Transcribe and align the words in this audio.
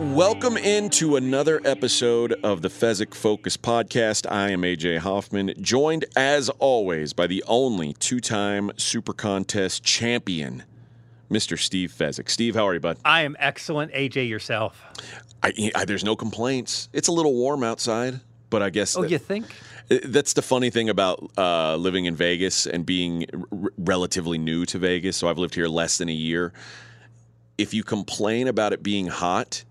welcome 0.00 0.56
into 0.56 1.16
another 1.16 1.60
episode 1.64 2.32
of 2.44 2.62
the 2.62 2.68
Fezzik 2.68 3.14
Focus 3.14 3.56
podcast. 3.56 4.30
I 4.30 4.50
am 4.50 4.62
AJ 4.62 4.98
Hoffman, 4.98 5.54
joined 5.60 6.04
as 6.16 6.48
always 6.58 7.12
by 7.12 7.26
the 7.26 7.42
only 7.46 7.92
two 7.94 8.20
time 8.20 8.70
Super 8.76 9.12
Contest 9.12 9.82
champion, 9.82 10.62
Mr. 11.30 11.58
Steve 11.58 11.92
Fezzik. 11.96 12.30
Steve, 12.30 12.54
how 12.54 12.66
are 12.66 12.74
you, 12.74 12.80
bud? 12.80 12.98
I 13.04 13.22
am 13.22 13.36
excellent. 13.38 13.92
AJ, 13.92 14.28
yourself. 14.28 14.82
I, 15.42 15.70
I, 15.74 15.84
there's 15.84 16.04
no 16.04 16.16
complaints. 16.16 16.88
It's 16.92 17.08
a 17.08 17.12
little 17.12 17.34
warm 17.34 17.62
outside, 17.64 18.20
but 18.50 18.62
I 18.62 18.70
guess. 18.70 18.96
Oh, 18.96 19.02
that- 19.02 19.10
you 19.10 19.18
think? 19.18 19.46
That's 19.88 20.34
the 20.34 20.42
funny 20.42 20.68
thing 20.68 20.90
about 20.90 21.30
uh, 21.38 21.76
living 21.76 22.04
in 22.04 22.14
Vegas 22.14 22.66
and 22.66 22.84
being 22.84 23.24
r- 23.50 23.70
relatively 23.78 24.36
new 24.36 24.66
to 24.66 24.78
Vegas. 24.78 25.16
So 25.16 25.28
I've 25.28 25.38
lived 25.38 25.54
here 25.54 25.66
less 25.66 25.96
than 25.96 26.10
a 26.10 26.12
year. 26.14 26.52
If 27.56 27.72
you 27.72 27.82
complain 27.82 28.48
about 28.48 28.74
it 28.74 28.82
being 28.82 29.06
hot, 29.06 29.64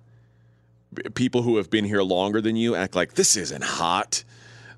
people 1.15 1.41
who 1.43 1.57
have 1.57 1.69
been 1.69 1.85
here 1.85 2.01
longer 2.01 2.41
than 2.41 2.55
you 2.55 2.75
act 2.75 2.95
like 2.95 3.13
this 3.13 3.35
isn't 3.37 3.63
hot. 3.63 4.23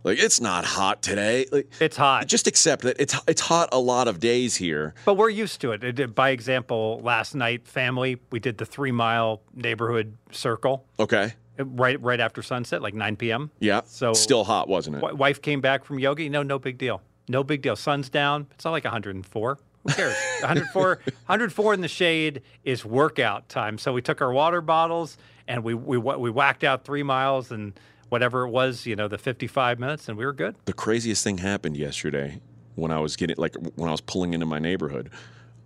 Like 0.03 0.17
it's 0.17 0.39
not 0.39 0.63
hot 0.63 1.01
today. 1.01 1.45
Like, 1.51 1.69
It's 1.81 1.97
hot. 1.97 2.25
just 2.27 2.47
accept 2.47 2.83
that 2.83 2.95
it's 2.99 3.15
it's 3.27 3.41
hot 3.41 3.69
a 3.73 3.79
lot 3.79 4.07
of 4.07 4.19
days 4.19 4.55
here. 4.55 4.93
But 5.05 5.15
we're 5.17 5.29
used 5.29 5.59
to 5.61 5.71
it. 5.73 5.83
It 5.83 6.15
By 6.15 6.29
example, 6.29 7.01
last 7.03 7.35
night, 7.35 7.67
family, 7.67 8.17
we 8.31 8.39
did 8.39 8.57
the 8.57 8.65
three 8.65 8.91
mile 8.93 9.41
neighborhood 9.53 10.15
circle 10.31 10.85
Okay. 10.99 11.33
right 11.57 12.01
right 12.01 12.19
after 12.21 12.41
sunset, 12.41 12.81
like 12.81 12.93
9 12.93 13.17
p.m. 13.17 13.51
Yeah. 13.59 13.81
So- 13.85 14.13
still 14.13 14.45
hot, 14.45 14.69
wasn't 14.69 14.95
it? 14.95 14.99
W- 15.01 15.17
wife 15.17 15.41
came 15.41 15.59
back 15.59 15.83
from 15.83 15.99
yoga. 15.99 16.29
No, 16.29 16.43
no 16.43 16.59
big 16.59 16.77
deal. 16.77 17.01
No 17.27 17.43
big 17.43 17.61
deal. 17.61 17.75
Sun's 17.75 18.09
down. 18.09 18.47
It's 18.55 18.63
not 18.63 18.71
like 18.71 18.85
104. 18.85 19.57
Who 19.85 19.93
cares? 19.93 20.15
104, 20.41 20.99
104 21.27 21.73
in 21.73 21.81
the 21.81 21.87
shade 21.89 22.41
is 22.63 22.83
workout 22.85 23.49
time. 23.49 23.77
So 23.77 23.91
we 23.93 24.01
took 24.01 24.21
our 24.21 24.31
water 24.31 24.61
bottles 24.61 25.17
and 25.49 25.63
we 25.63 25.73
we 25.73 25.97
we 25.97 26.29
whacked 26.29 26.63
out 26.63 26.85
three 26.85 27.03
miles 27.03 27.51
and 27.51 27.73
whatever 28.07 28.45
it 28.45 28.49
was, 28.49 28.85
you 28.85 28.95
know, 28.95 29.07
the 29.07 29.17
55 29.17 29.79
minutes, 29.79 30.07
and 30.07 30.17
we 30.17 30.25
were 30.25 30.33
good. 30.33 30.55
the 30.65 30.73
craziest 30.73 31.23
thing 31.23 31.39
happened 31.39 31.75
yesterday 31.75 32.39
when 32.75 32.91
I 32.91 32.99
was 32.99 33.17
getting 33.17 33.35
like 33.37 33.55
when 33.75 33.89
I 33.89 33.91
was 33.91 34.01
pulling 34.01 34.33
into 34.33 34.45
my 34.45 34.59
neighborhood. 34.59 35.09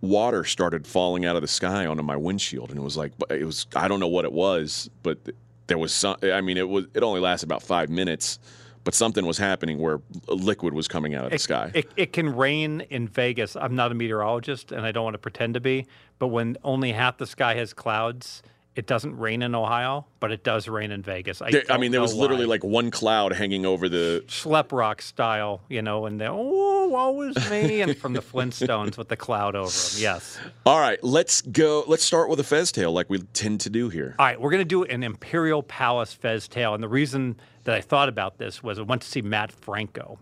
Water 0.01 0.43
started 0.43 0.85
falling 0.85 1.25
out 1.25 1.37
of 1.37 1.41
the 1.41 1.47
sky 1.47 1.85
onto 1.85 2.03
my 2.03 2.17
windshield, 2.17 2.69
and 2.71 2.79
it 2.79 2.81
was 2.81 2.97
like 2.97 3.13
it 3.29 3.45
was 3.45 3.67
I 3.75 3.87
don't 3.87 3.99
know 3.99 4.07
what 4.07 4.25
it 4.25 4.33
was, 4.33 4.89
but 5.03 5.19
there 5.67 5.77
was 5.77 5.93
some. 5.93 6.17
I 6.23 6.41
mean, 6.41 6.57
it 6.57 6.67
was 6.67 6.85
it 6.93 7.03
only 7.03 7.21
lasted 7.21 7.47
about 7.47 7.63
five 7.63 7.89
minutes, 7.89 8.39
but 8.83 8.93
something 8.93 9.25
was 9.25 9.37
happening 9.37 9.79
where 9.79 10.01
liquid 10.27 10.73
was 10.73 10.89
coming 10.89 11.15
out 11.15 11.25
of 11.25 11.31
the 11.31 11.39
sky. 11.39 11.71
It, 11.73 11.89
it 11.95 12.13
can 12.13 12.35
rain 12.35 12.81
in 12.89 13.07
Vegas. 13.07 13.55
I'm 13.55 13.75
not 13.75 13.91
a 13.91 13.95
meteorologist 13.95 14.73
and 14.73 14.85
I 14.85 14.91
don't 14.91 15.05
want 15.05 15.13
to 15.13 15.19
pretend 15.19 15.53
to 15.53 15.61
be, 15.61 15.85
but 16.19 16.27
when 16.27 16.57
only 16.65 16.91
half 16.91 17.17
the 17.17 17.27
sky 17.27 17.55
has 17.55 17.73
clouds, 17.73 18.43
it 18.75 18.88
doesn't 18.88 19.17
rain 19.17 19.41
in 19.43 19.53
Ohio, 19.53 20.05
but 20.19 20.31
it 20.31 20.43
does 20.43 20.67
rain 20.67 20.91
in 20.91 21.02
Vegas. 21.03 21.41
I, 21.41 21.52
There- 21.52 21.63
I 21.69 21.77
mean, 21.77 21.91
there 21.91 22.02
was 22.02 22.16
literally 22.16 22.45
why. 22.45 22.52
like 22.55 22.63
one 22.63 22.89
cloud 22.89 23.31
hanging 23.33 23.66
over 23.66 23.88
the. 23.88 24.23
Schleprock 24.27 25.02
style, 25.02 25.61
you 25.69 25.81
know, 25.81 26.05
and 26.07 26.19
then, 26.19 26.29
oh, 26.31 26.88
woe 26.88 27.21
is 27.21 27.35
me, 27.51 27.81
and 27.81 27.95
from 27.97 28.13
the 28.13 28.21
Flintstones 28.21 28.97
with 28.97 29.09
the 29.09 29.16
cloud 29.16 29.55
over 29.55 29.69
them. 29.69 30.01
Yes. 30.01 30.39
All 30.66 30.79
right, 30.79 31.01
let's 31.03 31.41
go. 31.41 31.83
Let's 31.88 32.03
start 32.03 32.29
with 32.29 32.39
a 32.39 32.44
fez 32.44 32.71
tale, 32.71 32.91
like 32.91 33.09
we 33.09 33.19
tend 33.33 33.61
to 33.61 33.69
do 33.69 33.89
here. 33.89 34.16
All 34.17 34.25
right, 34.25 34.41
we're 34.41 34.49
going 34.51 34.61
to 34.61 34.66
do 34.66 34.83
an 34.83 35.03
Imperial 35.03 35.61
Palace 35.61 36.13
Fez 36.13 36.47
tale. 36.47 36.73
And 36.73 36.83
the 36.83 36.88
reason 36.89 37.35
that 37.66 37.75
I 37.75 37.81
thought 37.81 38.09
about 38.09 38.38
this 38.39 38.63
was 38.63 38.79
I 38.79 38.81
went 38.81 39.03
to 39.03 39.07
see 39.07 39.21
Mat 39.21 39.51
Franco, 39.51 40.17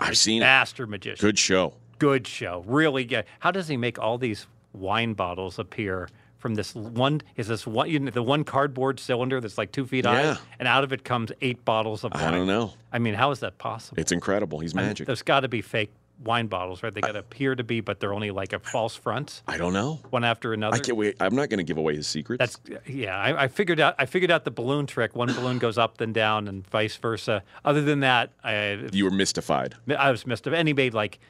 I've 0.00 0.18
seen 0.18 0.42
it. 0.42 0.44
master 0.44 0.86
magician. 0.86 1.24
Good 1.26 1.38
show. 1.38 1.74
good 1.98 2.26
show. 2.26 2.62
Really 2.66 3.04
good. 3.06 3.24
How 3.40 3.50
does 3.50 3.66
he 3.68 3.76
make 3.78 3.98
all 3.98 4.18
these 4.18 4.46
wine 4.74 5.14
bottles 5.14 5.58
appear 5.58 6.08
from 6.44 6.56
this 6.56 6.74
one? 6.74 7.22
Is 7.36 7.48
this 7.48 7.66
one 7.66 7.88
you 7.88 7.98
know, 7.98 8.10
the 8.10 8.22
one 8.22 8.44
cardboard 8.44 9.00
cylinder 9.00 9.40
that's 9.40 9.56
like 9.56 9.72
two 9.72 9.86
feet 9.86 10.04
Yeah. 10.04 10.34
high, 10.34 10.40
and 10.58 10.68
out 10.68 10.84
of 10.84 10.92
it 10.92 11.02
comes 11.02 11.32
eight 11.40 11.64
bottles 11.64 12.04
of 12.04 12.12
wine? 12.12 12.22
I 12.22 12.30
don't 12.30 12.46
know. 12.46 12.74
I 12.92 12.98
mean, 12.98 13.14
how 13.14 13.30
is 13.30 13.40
that 13.40 13.56
possible? 13.56 13.98
It's 13.98 14.12
incredible. 14.12 14.58
He's 14.58 14.74
I 14.74 14.80
mean, 14.80 14.86
magic. 14.88 15.06
There's 15.06 15.22
got 15.22 15.40
to 15.40 15.48
be 15.48 15.62
fake 15.62 15.90
wine 16.22 16.48
bottles, 16.48 16.82
right? 16.82 16.92
They 16.92 17.00
got 17.00 17.12
to 17.12 17.20
appear 17.20 17.54
to 17.54 17.64
be, 17.64 17.80
but 17.80 17.98
they're 17.98 18.12
only 18.12 18.30
like 18.30 18.52
a 18.52 18.58
false 18.58 18.94
front. 18.94 19.40
I 19.48 19.56
don't 19.56 19.72
know. 19.72 20.00
one 20.10 20.22
after 20.22 20.52
another. 20.52 20.76
I 20.76 20.80
can't 20.80 20.98
wait. 20.98 21.16
I'm 21.18 21.34
not 21.34 21.48
going 21.48 21.60
to 21.60 21.64
give 21.64 21.78
away 21.78 21.96
his 21.96 22.06
secrets. 22.06 22.40
That's 22.40 22.58
yeah. 22.86 23.16
I, 23.16 23.44
I 23.44 23.48
figured 23.48 23.80
out. 23.80 23.94
I 23.98 24.04
figured 24.04 24.30
out 24.30 24.44
the 24.44 24.50
balloon 24.50 24.84
trick. 24.86 25.16
One 25.16 25.32
balloon 25.32 25.56
goes 25.58 25.78
up 25.78 25.96
then 25.96 26.12
down, 26.12 26.46
and 26.46 26.66
vice 26.68 26.94
versa. 26.98 27.42
Other 27.64 27.80
than 27.80 28.00
that, 28.00 28.32
I, 28.44 28.86
you 28.92 29.04
were 29.06 29.10
mystified. 29.10 29.76
I 29.98 30.10
was 30.10 30.26
mystified. 30.26 30.58
And 30.58 30.68
he 30.68 30.74
made 30.74 30.92
like, 30.92 31.20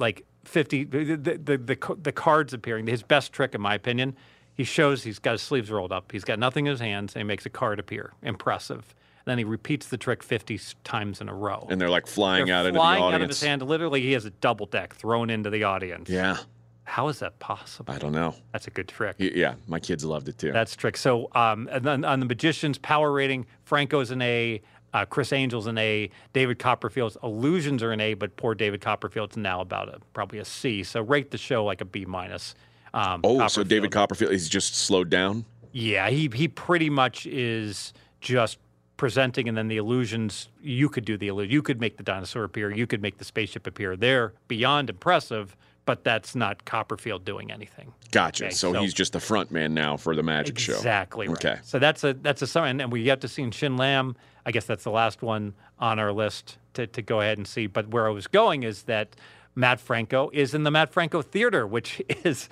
like 0.00 0.26
fifty. 0.44 0.82
The 0.82 1.14
the, 1.14 1.38
the 1.38 1.58
the 1.58 1.96
the 2.02 2.12
cards 2.12 2.52
appearing. 2.52 2.88
His 2.88 3.04
best 3.04 3.32
trick, 3.32 3.54
in 3.54 3.60
my 3.60 3.76
opinion, 3.76 4.16
he 4.58 4.64
shows 4.64 5.04
he's 5.04 5.18
got 5.18 5.32
his 5.32 5.40
sleeves 5.42 5.70
rolled 5.70 5.92
up. 5.92 6.12
He's 6.12 6.24
got 6.24 6.38
nothing 6.38 6.66
in 6.66 6.72
his 6.72 6.80
hands, 6.80 7.14
and 7.14 7.20
he 7.22 7.24
makes 7.24 7.46
a 7.46 7.50
card 7.50 7.78
appear. 7.78 8.12
Impressive. 8.22 8.94
And 9.24 9.30
then 9.32 9.38
he 9.38 9.44
repeats 9.44 9.86
the 9.88 9.96
trick 9.96 10.22
fifty 10.22 10.60
times 10.84 11.20
in 11.22 11.28
a 11.30 11.34
row. 11.34 11.66
and 11.70 11.80
they're 11.80 11.88
like 11.88 12.06
flying 12.06 12.44
They're 12.46 12.54
out 12.56 12.66
into 12.66 12.76
the 12.76 12.80
audience. 12.84 12.98
flying 13.00 13.14
out 13.14 13.22
of 13.22 13.28
his 13.28 13.40
hand. 13.42 13.62
Literally, 13.62 14.02
he 14.02 14.12
has 14.12 14.26
a 14.26 14.30
double 14.30 14.66
deck 14.66 14.94
thrown 14.94 15.30
into 15.30 15.48
the 15.48 15.64
audience. 15.64 16.10
Yeah, 16.10 16.36
How 16.84 17.08
is 17.08 17.18
that 17.20 17.38
possible? 17.38 17.92
I 17.94 17.98
don't 17.98 18.12
know. 18.12 18.34
That's 18.52 18.66
a 18.66 18.70
good 18.70 18.88
trick. 18.88 19.16
Y- 19.18 19.30
Yeah, 19.34 19.54
my 19.66 19.80
kids 19.80 20.04
loved 20.04 20.28
it 20.28 20.38
too. 20.38 20.52
That's 20.52 20.74
trick. 20.76 20.96
So, 20.96 21.28
um, 21.34 21.68
and 21.70 21.84
then 21.84 22.04
on 22.04 22.20
the 22.20 22.26
magician's 22.26 22.78
power 22.78 23.12
rating, 23.12 23.46
Franco's 23.64 24.10
an 24.10 24.22
A, 24.22 24.60
uh, 24.94 25.04
Criss 25.04 25.34
Angel's 25.34 25.66
an 25.66 25.76
A, 25.76 26.08
David 26.32 26.58
Copperfield's 26.58 27.18
illusions 27.22 27.82
are 27.82 27.92
an 27.92 28.00
A, 28.00 28.14
but 28.14 28.34
poor 28.36 28.54
David 28.54 28.80
Copperfield's 28.80 29.36
now 29.36 29.60
about 29.60 29.90
a 29.90 29.98
probably 30.14 30.38
a 30.38 30.44
C. 30.46 30.82
So 30.82 31.02
rate 31.02 31.30
the 31.30 31.36
show 31.38 31.62
like 31.66 31.82
a 31.82 31.84
B 31.84 32.06
minus. 32.06 32.54
Um, 32.98 33.20
oh, 33.22 33.46
so 33.48 33.62
David 33.62 33.92
Copperfield. 33.92 34.32
Is 34.32 34.48
just 34.48 34.74
slowed 34.74 35.08
down. 35.08 35.44
Yeah, 35.72 36.10
he 36.10 36.28
he 36.34 36.48
pretty 36.48 36.90
much 36.90 37.26
is 37.26 37.92
just 38.20 38.58
presenting, 38.96 39.48
and 39.48 39.56
then 39.56 39.68
the 39.68 39.76
illusions. 39.76 40.48
You 40.60 40.88
could 40.88 41.04
do 41.04 41.16
the 41.16 41.28
illusion. 41.28 41.52
You 41.52 41.62
could 41.62 41.80
make 41.80 41.96
the 41.96 42.02
dinosaur 42.02 42.44
appear. 42.44 42.70
You 42.70 42.86
could 42.86 43.00
make 43.00 43.18
the 43.18 43.24
spaceship 43.24 43.66
appear. 43.66 43.96
They're 43.96 44.32
beyond 44.48 44.90
impressive, 44.90 45.56
but 45.84 46.02
that's 46.02 46.34
not 46.34 46.64
Copperfield 46.64 47.24
doing 47.24 47.52
anything. 47.52 47.92
Gotcha. 48.10 48.46
Okay, 48.46 48.54
so, 48.54 48.72
so- 48.72 48.80
he's 48.80 48.94
just 48.94 49.12
the 49.12 49.20
front 49.20 49.52
man 49.52 49.74
now 49.74 49.96
for 49.96 50.16
the 50.16 50.22
magic 50.22 50.58
show. 50.58 50.74
Exactly. 50.74 51.28
Right. 51.28 51.36
Okay. 51.44 51.60
So 51.62 51.78
that's 51.78 52.02
a 52.02 52.14
that's 52.14 52.42
a 52.42 52.46
sign, 52.48 52.80
and 52.80 52.90
we 52.90 53.06
have 53.06 53.20
to 53.20 53.28
see 53.28 53.48
Shin 53.52 53.76
Lim. 53.76 54.16
I 54.44 54.50
guess 54.50 54.64
that's 54.64 54.84
the 54.84 54.90
last 54.90 55.22
one 55.22 55.54
on 55.78 55.98
our 55.98 56.10
list 56.10 56.58
to, 56.74 56.86
to 56.88 57.02
go 57.02 57.20
ahead 57.20 57.38
and 57.38 57.46
see. 57.46 57.66
But 57.68 57.88
where 57.88 58.08
I 58.08 58.10
was 58.10 58.26
going 58.26 58.64
is 58.64 58.84
that 58.84 59.14
Mat 59.54 59.80
Franco 59.80 60.30
is 60.32 60.54
in 60.54 60.62
the 60.62 60.70
Mat 60.70 60.92
Franco 60.92 61.20
Theater, 61.20 61.66
which 61.66 62.00
is 62.24 62.48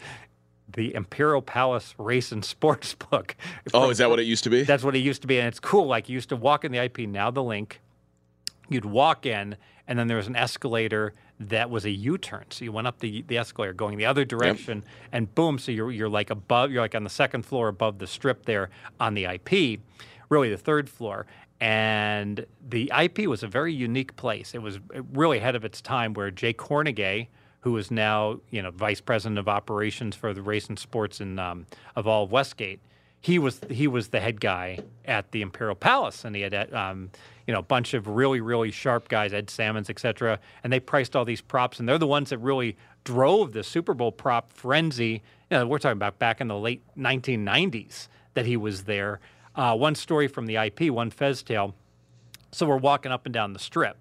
the 0.76 0.94
Imperial 0.94 1.42
Palace 1.42 1.94
Race 1.98 2.30
and 2.30 2.44
Sports 2.44 2.94
Book. 3.10 3.34
Oh, 3.74 3.90
is 3.90 3.98
that 3.98 4.08
what 4.08 4.20
it 4.20 4.26
used 4.26 4.44
to 4.44 4.50
be? 4.50 4.62
That's 4.62 4.84
what 4.84 4.94
it 4.94 5.00
used 5.00 5.22
to 5.22 5.26
be, 5.26 5.38
and 5.38 5.48
it's 5.48 5.58
cool. 5.58 5.86
Like 5.86 6.08
you 6.08 6.14
used 6.14 6.28
to 6.28 6.36
walk 6.36 6.64
in 6.64 6.70
the 6.70 6.78
IP. 6.78 7.00
Now 7.00 7.30
the 7.30 7.42
LINQ, 7.42 7.72
you'd 8.68 8.84
walk 8.84 9.26
in, 9.26 9.56
and 9.88 9.98
then 9.98 10.06
there 10.06 10.16
was 10.16 10.28
an 10.28 10.36
escalator 10.36 11.12
that 11.38 11.68
was 11.68 11.84
a 11.84 11.90
U-turn. 11.90 12.44
So 12.50 12.64
you 12.64 12.72
went 12.72 12.86
up 12.86 13.00
the 13.00 13.22
the 13.22 13.38
escalator 13.38 13.72
going 13.72 13.98
the 13.98 14.06
other 14.06 14.24
direction, 14.24 14.84
and 15.12 15.34
boom. 15.34 15.58
So 15.58 15.72
you're 15.72 15.90
you're 15.90 16.08
like 16.08 16.30
above. 16.30 16.70
You're 16.70 16.82
like 16.82 16.94
on 16.94 17.04
the 17.04 17.10
second 17.10 17.44
floor 17.44 17.68
above 17.68 17.98
the 17.98 18.06
strip 18.06 18.46
there 18.46 18.70
on 19.00 19.14
the 19.14 19.24
IP, 19.24 19.80
really 20.28 20.50
the 20.50 20.56
third 20.58 20.88
floor. 20.88 21.26
And 21.58 22.44
the 22.68 22.92
IP 23.02 23.20
was 23.20 23.42
a 23.42 23.46
very 23.46 23.72
unique 23.72 24.14
place. 24.16 24.54
It 24.54 24.60
was 24.60 24.78
really 25.14 25.38
ahead 25.38 25.54
of 25.54 25.64
its 25.64 25.80
time, 25.80 26.12
where 26.12 26.30
Jay 26.30 26.52
Kornegay, 26.52 27.28
who 27.66 27.76
is 27.76 27.90
now 27.90 28.38
you 28.50 28.62
know 28.62 28.70
vice 28.70 29.00
president 29.00 29.40
of 29.40 29.48
operations 29.48 30.14
for 30.14 30.32
the 30.32 30.40
race 30.40 30.68
and 30.68 30.78
sports 30.78 31.20
in 31.20 31.36
um, 31.40 31.66
of 31.96 32.06
all 32.06 32.22
of 32.22 32.30
Westgate, 32.30 32.78
he 33.20 33.40
was 33.40 33.60
he 33.68 33.88
was 33.88 34.08
the 34.08 34.20
head 34.20 34.40
guy 34.40 34.78
at 35.04 35.32
the 35.32 35.42
Imperial 35.42 35.74
Palace, 35.74 36.24
and 36.24 36.36
he 36.36 36.42
had 36.42 36.72
um, 36.72 37.10
you 37.44 37.52
know 37.52 37.58
a 37.58 37.64
bunch 37.64 37.92
of 37.92 38.06
really 38.06 38.40
really 38.40 38.70
sharp 38.70 39.08
guys, 39.08 39.32
Ed 39.32 39.50
Salmons, 39.50 39.90
et 39.90 39.98
cetera, 39.98 40.38
and 40.62 40.72
they 40.72 40.78
priced 40.78 41.16
all 41.16 41.24
these 41.24 41.40
props, 41.40 41.80
and 41.80 41.88
they're 41.88 41.98
the 41.98 42.06
ones 42.06 42.30
that 42.30 42.38
really 42.38 42.76
drove 43.02 43.52
the 43.52 43.64
Super 43.64 43.94
Bowl 43.94 44.12
prop 44.12 44.52
frenzy. 44.52 45.24
You 45.50 45.58
know, 45.58 45.66
we're 45.66 45.80
talking 45.80 45.98
about 45.98 46.20
back 46.20 46.40
in 46.40 46.46
the 46.46 46.56
late 46.56 46.82
1990s 46.96 48.06
that 48.34 48.46
he 48.46 48.56
was 48.56 48.84
there. 48.84 49.18
Uh, 49.56 49.74
one 49.74 49.96
story 49.96 50.28
from 50.28 50.46
the 50.46 50.54
IP, 50.54 50.92
one 50.92 51.10
Fez 51.10 51.42
tale. 51.42 51.74
So 52.52 52.64
we're 52.64 52.76
walking 52.76 53.10
up 53.10 53.26
and 53.26 53.34
down 53.34 53.54
the 53.54 53.58
strip. 53.58 53.96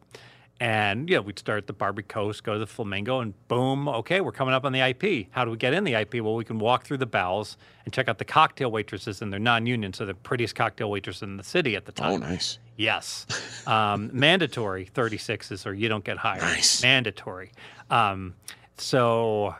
And, 0.59 1.09
you 1.09 1.17
know, 1.17 1.21
we'd 1.21 1.37
start 1.37 1.57
at 1.57 1.67
the 1.67 1.73
Barbary 1.73 2.03
Coast, 2.03 2.43
go 2.45 2.53
to 2.53 2.59
the 2.59 2.67
Flamingo, 2.67 3.19
and 3.19 3.33
boom, 3.49 3.89
okay, 3.89 4.21
we're 4.21 4.31
coming 4.31 4.53
up 4.53 4.63
on 4.63 4.71
the 4.71 4.79
IP. 4.79 5.27
How 5.31 5.43
do 5.43 5.51
we 5.51 5.57
get 5.57 5.73
in 5.73 5.83
the 5.83 5.95
IP? 5.95 6.15
Well, 6.15 6.35
we 6.35 6.45
can 6.45 6.59
walk 6.59 6.85
through 6.85 6.99
the 6.99 7.05
bowels 7.05 7.57
and 7.83 7.93
check 7.93 8.07
out 8.07 8.19
the 8.19 8.25
cocktail 8.25 8.71
waitresses, 8.71 9.21
and 9.21 9.33
they're 9.33 9.39
non 9.39 9.65
union, 9.65 9.91
so 9.91 10.05
the 10.05 10.13
prettiest 10.13 10.55
cocktail 10.55 10.89
waitress 10.89 11.21
in 11.21 11.35
the 11.35 11.43
city 11.43 11.75
at 11.75 11.85
the 11.85 11.91
time. 11.91 12.13
oh, 12.13 12.17
nice. 12.17 12.59
Yes. 12.77 13.25
Um, 13.67 14.09
mandatory 14.13 14.89
36s 14.93 15.65
or 15.65 15.73
you 15.73 15.89
don't 15.89 16.03
get 16.03 16.17
hired. 16.17 16.41
Nice. 16.41 16.81
Mandatory. 16.81 17.51
Um, 17.89 18.35
so 18.77 19.55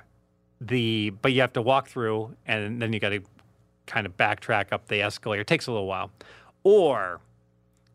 the, 0.62 1.12
but 1.22 1.34
you 1.34 1.42
have 1.42 1.54
to 1.54 1.62
walk 1.62 1.88
through 1.88 2.36
and 2.46 2.82
then 2.82 2.94
you 2.94 3.00
got 3.00 3.10
to 3.10 3.22
kind 3.86 4.06
of 4.06 4.18
backtrack 4.18 4.72
up 4.72 4.88
the 4.88 5.02
escalator. 5.02 5.42
It 5.42 5.48
takes 5.48 5.68
a 5.68 5.72
little 5.72 5.88
while. 5.88 6.12
Or, 6.64 7.22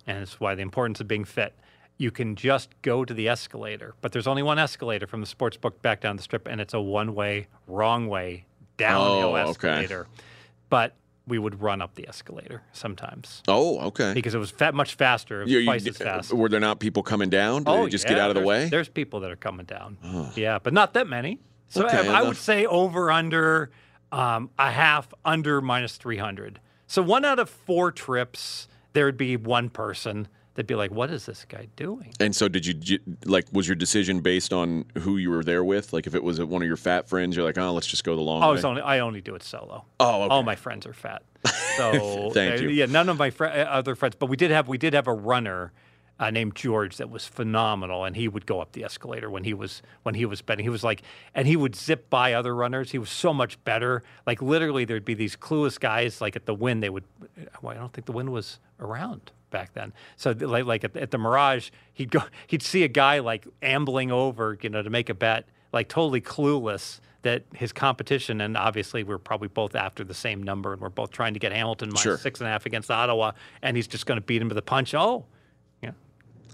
and 0.07 0.23
it's 0.23 0.41
why 0.41 0.55
the 0.55 0.63
importance 0.63 1.01
of 1.01 1.09
being 1.09 1.25
fit, 1.25 1.55
you 2.01 2.11
can 2.11 2.35
just 2.35 2.71
go 2.81 3.05
to 3.05 3.13
the 3.13 3.29
escalator, 3.29 3.95
but 4.01 4.11
there's 4.11 4.27
only 4.27 4.43
one 4.43 4.59
escalator 4.59 5.07
from 5.07 5.21
the 5.21 5.27
sports 5.27 5.59
book 5.59 5.83
back 5.83 6.01
down 6.01 6.17
the 6.17 6.23
strip, 6.23 6.49
and 6.49 6.59
it's 6.59 6.73
a 6.73 6.81
one 6.81 7.15
way, 7.15 7.47
wrong 7.67 8.09
way, 8.09 8.47
downhill 8.79 9.35
Oh, 9.35 9.37
okay. 9.37 9.51
escalator. 9.51 10.07
But 10.71 10.95
we 11.27 11.39
would 11.39 11.61
run 11.61 11.83
up 11.83 11.95
the 11.97 12.09
escalator 12.09 12.63
sometimes 12.73 13.43
Oh, 13.47 13.79
okay. 13.89 14.15
because 14.15 14.35
it 14.35 14.39
was 14.39 14.51
fa- 14.51 14.73
much 14.73 14.95
faster, 14.95 15.43
it 15.43 15.45
was 15.45 15.53
You- 15.53 15.59
you- 15.59 15.65
twice 15.67 15.87
as 15.87 15.99
fast. 15.99 16.33
Were 16.33 16.49
there 16.49 16.59
not 16.59 16.81
people 16.81 17.03
coming 17.03 17.29
down? 17.29 17.65
Did 17.65 17.71
oh, 17.71 17.85
they 17.85 17.91
just 17.91 18.05
yeah, 18.07 18.13
get 18.15 18.19
out 18.19 18.31
of 18.31 18.37
the 18.37 18.47
way? 18.47 18.71
There's 18.71 18.89
people 18.89 19.21
that 19.21 19.31
are 19.31 19.37
coming 19.37 19.67
down. 19.67 19.99
Yeah, 20.37 20.59
but 20.59 20.73
not 20.73 20.95
that 20.95 21.07
many. 21.07 21.39
So 21.69 21.85
Okay, 21.85 22.09
I, 22.09 22.21
I 22.21 22.23
would 22.23 22.39
say 22.39 22.65
over 22.65 23.11
under 23.13 23.71
um, 24.11 24.49
a 24.59 24.71
half 24.71 25.13
under 25.23 25.61
minus 25.61 25.99
300. 25.99 26.61
So 26.87 27.03
one 27.03 27.27
out 27.27 27.39
of 27.39 27.51
four 27.51 27.93
trips, 27.93 28.67
there 28.95 29.05
would 29.05 29.19
be 29.19 29.37
one 29.37 29.69
person 29.69 30.29
that'd 30.55 30.67
be 30.67 30.75
like, 30.75 30.91
"What 30.91 31.11
is 31.11 31.27
this 31.27 31.45
guy 31.49 31.69
doing?" 31.77 32.13
And 32.19 32.35
so, 32.35 32.49
did 32.49 32.67
you 32.67 32.99
like? 33.25 33.47
Was 33.53 33.69
your 33.69 33.75
decision 33.77 34.21
based 34.21 34.53
on 34.53 34.85
who 34.99 35.17
you 35.17 35.31
were 35.31 35.45
there 35.45 35.65
with? 35.65 35.93
Like, 35.93 36.07
if 36.07 36.15
it 36.15 36.23
was 36.23 36.41
one 36.41 36.63
of 36.63 36.69
your 36.69 36.77
fat 36.77 37.09
friends, 37.09 37.37
you're 37.37 37.45
like, 37.45 37.59
"Oh, 37.59 37.73
let's 37.73 37.87
just 37.87 38.05
go 38.05 38.17
the 38.17 38.23
long 38.23 38.43
I 38.43 38.51
way." 38.51 38.63
only 38.63 38.83
I 38.83 38.99
only 39.01 39.21
do 39.21 39.35
it 39.35 39.43
solo. 39.43 39.85
Oh, 39.99 40.23
okay. 40.23 40.29
All 40.29 40.43
my 40.43 40.57
friends 40.57 40.87
are 40.87 40.95
fat. 40.95 41.23
So 41.77 42.31
Thank 42.33 42.61
uh, 42.61 42.65
you. 42.65 42.69
Yeah, 42.69 42.87
none 42.87 43.09
of 43.09 43.17
my 43.17 43.31
fr- 43.31 43.47
uh, 43.47 43.65
other 43.65 43.95
friends, 43.95 44.15
but 44.19 44.27
we 44.27 44.37
did 44.37 44.51
have 44.51 44.69
we 44.69 44.77
did 44.77 44.93
have 44.93 45.07
a 45.07 45.15
runner 45.15 45.73
uh, 46.19 46.31
named 46.31 46.55
George 46.55 46.99
that 46.99 47.09
was 47.09 47.27
phenomenal, 47.27 48.05
and 48.05 48.15
he 48.15 48.29
would 48.29 48.45
go 48.45 48.61
up 48.61 48.73
the 48.73 48.85
escalator 48.85 49.31
when 49.31 49.45
he 49.45 49.55
was 49.55 49.81
when 50.03 50.15
he 50.15 50.27
was 50.27 50.43
betting. 50.43 50.65
He 50.65 50.69
was 50.69 50.85
like, 50.85 51.03
and 51.35 51.49
he 51.49 51.57
would 51.57 51.75
zip 51.75 52.11
by 52.11 52.35
other 52.35 52.55
runners. 52.55 52.91
He 52.91 52.99
was 52.99 53.09
so 53.09 53.33
much 53.33 53.63
better. 53.65 54.03
Like 54.27 54.43
literally, 54.43 54.85
there'd 54.85 55.05
be 55.05 55.15
these 55.15 55.37
clueless 55.37 55.81
guys. 55.81 56.21
Like 56.21 56.37
at 56.37 56.45
the 56.45 56.55
Wynn, 56.55 56.81
they 56.81 56.91
would. 56.91 57.05
Well, 57.63 57.75
I 57.75 57.79
don't 57.79 57.93
think 57.93 58.05
the 58.05 58.13
Wynn 58.13 58.31
was 58.31 58.59
around 58.79 59.33
back 59.51 59.73
then. 59.75 59.93
So 60.17 60.31
like 60.33 60.65
like 60.65 60.85
at, 60.85 60.97
at 60.97 61.11
the 61.11 61.19
Mirage, 61.19 61.71
he'd 61.93 62.11
go. 62.11 62.21
He'd 62.47 62.63
see 62.63 62.83
a 62.85 62.89
guy 62.89 63.19
like 63.19 63.47
ambling 63.63 64.11
over, 64.11 64.59
you 64.63 64.71
know, 64.71 64.83
to 64.83 64.91
make 64.91 65.09
a 65.09 65.15
bet, 65.15 65.47
like 65.73 65.89
totally 65.89 66.21
clueless 66.21 67.01
that 67.23 67.45
his 67.55 67.71
competition, 67.73 68.41
and 68.41 68.57
obviously 68.57 69.03
we're 69.05 69.19
probably 69.19 69.49
both 69.49 69.75
after 69.77 70.03
the 70.03 70.15
same 70.15 70.43
number, 70.43 70.73
and 70.73 70.81
we're 70.81 70.89
both 70.89 71.11
trying 71.11 71.35
to 71.35 71.39
get 71.41 71.53
Hamilton 71.53 71.91
minus 71.91 72.03
Sure. 72.03 72.17
six 72.19 72.41
and 72.41 72.49
a 72.49 72.51
half 72.51 72.65
against 72.65 72.91
Ottawa, 72.91 73.33
and 73.61 73.77
he's 73.77 73.87
just 73.87 74.07
going 74.07 74.19
to 74.19 74.25
beat 74.25 74.41
him 74.41 74.49
with 74.49 74.57
a 74.57 74.63
punch. 74.63 74.95
Oh, 74.95 75.27
yeah, 75.83 75.91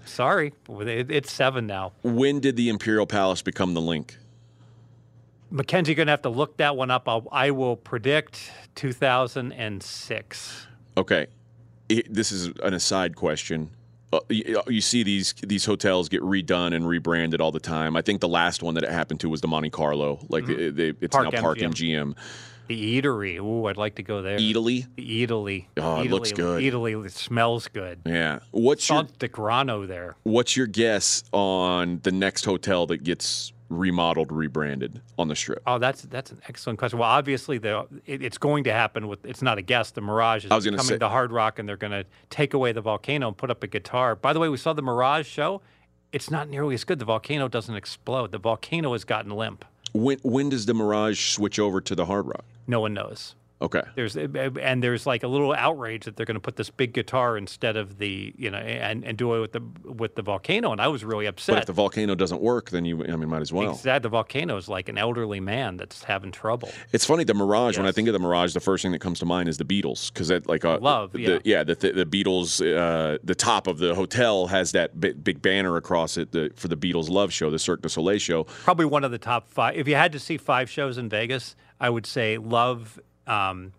sorry, 0.03 0.51
it's 0.69 1.31
seven 1.31 1.67
now. 1.67 1.93
when 2.03 2.41
did 2.41 2.57
the 2.57 2.67
Imperial 2.67 3.05
Palace 3.07 3.41
become 3.41 3.75
the 3.75 3.79
LINQ? 3.81 4.17
Mackenzie, 5.49 5.91
you're 5.91 5.95
going 5.95 6.07
to 6.07 6.11
have 6.11 6.23
to 6.23 6.29
look 6.29 6.57
that 6.57 6.75
one 6.75 6.91
up. 6.91 7.07
I'll, 7.07 7.25
I 7.31 7.51
will 7.51 7.77
predict 7.77 8.51
2006. 8.75 10.67
Okay, 10.97 11.27
it, 11.89 12.13
this 12.13 12.31
is 12.31 12.47
an 12.63 12.73
aside 12.73 13.15
question. 13.15 13.71
Uh, 14.13 14.19
you, 14.29 14.61
you 14.67 14.79
see 14.81 15.03
these 15.03 15.33
these 15.43 15.65
hotels 15.65 16.07
get 16.07 16.21
redone 16.21 16.73
and 16.73 16.87
rebranded 16.87 17.41
all 17.41 17.51
the 17.51 17.59
time. 17.59 17.97
I 17.97 18.01
think 18.01 18.21
the 18.21 18.27
last 18.29 18.63
one 18.63 18.73
that 18.75 18.83
it 18.85 18.89
happened 18.89 19.19
to 19.21 19.29
was 19.29 19.41
the 19.41 19.47
Monte 19.49 19.69
Carlo. 19.71 20.25
Like 20.29 20.47
it, 20.47 20.75
they, 20.75 20.87
it's 20.89 21.15
Mm-hmm. 21.15 21.23
Park 21.23 21.33
now 21.33 21.41
Park 21.41 21.57
MGM. 21.57 22.13
MGM. 22.13 22.15
The 22.67 23.01
Eatery. 23.01 23.37
Ooh, 23.37 23.65
I'd 23.67 23.77
like 23.77 23.95
to 23.95 24.03
go 24.03 24.21
there. 24.21 24.37
Eataly. 24.37 24.87
The 24.97 25.25
Eataly. 25.27 25.65
Oh, 25.77 26.01
it 26.01 26.11
looks 26.11 26.33
good. 26.33 26.61
Eataly. 26.61 27.05
It 27.05 27.13
smells 27.13 27.67
good. 27.69 27.99
Yeah. 28.05 28.39
What's 28.51 28.87
your 28.89 28.99
Salt 28.99 29.19
de 29.19 29.29
Grano 29.29 29.85
there. 29.85 30.15
What's 30.23 30.57
your 30.57 30.67
guess 30.67 31.23
on 31.31 32.01
the 32.03 32.11
next 32.11 32.43
hotel 32.43 32.85
that 32.87 33.03
gets 33.05 33.53
remodeled, 33.69 34.31
rebranded 34.31 35.01
on 35.17 35.27
the 35.27 35.35
strip? 35.35 35.61
Oh, 35.67 35.77
that's 35.77 36.03
that's 36.03 36.31
an 36.31 36.41
excellent 36.47 36.79
question. 36.79 36.99
Well, 36.99 37.09
obviously, 37.09 37.57
the 37.57 37.87
it, 38.05 38.23
it's 38.23 38.37
going 38.37 38.63
to 38.65 38.71
happen 38.73 39.07
with. 39.07 39.25
It's 39.25 39.41
not 39.41 39.57
a 39.57 39.61
guess. 39.61 39.91
The 39.91 40.01
Mirage 40.01 40.45
is 40.45 40.49
coming 40.49 40.79
say- 40.79 40.97
to 40.97 41.09
Hard 41.09 41.31
Rock, 41.31 41.59
and 41.59 41.67
they're 41.67 41.77
going 41.77 41.91
to 41.91 42.05
take 42.29 42.53
away 42.53 42.71
the 42.71 42.81
volcano 42.81 43.27
and 43.27 43.37
put 43.37 43.49
up 43.51 43.63
a 43.63 43.67
guitar. 43.67 44.15
By 44.15 44.33
the 44.33 44.39
way, 44.39 44.49
we 44.49 44.57
saw 44.57 44.73
the 44.73 44.81
Mirage 44.81 45.27
show. 45.27 45.61
It's 46.11 46.31
not 46.31 46.49
nearly 46.49 46.73
as 46.73 46.83
good. 46.83 46.99
The 46.99 47.05
volcano 47.05 47.47
doesn't 47.47 47.75
explode. 47.75 48.31
The 48.31 48.37
volcano 48.37 48.93
has 48.93 49.03
gotten 49.03 49.31
limp. 49.31 49.65
When 49.93 50.19
when 50.23 50.49
does 50.49 50.65
the 50.65 50.73
Mirage 50.73 51.31
switch 51.33 51.59
over 51.59 51.81
to 51.81 51.95
the 51.95 52.05
Hard 52.05 52.27
Rock? 52.27 52.45
No 52.67 52.81
one 52.81 52.93
knows. 52.93 53.35
Okay. 53.59 53.81
There's 53.95 54.15
and 54.15 54.83
there's 54.83 55.05
like 55.07 55.23
a 55.23 55.27
little 55.27 55.53
outrage 55.53 56.05
that 56.05 56.15
they're 56.15 56.25
going 56.27 56.35
to 56.35 56.41
put 56.41 56.57
this 56.57 56.69
big 56.69 56.93
guitar 56.93 57.37
instead 57.37 57.75
of 57.75 57.97
the 57.97 58.33
you 58.37 58.51
know 58.51 58.59
and, 58.59 59.03
and 59.03 59.17
do 59.17 59.33
it 59.33 59.39
with 59.39 59.51
the 59.53 59.61
with 59.91 60.15
the 60.15 60.21
volcano. 60.21 60.71
And 60.71 60.79
I 60.79 60.87
was 60.87 61.03
really 61.03 61.25
upset. 61.25 61.55
But 61.55 61.59
if 61.63 61.65
the 61.65 61.73
volcano 61.73 62.13
doesn't 62.13 62.41
work, 62.41 62.69
then 62.69 62.85
you 62.85 63.03
I 63.03 63.15
mean 63.15 63.29
might 63.29 63.41
as 63.41 63.51
well. 63.51 63.71
Exact- 63.71 64.03
The 64.03 64.09
volcano 64.09 64.57
is 64.57 64.69
like 64.69 64.89
an 64.89 64.97
elderly 64.97 65.39
man 65.39 65.77
that's 65.77 66.03
having 66.03 66.31
trouble. 66.31 66.69
It's 66.91 67.05
funny 67.05 67.23
the 67.23 67.33
Mirage. 67.33 67.77
When 67.77 67.87
I 67.87 67.91
think 67.91 68.07
of 68.07 68.13
the 68.13 68.19
Mirage, 68.19 68.53
the 68.53 68.59
first 68.59 68.83
thing 68.83 68.91
that 68.91 68.99
comes 68.99 69.19
to 69.19 69.25
mind 69.25 69.49
is 69.49 69.57
the 69.57 69.65
Beatles 69.65 70.13
because 70.13 70.27
that 70.27 70.47
like 70.47 70.63
uh, 70.63 70.77
Love, 70.79 71.13
the, 71.13 71.21
yeah. 71.21 71.39
yeah 71.43 71.63
the, 71.63 71.75
the, 71.75 72.03
the 72.03 72.05
Beatles 72.05 72.61
uh, 72.61 73.17
the 73.23 73.35
top 73.35 73.67
of 73.67 73.79
the 73.79 73.95
hotel 73.95 74.47
has 74.47 74.71
that 74.73 74.99
big, 74.99 75.23
big 75.23 75.41
banner 75.41 75.77
across 75.77 76.17
it 76.17 76.31
the, 76.31 76.51
for 76.55 76.67
the 76.67 76.77
Beatles 76.77 77.09
Love 77.09 77.33
Show, 77.33 77.49
the 77.49 77.59
Cirque 77.59 77.81
du 77.81 77.89
Soleil 77.89 78.19
show. 78.19 78.43
probably 78.43 78.85
one 78.85 79.03
of 79.03 79.11
the 79.11 79.17
top 79.17 79.47
five. 79.49 79.75
If 79.75 79.87
you 79.87 79.95
had 79.95 80.11
to 80.11 80.19
see 80.19 80.37
five 80.37 80.69
shows 80.69 80.97
in 80.97 81.09
Vegas, 81.09 81.55
I 81.79 81.89
would 81.89 82.05
say 82.05 82.37
Love, 82.37 82.99
um, 83.27 83.73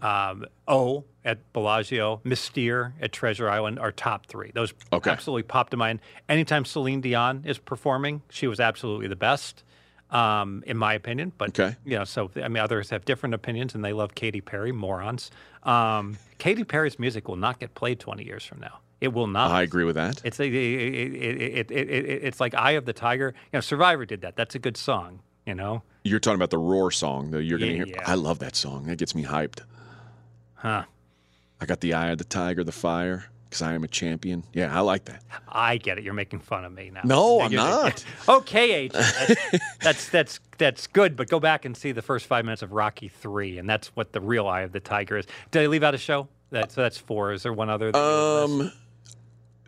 um, 0.00 0.46
O 0.68 1.04
at 1.24 1.52
Bellagio, 1.52 2.20
Mystere 2.24 2.92
at 3.00 3.12
Treasure 3.12 3.48
Island 3.48 3.78
are 3.78 3.92
top 3.92 4.26
three. 4.26 4.50
Those 4.52 4.74
Okay. 4.92 5.10
absolutely 5.10 5.44
popped 5.44 5.70
to 5.70 5.76
mind. 5.76 6.00
Anytime 6.28 6.64
Celine 6.64 7.00
Dion 7.00 7.44
is 7.46 7.58
performing, 7.58 8.22
she 8.28 8.46
was 8.48 8.58
absolutely 8.58 9.06
the 9.06 9.14
best, 9.16 9.62
um, 10.10 10.64
in 10.66 10.76
my 10.76 10.94
opinion. 10.94 11.32
But 11.38 11.58
Okay. 11.58 11.76
you 11.84 11.96
know, 11.96 12.04
so 12.04 12.30
I 12.36 12.48
mean, 12.48 12.56
others 12.62 12.90
have 12.90 13.04
different 13.04 13.34
opinions, 13.34 13.74
and 13.76 13.84
they 13.84 13.92
love 13.92 14.14
Katy 14.16 14.40
Perry, 14.40 14.72
morons. 14.72 15.30
Um, 15.62 16.18
Katy 16.38 16.64
Perry's 16.64 16.98
music 16.98 17.28
will 17.28 17.36
not 17.36 17.60
get 17.60 17.74
played 17.74 18.00
twenty 18.00 18.24
years 18.24 18.44
from 18.44 18.58
now. 18.60 18.80
It 19.00 19.12
will 19.12 19.26
not. 19.28 19.50
I 19.50 19.62
agree 19.62 19.84
with 19.84 19.96
that. 19.96 20.20
It's 20.24 20.38
a, 20.38 20.44
it, 20.46 20.50
it, 20.52 21.70
it, 21.70 21.74
it's 22.24 22.38
like 22.40 22.54
Eye 22.54 22.72
of 22.72 22.84
the 22.84 22.92
Tiger. 22.92 23.34
You 23.52 23.56
know, 23.56 23.60
Survivor 23.60 24.04
did 24.04 24.20
that. 24.20 24.36
That's 24.36 24.54
a 24.54 24.60
good 24.60 24.76
song. 24.76 25.20
You 25.46 25.54
know, 25.54 25.82
You're 26.04 26.20
talking 26.20 26.36
about 26.36 26.50
the 26.50 26.58
Roar 26.58 26.90
song 26.90 27.30
that 27.32 27.42
you're 27.42 27.58
gonna 27.58 27.72
hear. 27.72 27.86
yeah. 27.86 28.02
I 28.06 28.14
love 28.14 28.38
that 28.40 28.54
song. 28.56 28.84
That 28.86 28.96
gets 28.98 29.14
me 29.14 29.24
hyped. 29.24 29.60
huh? 30.54 30.84
I 31.60 31.66
got 31.66 31.80
the 31.80 31.94
eye 31.94 32.08
of 32.10 32.18
the 32.18 32.24
tiger, 32.24 32.62
the 32.64 32.72
fire, 32.72 33.24
because 33.44 33.62
I 33.62 33.74
am 33.74 33.84
a 33.84 33.88
champion. 33.88 34.44
Yeah, 34.52 34.76
I 34.76 34.80
like 34.80 35.04
that. 35.06 35.22
I 35.48 35.76
get 35.78 35.98
it. 35.98 36.04
You're 36.04 36.14
making 36.14 36.40
fun 36.40 36.64
of 36.64 36.72
me 36.72 36.90
now. 36.92 37.02
No, 37.04 37.38
Yeah, 37.38 37.44
I'm 37.44 37.52
you're- 37.52 37.64
not. 37.64 38.04
Okay, 38.28 38.72
H. 38.72 38.92
That's, 38.92 39.34
that's 39.80 40.08
that's 40.10 40.40
that's 40.58 40.86
good. 40.86 41.16
But 41.16 41.28
go 41.28 41.40
back 41.40 41.64
and 41.64 41.76
see 41.76 41.90
the 41.92 42.02
first 42.02 42.26
five 42.26 42.44
minutes 42.44 42.62
of 42.62 42.72
Rocky 42.72 43.08
Three, 43.08 43.58
and 43.58 43.68
that's 43.68 43.88
what 43.96 44.12
the 44.12 44.20
real 44.20 44.46
Eye 44.46 44.60
of 44.62 44.72
the 44.72 44.80
Tiger 44.80 45.16
is. 45.18 45.26
Did 45.50 45.62
I 45.62 45.66
leave 45.66 45.82
out 45.82 45.94
a 45.94 45.98
show? 45.98 46.28
So 46.52 46.66
that's 46.82 46.98
four. 46.98 47.32
Is 47.32 47.42
there 47.42 47.52
one 47.52 47.70
other? 47.70 47.90
that? 47.92 47.98
Um, 47.98 48.70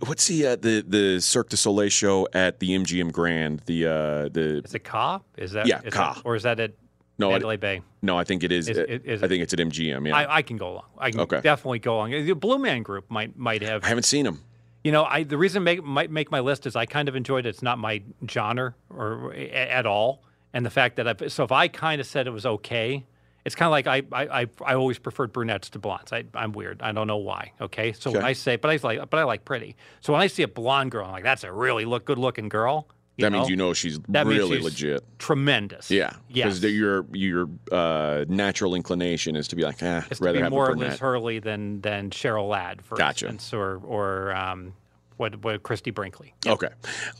what's 0.00 0.26
the 0.29 0.46
uh, 0.46 0.56
the 0.56 0.85
the 0.87 1.20
Cirque 1.20 1.49
du 1.50 1.56
Soleil 1.56 1.88
show 1.88 2.29
at 2.32 2.61
the 2.61 2.70
MGM 2.70 3.12
Grand? 3.12 3.61
The 3.67 3.87
uh, 3.87 3.91
the 4.29 4.62
is 4.64 4.75
it 4.75 4.85
Ka? 4.85 5.20
Is 5.37 5.52
that 5.52 5.67
Yeah, 5.67 5.81
is 5.85 5.93
Ka. 5.93 6.14
that- 6.14 6.23
or 6.25 6.37
is 6.37 6.43
that 6.44 6.61
at 6.61 6.73
no, 7.19 7.29
I, 7.29 7.32
Mandalay 7.35 7.56
Bay? 7.56 7.82
no, 8.03 8.19
I 8.19 8.24
think 8.24 8.43
it 8.43 8.51
is. 8.51 8.69
Is- 8.69 8.77
uh, 8.79 8.84
is 8.89 9.22
I 9.22 9.29
think 9.29 9.43
it's 9.43 9.53
at 9.53 9.58
MGM. 9.60 10.08
Yeah, 10.08 10.17
I, 10.17 10.36
I 10.36 10.43
can 10.43 10.56
go 10.56 10.69
along. 10.70 10.84
I 10.98 11.10
can 11.10 11.20
Okay. 11.20 11.41
definitely 11.41 11.79
go 11.79 11.94
along. 11.96 12.10
The 12.10 12.32
Blue 12.34 12.58
Man 12.58 12.82
Group 12.82 13.10
might 13.10 13.36
might 13.36 13.63
have 13.63 13.84
I 13.84 13.89
haven't 13.89 14.03
seen 14.05 14.24
them. 14.24 14.43
You 14.82 14.93
know, 14.93 15.05
I 15.05 15.22
the 15.22 15.39
reason 15.39 15.63
make 15.65 15.82
might 15.82 16.10
make 16.10 16.31
my 16.31 16.41
list 16.41 16.67
is 16.67 16.77
I 16.77 16.86
kind 16.86 17.08
of 17.08 17.17
enjoyed 17.17 17.46
it. 17.46 17.51
It's 17.51 17.63
not 17.63 17.79
my 17.79 18.03
genre 18.29 18.74
or 18.91 19.32
at 19.34 19.86
all, 19.86 20.22
and 20.53 20.67
the 20.67 20.70
fact 20.70 20.96
that 20.96 21.06
I've 21.08 21.32
so 21.32 21.44
if 21.44 21.53
I 21.53 21.69
kind 21.69 22.01
of 22.01 22.06
said 22.06 22.27
it 22.27 22.31
was 22.31 22.44
okay, 22.44 23.06
it's 23.44 23.55
kind 23.55 23.67
of 23.67 23.70
like 23.72 23.86
I 23.86 24.03
I, 24.13 24.43
I 24.43 24.46
I 24.65 24.74
always 24.74 24.98
preferred 24.98 25.32
brunettes 25.32 25.70
to 25.70 25.79
blondes. 25.79 26.13
I, 26.13 26.24
I'm 26.34 26.53
weird. 26.53 26.81
I 26.82 26.93
don't 26.93 27.06
know 27.06 27.17
why. 27.19 27.53
Okay, 27.60 27.93
so 27.93 28.10
when 28.10 28.24
I 28.24 28.32
say, 28.32 28.56
but 28.56 28.70
I 28.70 28.79
like 28.82 29.10
but 29.10 29.19
I 29.19 29.24
like 29.24 29.44
pretty. 29.44 29.77
So 30.01 30.13
when 30.13 30.22
I 30.22 30.27
see 30.29 30.43
a 30.43 30.48
blonde 30.48 30.91
girl, 30.91 31.06
I'm 31.06 31.13
like 31.13 31.24
that's 31.24 31.44
a 31.44 31.53
really 31.53 31.84
look 31.84 32.05
good 32.05 32.19
looking 32.19 32.48
girl. 32.48 32.89
That 33.19 33.31
means 33.31 33.48
you 33.48 33.55
know 33.55 33.72
she's 33.74 34.01
That 34.08 34.27
really 34.27 34.56
she's 34.56 34.65
legit. 34.65 35.05
tremendous. 35.20 35.89
Yeah, 35.89 36.15
Yes. 36.29 36.58
Because 36.58 36.74
your 36.74 37.06
your 37.13 37.48
uh, 37.70 38.24
natural 38.29 38.74
inclination 38.74 39.36
is 39.36 39.46
to 39.48 39.56
be 39.56 39.63
like, 39.63 39.77
ah, 39.82 40.05
It's 40.10 40.19
to 40.19 40.24
rather 40.24 40.39
be 40.39 40.43
have 40.43 40.51
more 40.51 40.67
a 40.67 40.70
Liz 40.70 40.79
brunette. 40.79 40.98
Hurley 40.98 41.39
than 41.39 41.81
than 41.81 42.10
Cheryl 42.10 42.48
Ladd, 42.48 42.82
for 42.82 42.96
Gotcha. 42.96 43.27
instance, 43.29 43.53
or 43.53 43.77
or 43.86 44.34
um, 44.34 44.72
what 45.17 45.36
what 45.44 45.63
Christie 45.63 45.93
Brinkley. 45.93 46.34
Okay. 46.44 46.70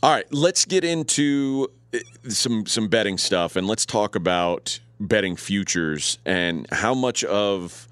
All 0.03 0.11
right. 0.11 0.25
Let's 0.33 0.65
get 0.65 0.83
into 0.83 1.69
uh, 1.93 1.99
some 2.27 2.65
some 2.65 2.89
betting 2.89 3.17
stuff 3.17 3.55
and 3.55 3.65
let's 3.65 3.85
talk 3.85 4.15
about 4.17 4.81
betting 4.99 5.35
futures 5.35 6.17
and 6.25 6.67
how 6.71 6.93
much 6.93 7.23
of 7.23 7.87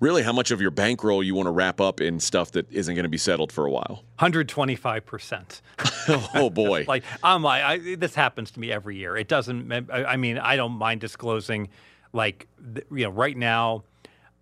really 0.00 0.22
how 0.22 0.32
much 0.32 0.50
of 0.50 0.60
your 0.60 0.70
bankroll 0.70 1.22
you 1.22 1.34
want 1.34 1.46
to 1.46 1.50
wrap 1.52 1.80
up 1.80 2.00
in 2.00 2.18
stuff 2.18 2.50
that 2.52 2.70
isn't 2.72 2.94
going 2.94 3.04
to 3.04 3.08
be 3.08 3.18
settled 3.18 3.52
for 3.52 3.64
a 3.64 3.70
while. 3.70 4.02
125 4.18 5.06
percent. 5.06 5.62
oh 6.34 6.50
boy. 6.50 6.84
like 6.88 7.04
I'm 7.22 7.42
like 7.42 7.62
I, 7.62 7.94
this 7.94 8.14
happens 8.14 8.50
to 8.52 8.60
me 8.60 8.72
every 8.72 8.96
year. 8.96 9.16
It 9.16 9.28
doesn't. 9.28 9.72
I 9.90 10.04
I 10.04 10.16
mean, 10.16 10.38
I 10.38 10.56
don't 10.56 10.72
mind 10.72 11.00
disclosing. 11.00 11.68
Like 12.12 12.46
you 12.90 13.04
know, 13.04 13.10
right 13.10 13.36
now, 13.36 13.84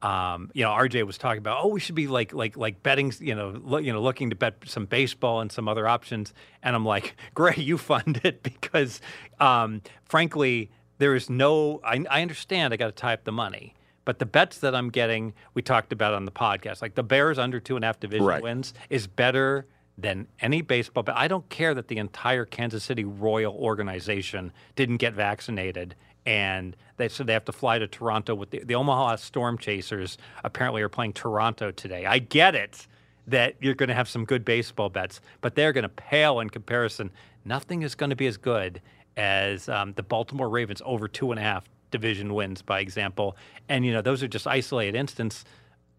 um, 0.02 0.50
you 0.54 0.64
know, 0.64 0.70
RJ 0.70 1.06
was 1.06 1.18
talking 1.18 1.38
about, 1.38 1.62
oh, 1.62 1.68
we 1.68 1.78
should 1.78 1.94
be 1.94 2.06
like 2.06 2.32
like 2.32 2.56
like 2.56 2.82
betting. 2.82 3.12
You 3.20 3.34
know, 3.34 3.60
lo- 3.62 3.78
you 3.78 3.92
know, 3.92 4.00
looking 4.00 4.30
to 4.30 4.36
bet 4.36 4.54
some 4.64 4.86
baseball 4.86 5.40
and 5.40 5.52
some 5.52 5.68
other 5.68 5.86
options. 5.86 6.32
And 6.62 6.74
I'm 6.74 6.86
like, 6.86 7.16
Gray, 7.34 7.54
you 7.56 7.76
fund 7.76 8.20
it 8.24 8.42
because, 8.42 9.00
um, 9.38 9.82
frankly, 10.06 10.70
there 11.00 11.14
is 11.14 11.28
no. 11.28 11.80
I, 11.82 12.04
I 12.08 12.22
understand. 12.22 12.72
I 12.72 12.76
got 12.76 12.86
to 12.86 12.92
tie 12.92 13.14
up 13.14 13.24
the 13.24 13.32
money. 13.32 13.74
But 14.04 14.18
the 14.18 14.26
bets 14.26 14.58
that 14.58 14.74
I'm 14.74 14.90
getting, 14.90 15.34
we 15.54 15.62
talked 15.62 15.92
about 15.92 16.14
on 16.14 16.24
the 16.24 16.32
podcast, 16.32 16.80
like 16.82 16.94
the 16.94 17.02
Bears 17.02 17.38
under 17.38 17.60
two 17.60 17.76
and 17.76 17.84
a 17.84 17.88
half 17.88 18.00
division 18.00 18.26
Right. 18.26 18.42
wins, 18.42 18.72
is 18.88 19.06
better 19.06 19.66
than 19.98 20.26
any 20.40 20.62
baseball 20.62 21.02
bet. 21.02 21.16
I 21.16 21.28
don't 21.28 21.48
care 21.48 21.74
that 21.74 21.88
the 21.88 21.98
entire 21.98 22.44
Kansas 22.44 22.82
City 22.82 23.04
Royal 23.04 23.54
organization 23.54 24.52
didn't 24.74 24.96
get 24.96 25.12
vaccinated 25.12 25.94
and 26.26 26.76
they 26.96 27.08
said 27.08 27.26
they 27.26 27.32
have 27.32 27.44
to 27.46 27.52
fly 27.52 27.78
to 27.78 27.86
Toronto 27.86 28.34
with 28.34 28.50
the, 28.50 28.62
the 28.64 28.74
Omaha 28.74 29.16
Storm 29.16 29.58
Chasers 29.58 30.18
apparently 30.44 30.82
are 30.82 30.88
playing 30.88 31.12
Toronto 31.14 31.70
today. 31.70 32.04
I 32.06 32.18
get 32.18 32.54
it 32.54 32.86
that 33.26 33.54
you're 33.60 33.74
going 33.74 33.88
to 33.88 33.94
have 33.94 34.08
some 34.08 34.24
good 34.24 34.44
baseball 34.44 34.88
bets, 34.90 35.20
but 35.40 35.54
they're 35.54 35.72
going 35.72 35.82
to 35.82 35.88
pale 35.88 36.40
in 36.40 36.50
comparison. 36.50 37.10
Nothing 37.44 37.82
is 37.82 37.94
going 37.94 38.10
to 38.10 38.16
be 38.16 38.26
as 38.26 38.36
good 38.36 38.80
as 39.16 39.68
um, 39.68 39.92
the 39.94 40.02
Baltimore 40.02 40.48
Ravens 40.48 40.82
over 40.84 41.08
two 41.08 41.30
and 41.30 41.38
a 41.38 41.42
half 41.42 41.64
division 41.90 42.34
wins, 42.34 42.62
by 42.62 42.80
example. 42.80 43.36
And 43.68 43.84
you 43.84 43.92
know 43.92 44.02
those 44.02 44.22
are 44.22 44.28
just 44.28 44.46
isolated 44.46 44.96
instances. 44.96 45.44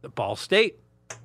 The 0.01 0.10
Ball 0.10 0.36
State 0.36 0.80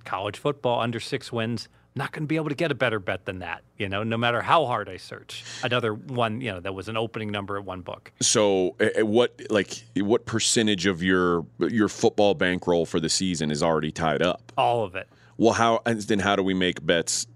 college 0.04 0.38
football 0.38 0.80
under 0.80 1.00
six 1.00 1.32
wins. 1.32 1.68
Not 1.94 2.12
going 2.12 2.24
to 2.24 2.26
be 2.26 2.36
able 2.36 2.50
to 2.50 2.54
get 2.54 2.70
a 2.70 2.74
better 2.74 2.98
bet 2.98 3.24
than 3.24 3.38
that, 3.38 3.62
you 3.78 3.88
know, 3.88 4.02
no 4.02 4.18
matter 4.18 4.42
how 4.42 4.66
hard 4.66 4.86
I 4.86 4.98
search. 4.98 5.44
Another 5.62 5.94
one, 5.94 6.42
you 6.42 6.52
know, 6.52 6.60
that 6.60 6.74
was 6.74 6.90
an 6.90 6.96
opening 6.98 7.30
number 7.30 7.56
at 7.56 7.64
one 7.64 7.80
book. 7.80 8.12
So, 8.20 8.76
what 8.98 9.40
like 9.48 9.82
what 9.96 10.26
percentage 10.26 10.84
of 10.84 11.02
your 11.02 11.46
your 11.58 11.88
football 11.88 12.34
bankroll 12.34 12.84
for 12.84 13.00
the 13.00 13.08
season 13.08 13.50
is 13.50 13.62
already 13.62 13.92
tied 13.92 14.20
up? 14.20 14.52
All 14.58 14.84
of 14.84 14.94
it. 14.94 15.08
Well, 15.38 15.54
how 15.54 15.80
and 15.86 15.98
then 16.02 16.18
how 16.18 16.36
do 16.36 16.42
we 16.42 16.52
make 16.52 16.84
bets 16.84 17.26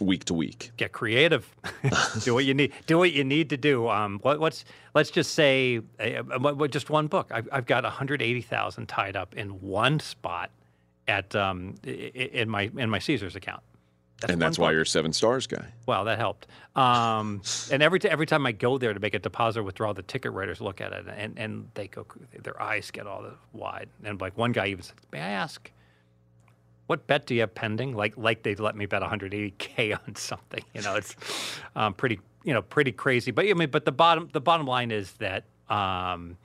week 0.00 0.24
to 0.26 0.34
week? 0.34 0.70
Get 0.76 0.92
creative. 0.92 1.54
do 2.22 2.34
what 2.34 2.44
you 2.44 2.54
need. 2.54 2.72
Do 2.86 2.98
what 2.98 3.12
you 3.12 3.24
need 3.24 3.50
to 3.50 3.56
do. 3.56 3.88
Um, 3.88 4.18
what, 4.20 4.40
what's 4.40 4.64
let's 4.94 5.10
just 5.10 5.34
say 5.34 5.80
uh, 6.00 6.22
uh, 6.30 6.66
just 6.68 6.90
one 6.90 7.06
book. 7.06 7.30
I've, 7.32 7.48
I've 7.52 7.66
got 7.66 7.84
one 7.84 7.92
hundred 7.92 8.22
eighty 8.22 8.42
thousand 8.42 8.86
tied 8.86 9.16
up 9.16 9.34
in 9.36 9.60
one 9.60 10.00
spot 10.00 10.50
at 11.06 11.34
um, 11.34 11.74
in 11.84 12.48
my 12.48 12.70
in 12.76 12.90
my 12.90 12.98
Caesars 12.98 13.36
account. 13.36 13.62
That's 14.20 14.32
and 14.32 14.42
that's 14.42 14.58
why 14.58 14.72
you're 14.72 14.82
a 14.82 14.86
seven 14.86 15.12
stars 15.12 15.46
guy. 15.46 15.72
Well, 15.86 16.04
that 16.06 16.18
helped. 16.18 16.48
Um, 16.74 17.40
and 17.70 17.84
every 17.84 18.00
t- 18.00 18.08
every 18.08 18.26
time 18.26 18.46
I 18.46 18.52
go 18.52 18.76
there 18.76 18.92
to 18.92 18.98
make 18.98 19.14
a 19.14 19.20
deposit 19.20 19.60
or 19.60 19.62
withdrawal, 19.62 19.94
the 19.94 20.02
ticket 20.02 20.32
writers 20.32 20.60
look 20.60 20.80
at 20.80 20.92
it 20.92 21.06
and, 21.16 21.38
and 21.38 21.70
they 21.74 21.86
go, 21.86 22.04
their 22.42 22.60
eyes 22.60 22.90
get 22.90 23.06
all 23.06 23.22
the 23.22 23.34
wide. 23.52 23.88
And 24.02 24.20
like 24.20 24.36
one 24.36 24.50
guy 24.50 24.66
even 24.68 24.82
said, 24.82 24.96
"May 25.12 25.20
I 25.20 25.30
ask, 25.30 25.70
what 26.88 27.06
bet 27.06 27.26
do 27.26 27.34
you 27.34 27.40
have 27.40 27.54
pending?" 27.54 27.94
Like 27.94 28.16
like 28.16 28.42
they 28.42 28.54
let 28.56 28.74
me 28.74 28.86
bet 28.86 29.02
180k 29.02 29.98
on 30.08 30.16
something. 30.16 30.64
You 30.74 30.82
know, 30.82 30.96
it's 30.96 31.14
um, 31.76 31.94
pretty 31.94 32.20
you 32.42 32.52
know 32.52 32.62
pretty 32.62 32.92
crazy. 32.92 33.30
But 33.30 33.46
I 33.48 33.54
mean, 33.54 33.70
but 33.70 33.84
the 33.84 33.92
bottom 33.92 34.28
the 34.32 34.40
bottom 34.40 34.66
line 34.66 34.90
is 34.90 35.12
that. 35.12 35.44
Um, 35.70 36.36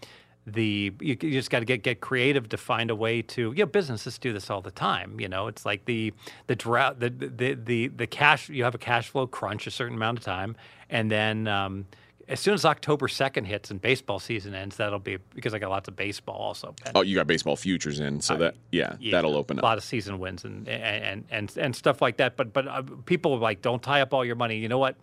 the 0.45 0.93
you, 0.99 1.17
you 1.21 1.31
just 1.31 1.49
got 1.49 1.59
to 1.59 1.65
get 1.65 1.83
get 1.83 2.01
creative 2.01 2.49
to 2.49 2.57
find 2.57 2.91
a 2.91 2.95
way 2.95 3.21
to 3.21 3.53
you 3.53 3.59
know 3.59 3.65
businesses 3.65 4.17
do 4.17 4.33
this 4.33 4.49
all 4.49 4.59
the 4.59 4.71
time 4.71 5.17
you 5.17 5.29
know 5.29 5.47
it's 5.47 5.65
like 5.65 5.85
the 5.85 6.13
the 6.47 6.55
drought 6.55 6.99
the 6.99 7.09
the 7.09 7.53
the, 7.53 7.87
the 7.87 8.07
cash 8.07 8.49
you 8.49 8.65
have 8.65 8.75
a 8.75 8.77
cash 8.77 9.07
flow 9.07 9.25
crunch 9.25 9.67
a 9.67 9.71
certain 9.71 9.95
amount 9.95 10.17
of 10.17 10.23
time 10.25 10.53
and 10.89 11.09
then 11.09 11.47
um, 11.47 11.85
as 12.33 12.39
soon 12.41 12.53
as 12.53 12.65
October 12.65 13.07
2nd 13.07 13.45
hits 13.45 13.71
and 13.71 13.81
baseball 13.81 14.19
season 14.19 14.53
ends, 14.53 14.75
that'll 14.75 14.99
be 14.99 15.17
because 15.33 15.53
I 15.53 15.59
got 15.59 15.69
lots 15.69 15.87
of 15.87 15.95
baseball 15.95 16.35
also. 16.35 16.75
Oh, 16.93 17.01
you 17.01 17.15
got 17.15 17.27
baseball 17.27 17.55
futures 17.55 18.01
in, 18.01 18.19
so 18.19 18.35
that 18.35 18.55
yeah, 18.71 18.97
yeah, 18.99 19.11
that'll 19.11 19.37
open 19.37 19.59
up. 19.59 19.63
A 19.63 19.65
lot 19.65 19.77
of 19.77 19.83
season 19.85 20.19
wins 20.19 20.43
and 20.43 20.67
and 20.67 21.23
and 21.31 21.55
and 21.57 21.75
stuff 21.75 22.01
like 22.01 22.17
that. 22.17 22.35
But 22.35 22.51
but 22.51 22.67
uh, 22.67 22.83
people 23.05 23.37
like 23.37 23.61
don't 23.61 23.81
tie 23.81 24.01
up 24.01 24.13
all 24.13 24.25
your 24.25 24.35
money. 24.35 24.57
You 24.57 24.67
know 24.67 24.79
what? 24.79 24.97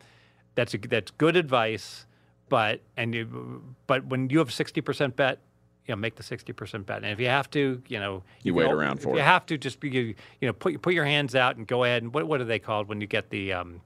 That's 0.54 0.74
a, 0.74 0.78
that's 0.78 1.12
good 1.12 1.36
advice 1.36 2.04
but 2.50 2.80
and 2.96 3.14
you, 3.14 3.62
but 3.86 4.04
when 4.04 4.28
you 4.28 4.40
have 4.40 4.50
a 4.50 4.52
sixty 4.52 4.82
percent 4.82 5.16
bet, 5.16 5.38
you 5.86 5.92
know, 5.92 5.96
make 5.96 6.16
the 6.16 6.22
sixty 6.22 6.52
percent 6.52 6.84
bet. 6.84 6.98
And 6.98 7.06
if 7.06 7.20
you 7.20 7.28
have 7.28 7.48
to, 7.52 7.80
you 7.88 7.98
know, 7.98 8.24
you, 8.42 8.52
you 8.52 8.54
wait 8.54 8.70
around 8.70 9.00
for 9.00 9.10
if 9.10 9.14
it. 9.14 9.18
You 9.18 9.24
have 9.24 9.46
to 9.46 9.56
just 9.56 9.80
be, 9.80 9.88
you 9.88 10.14
know, 10.42 10.52
put 10.52 10.82
put 10.82 10.92
your 10.92 11.06
hands 11.06 11.34
out 11.34 11.56
and 11.56 11.66
go 11.66 11.84
ahead 11.84 12.02
and 12.02 12.12
what 12.12 12.26
what 12.26 12.40
are 12.42 12.44
they 12.44 12.58
called 12.58 12.88
when 12.88 13.00
you 13.00 13.06
get 13.06 13.30
the 13.30 13.54
um, 13.54 13.80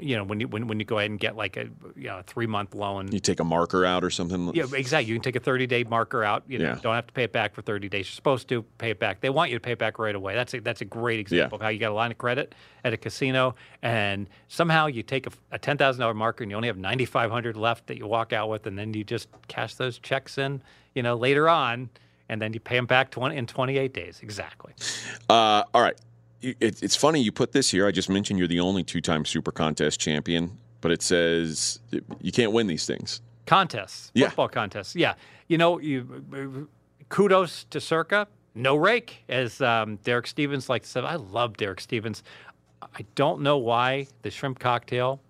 you 0.00 0.16
know, 0.16 0.24
when 0.24 0.40
you 0.40 0.48
when, 0.48 0.66
when 0.66 0.80
you 0.80 0.84
go 0.84 0.98
ahead 0.98 1.10
and 1.10 1.20
get 1.20 1.36
like 1.36 1.56
a 1.56 1.68
you 1.94 2.08
know, 2.08 2.22
three 2.26 2.46
month 2.46 2.74
loan, 2.74 3.12
you 3.12 3.20
take 3.20 3.38
a 3.38 3.44
marker 3.44 3.84
out 3.84 4.02
or 4.02 4.10
something. 4.10 4.52
Yeah, 4.52 4.64
exactly. 4.74 5.08
You 5.08 5.14
can 5.14 5.22
take 5.22 5.36
a 5.36 5.40
thirty 5.40 5.68
day 5.68 5.84
marker 5.84 6.24
out. 6.24 6.42
You 6.48 6.58
know, 6.58 6.64
yeah. 6.70 6.78
don't 6.82 6.94
have 6.94 7.06
to 7.06 7.12
pay 7.12 7.22
it 7.22 7.32
back 7.32 7.54
for 7.54 7.62
thirty 7.62 7.88
days. 7.88 8.08
You're 8.08 8.14
supposed 8.14 8.48
to 8.48 8.62
pay 8.78 8.90
it 8.90 8.98
back. 8.98 9.20
They 9.20 9.30
want 9.30 9.50
you 9.50 9.56
to 9.56 9.60
pay 9.60 9.72
it 9.72 9.78
back 9.78 10.00
right 10.00 10.14
away. 10.14 10.34
That's 10.34 10.54
a, 10.54 10.60
that's 10.60 10.80
a 10.80 10.84
great 10.84 11.20
example 11.20 11.58
yeah. 11.58 11.62
of 11.62 11.62
how 11.62 11.68
you 11.68 11.78
got 11.78 11.92
a 11.92 11.94
line 11.94 12.10
of 12.10 12.18
credit 12.18 12.56
at 12.82 12.92
a 12.92 12.96
casino, 12.96 13.54
and 13.82 14.28
somehow 14.48 14.86
you 14.86 15.04
take 15.04 15.28
a, 15.28 15.30
a 15.52 15.58
ten 15.58 15.76
thousand 15.76 16.00
dollar 16.00 16.14
marker 16.14 16.42
and 16.42 16.50
you 16.50 16.56
only 16.56 16.68
have 16.68 16.78
ninety 16.78 17.04
five 17.04 17.30
hundred 17.30 17.56
left 17.56 17.86
that 17.86 17.98
you 17.98 18.06
walk 18.06 18.32
out 18.32 18.48
with, 18.48 18.66
and 18.66 18.76
then 18.76 18.92
you 18.94 19.04
just 19.04 19.28
cash 19.46 19.76
those 19.76 20.00
checks 20.00 20.38
in. 20.38 20.60
You 20.94 21.02
know, 21.04 21.14
later 21.14 21.48
on 21.48 21.90
and 22.28 22.42
then 22.42 22.52
you 22.52 22.60
pay 22.60 22.76
them 22.76 22.84
back 22.84 23.10
20, 23.10 23.36
in 23.36 23.46
28 23.46 23.94
days. 23.94 24.20
Exactly. 24.22 24.74
Uh, 25.30 25.62
all 25.72 25.80
right 25.80 25.96
it, 26.40 26.82
it's 26.82 26.96
funny 26.96 27.20
you 27.20 27.32
put 27.32 27.52
this 27.52 27.70
here. 27.70 27.86
I 27.86 27.90
just 27.90 28.08
mentioned 28.08 28.38
you're 28.38 28.48
the 28.48 28.60
only 28.60 28.84
two-time 28.84 29.24
Super 29.24 29.52
Contest 29.52 30.00
champion, 30.00 30.58
but 30.80 30.92
it 30.92 31.02
says 31.02 31.80
you 32.20 32.32
can't 32.32 32.52
win 32.52 32.66
these 32.66 32.86
things. 32.86 33.20
Contests, 33.46 34.10
yeah. 34.14 34.28
football 34.28 34.48
contests. 34.48 34.94
Yeah, 34.94 35.14
you 35.46 35.58
know, 35.58 35.78
you 35.78 36.68
kudos 37.08 37.64
to 37.64 37.80
Circa. 37.80 38.28
No 38.54 38.76
rake, 38.76 39.24
as 39.28 39.60
um, 39.60 39.96
Derek 40.02 40.26
Stevens 40.26 40.68
like 40.68 40.84
said. 40.84 41.04
I 41.04 41.14
love 41.14 41.56
Derek 41.56 41.80
Stevens. 41.80 42.22
I 42.82 43.04
don't 43.14 43.40
know 43.40 43.56
why 43.56 44.08
the 44.22 44.30
shrimp 44.30 44.58
cocktail 44.58 45.20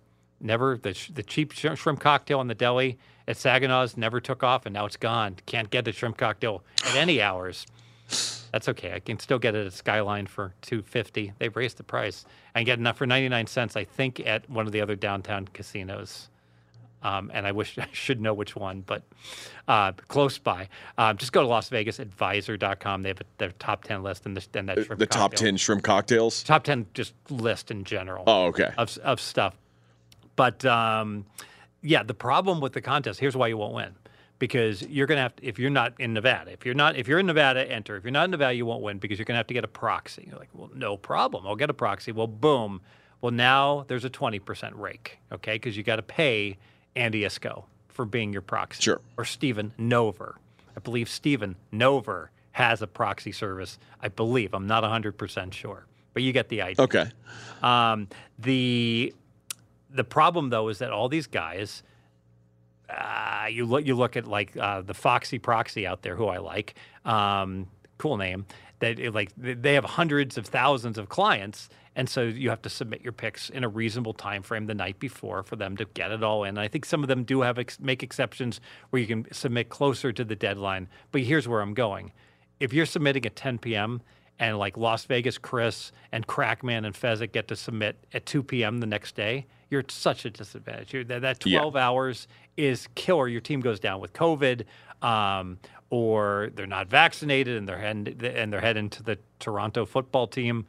never 0.41 0.77
the 0.77 0.97
the 1.13 1.23
cheap 1.23 1.51
shrimp 1.53 1.99
cocktail 1.99 2.41
in 2.41 2.47
the 2.47 2.55
deli 2.55 2.97
at 3.27 3.35
Saginaw's 3.35 3.97
never 3.97 4.19
took 4.19 4.43
off, 4.43 4.65
and 4.65 4.73
now 4.73 4.85
it's 4.85 4.97
gone. 4.97 5.35
Can't 5.45 5.69
get 5.69 5.85
the 5.85 5.91
shrimp 5.91 6.17
cocktail 6.17 6.63
at 6.85 6.95
any 6.95 7.21
hours. 7.21 7.67
That's 8.51 8.67
okay. 8.69 8.93
I 8.93 8.99
can 8.99 9.19
still 9.19 9.39
get 9.39 9.55
it 9.55 9.67
at 9.67 9.73
Skyline 9.73 10.27
for 10.27 10.53
two 10.61 10.81
fifty. 10.81 11.33
They've 11.37 11.55
raised 11.55 11.77
the 11.77 11.83
price. 11.83 12.25
I 12.55 12.63
get 12.63 12.79
enough 12.79 12.97
for 12.97 13.05
ninety 13.05 13.29
nine 13.29 13.47
cents. 13.47 13.75
I 13.75 13.83
think 13.83 14.19
at 14.25 14.49
one 14.49 14.65
of 14.65 14.71
the 14.71 14.81
other 14.81 14.95
downtown 14.95 15.47
casinos. 15.47 16.29
Um, 17.01 17.31
and 17.33 17.47
I 17.47 17.53
wish 17.53 17.77
I 17.77 17.87
should 17.91 18.19
know 18.19 18.33
which 18.33 18.55
one, 18.55 18.81
but 18.81 19.03
uh, 19.67 19.93
close 20.07 20.37
by. 20.37 20.67
Um, 20.97 21.17
just 21.17 21.31
go 21.31 21.43
to 21.43 21.47
LasVegasAdvisor.com. 21.47 23.03
They 23.03 23.09
have 23.09 23.21
a, 23.21 23.25
their 23.37 23.51
top 23.51 23.83
ten 23.83 24.03
list 24.03 24.25
and, 24.25 24.35
the, 24.35 24.59
and 24.59 24.67
that 24.69 24.83
shrimp 24.83 24.99
the 24.99 25.05
top 25.05 25.33
ten 25.33 25.55
shrimp 25.57 25.83
cocktails. 25.83 26.43
Top 26.43 26.63
ten 26.63 26.87
just 26.93 27.13
list 27.29 27.71
in 27.71 27.83
general. 27.83 28.23
Oh, 28.27 28.45
okay. 28.47 28.73
Of 28.77 28.97
of 28.97 29.21
stuff, 29.21 29.55
but 30.35 30.65
um, 30.65 31.25
yeah, 31.81 32.03
the 32.03 32.13
problem 32.13 32.59
with 32.59 32.73
the 32.73 32.81
contest. 32.81 33.19
Here's 33.19 33.37
why 33.37 33.47
you 33.47 33.57
won't 33.57 33.75
win 33.75 33.95
because 34.39 34.81
you're 34.83 35.05
going 35.05 35.17
to 35.17 35.21
have 35.21 35.35
to, 35.35 35.45
if 35.45 35.59
you're 35.59 35.69
not 35.69 35.93
in 35.99 36.13
Nevada, 36.13 36.51
if 36.51 36.65
you're 36.65 36.73
not, 36.73 36.95
if 36.95 37.07
you're 37.07 37.19
in 37.19 37.25
Nevada, 37.25 37.69
enter. 37.69 37.97
If 37.97 38.03
you're 38.03 38.11
not 38.11 38.25
in 38.25 38.31
Nevada, 38.31 38.53
you 38.53 38.65
won't 38.65 38.81
win 38.81 38.97
because 38.97 39.19
you're 39.19 39.25
going 39.25 39.35
to 39.35 39.39
have 39.39 39.47
to 39.47 39.53
get 39.53 39.65
a 39.65 39.69
proxy. 39.69 40.25
You're 40.27 40.39
like, 40.39 40.49
well, 40.53 40.71
no 40.73 40.97
problem. 40.97 41.45
I'll 41.45 41.57
get 41.57 41.69
a 41.69 41.73
proxy. 41.73 42.11
Well, 42.11 42.27
boom. 42.27 42.81
Well, 43.21 43.33
now 43.33 43.85
there's 43.87 44.05
a 44.05 44.09
20% 44.09 44.71
rake, 44.75 45.19
okay? 45.31 45.53
Because 45.53 45.75
you 45.75 45.83
got 45.83 45.97
to 45.97 46.01
pay 46.01 46.57
Andy 46.95 47.21
Iskoe 47.21 47.65
for 47.89 48.05
being 48.05 48.31
your 48.31 48.41
proxy. 48.41 48.81
Sure. 48.81 49.01
Or 49.17 49.25
Stephen 49.25 49.73
Nover. 49.77 50.35
I 50.75 50.79
believe 50.79 51.09
Stephen 51.09 51.57
Nover 51.73 52.29
has 52.53 52.81
a 52.81 52.87
proxy 52.87 53.33
service. 53.33 53.77
I 54.01 54.07
believe. 54.07 54.53
I'm 54.53 54.67
not 54.67 54.83
100% 54.83 55.51
sure. 55.53 55.85
But 56.13 56.23
you 56.23 56.31
get 56.31 56.47
the 56.47 56.61
idea. 56.61 56.83
Okay. 56.83 57.05
Um, 57.61 58.07
the 58.37 59.13
the 59.91 60.03
problem 60.03 60.49
though 60.49 60.69
is 60.69 60.79
that 60.79 60.91
all 60.91 61.09
these 61.09 61.27
guys 61.27 61.83
uh, 62.89 63.47
you 63.49 63.65
look 63.65 63.85
you 63.85 63.95
look 63.95 64.17
at 64.17 64.27
like 64.27 64.55
uh, 64.57 64.81
the 64.81 64.93
Foxy 64.93 65.39
Proxy 65.39 65.85
out 65.85 66.01
there, 66.01 66.15
who 66.15 66.27
I 66.27 66.37
like, 66.37 66.75
um, 67.05 67.67
cool 67.97 68.17
name. 68.17 68.45
That 68.79 69.13
like 69.13 69.31
they 69.37 69.73
have 69.73 69.83
hundreds 69.83 70.37
of 70.37 70.45
thousands 70.45 70.97
of 70.97 71.09
clients, 71.09 71.69
and 71.95 72.09
so 72.09 72.23
you 72.23 72.49
have 72.49 72.61
to 72.61 72.69
submit 72.69 73.01
your 73.01 73.11
picks 73.11 73.49
in 73.49 73.65
a 73.65 73.67
reasonable 73.67 74.13
time 74.13 74.41
frame 74.41 74.67
the 74.67 74.73
night 74.73 74.99
before 74.99 75.43
for 75.43 75.57
them 75.57 75.75
to 75.77 75.85
get 75.85 76.11
it 76.11 76.23
all 76.23 76.45
in. 76.45 76.49
And 76.49 76.59
I 76.59 76.69
think 76.69 76.85
some 76.85 77.03
of 77.03 77.09
them 77.09 77.23
do 77.25 77.41
have 77.41 77.59
ex- 77.59 77.79
make 77.79 78.03
exceptions 78.03 78.61
where 78.89 79.01
you 79.01 79.07
can 79.07 79.31
submit 79.33 79.67
closer 79.67 80.13
to 80.13 80.23
the 80.23 80.35
deadline. 80.35 80.87
But 81.11 81.21
here's 81.21 81.45
where 81.45 81.59
I'm 81.59 81.73
going: 81.73 82.13
if 82.59 82.73
you're 82.73 82.85
submitting 82.85 83.25
at 83.25 83.35
10 83.35 83.59
p.m. 83.59 84.01
and 84.39 84.57
like 84.57 84.77
Las 84.77 85.03
Vegas 85.05 85.37
Chris 85.37 85.91
and 86.13 86.25
Crackman 86.25 86.85
and 86.85 86.95
Fezzik 86.95 87.33
get 87.33 87.49
to 87.49 87.57
submit 87.57 87.97
at 88.13 88.25
2 88.25 88.43
p.m. 88.43 88.79
the 88.79 88.87
next 88.87 89.15
day, 89.15 89.45
you're 89.69 89.81
at 89.81 89.91
such 89.91 90.25
a 90.25 90.29
disadvantage. 90.29 90.93
You're, 90.93 91.03
that, 91.05 91.21
that 91.21 91.39
12 91.39 91.75
yeah. 91.75 91.85
hours 91.85 92.27
is 92.59 92.87
killer. 92.93 93.27
Your 93.27 93.41
team 93.41 93.61
goes 93.61 93.79
down 93.79 94.01
with 94.01 94.11
COVID, 94.13 94.65
um, 95.01 95.57
or 95.89 96.51
they're 96.55 96.67
not 96.67 96.87
vaccinated 96.87 97.57
and 97.57 97.67
they're 97.67 97.79
heading, 97.79 98.21
and 98.21 98.51
they're 98.51 98.61
heading 98.61 98.89
to 98.91 99.03
the 99.03 99.17
Toronto 99.39 99.85
football 99.85 100.27
team, 100.27 100.65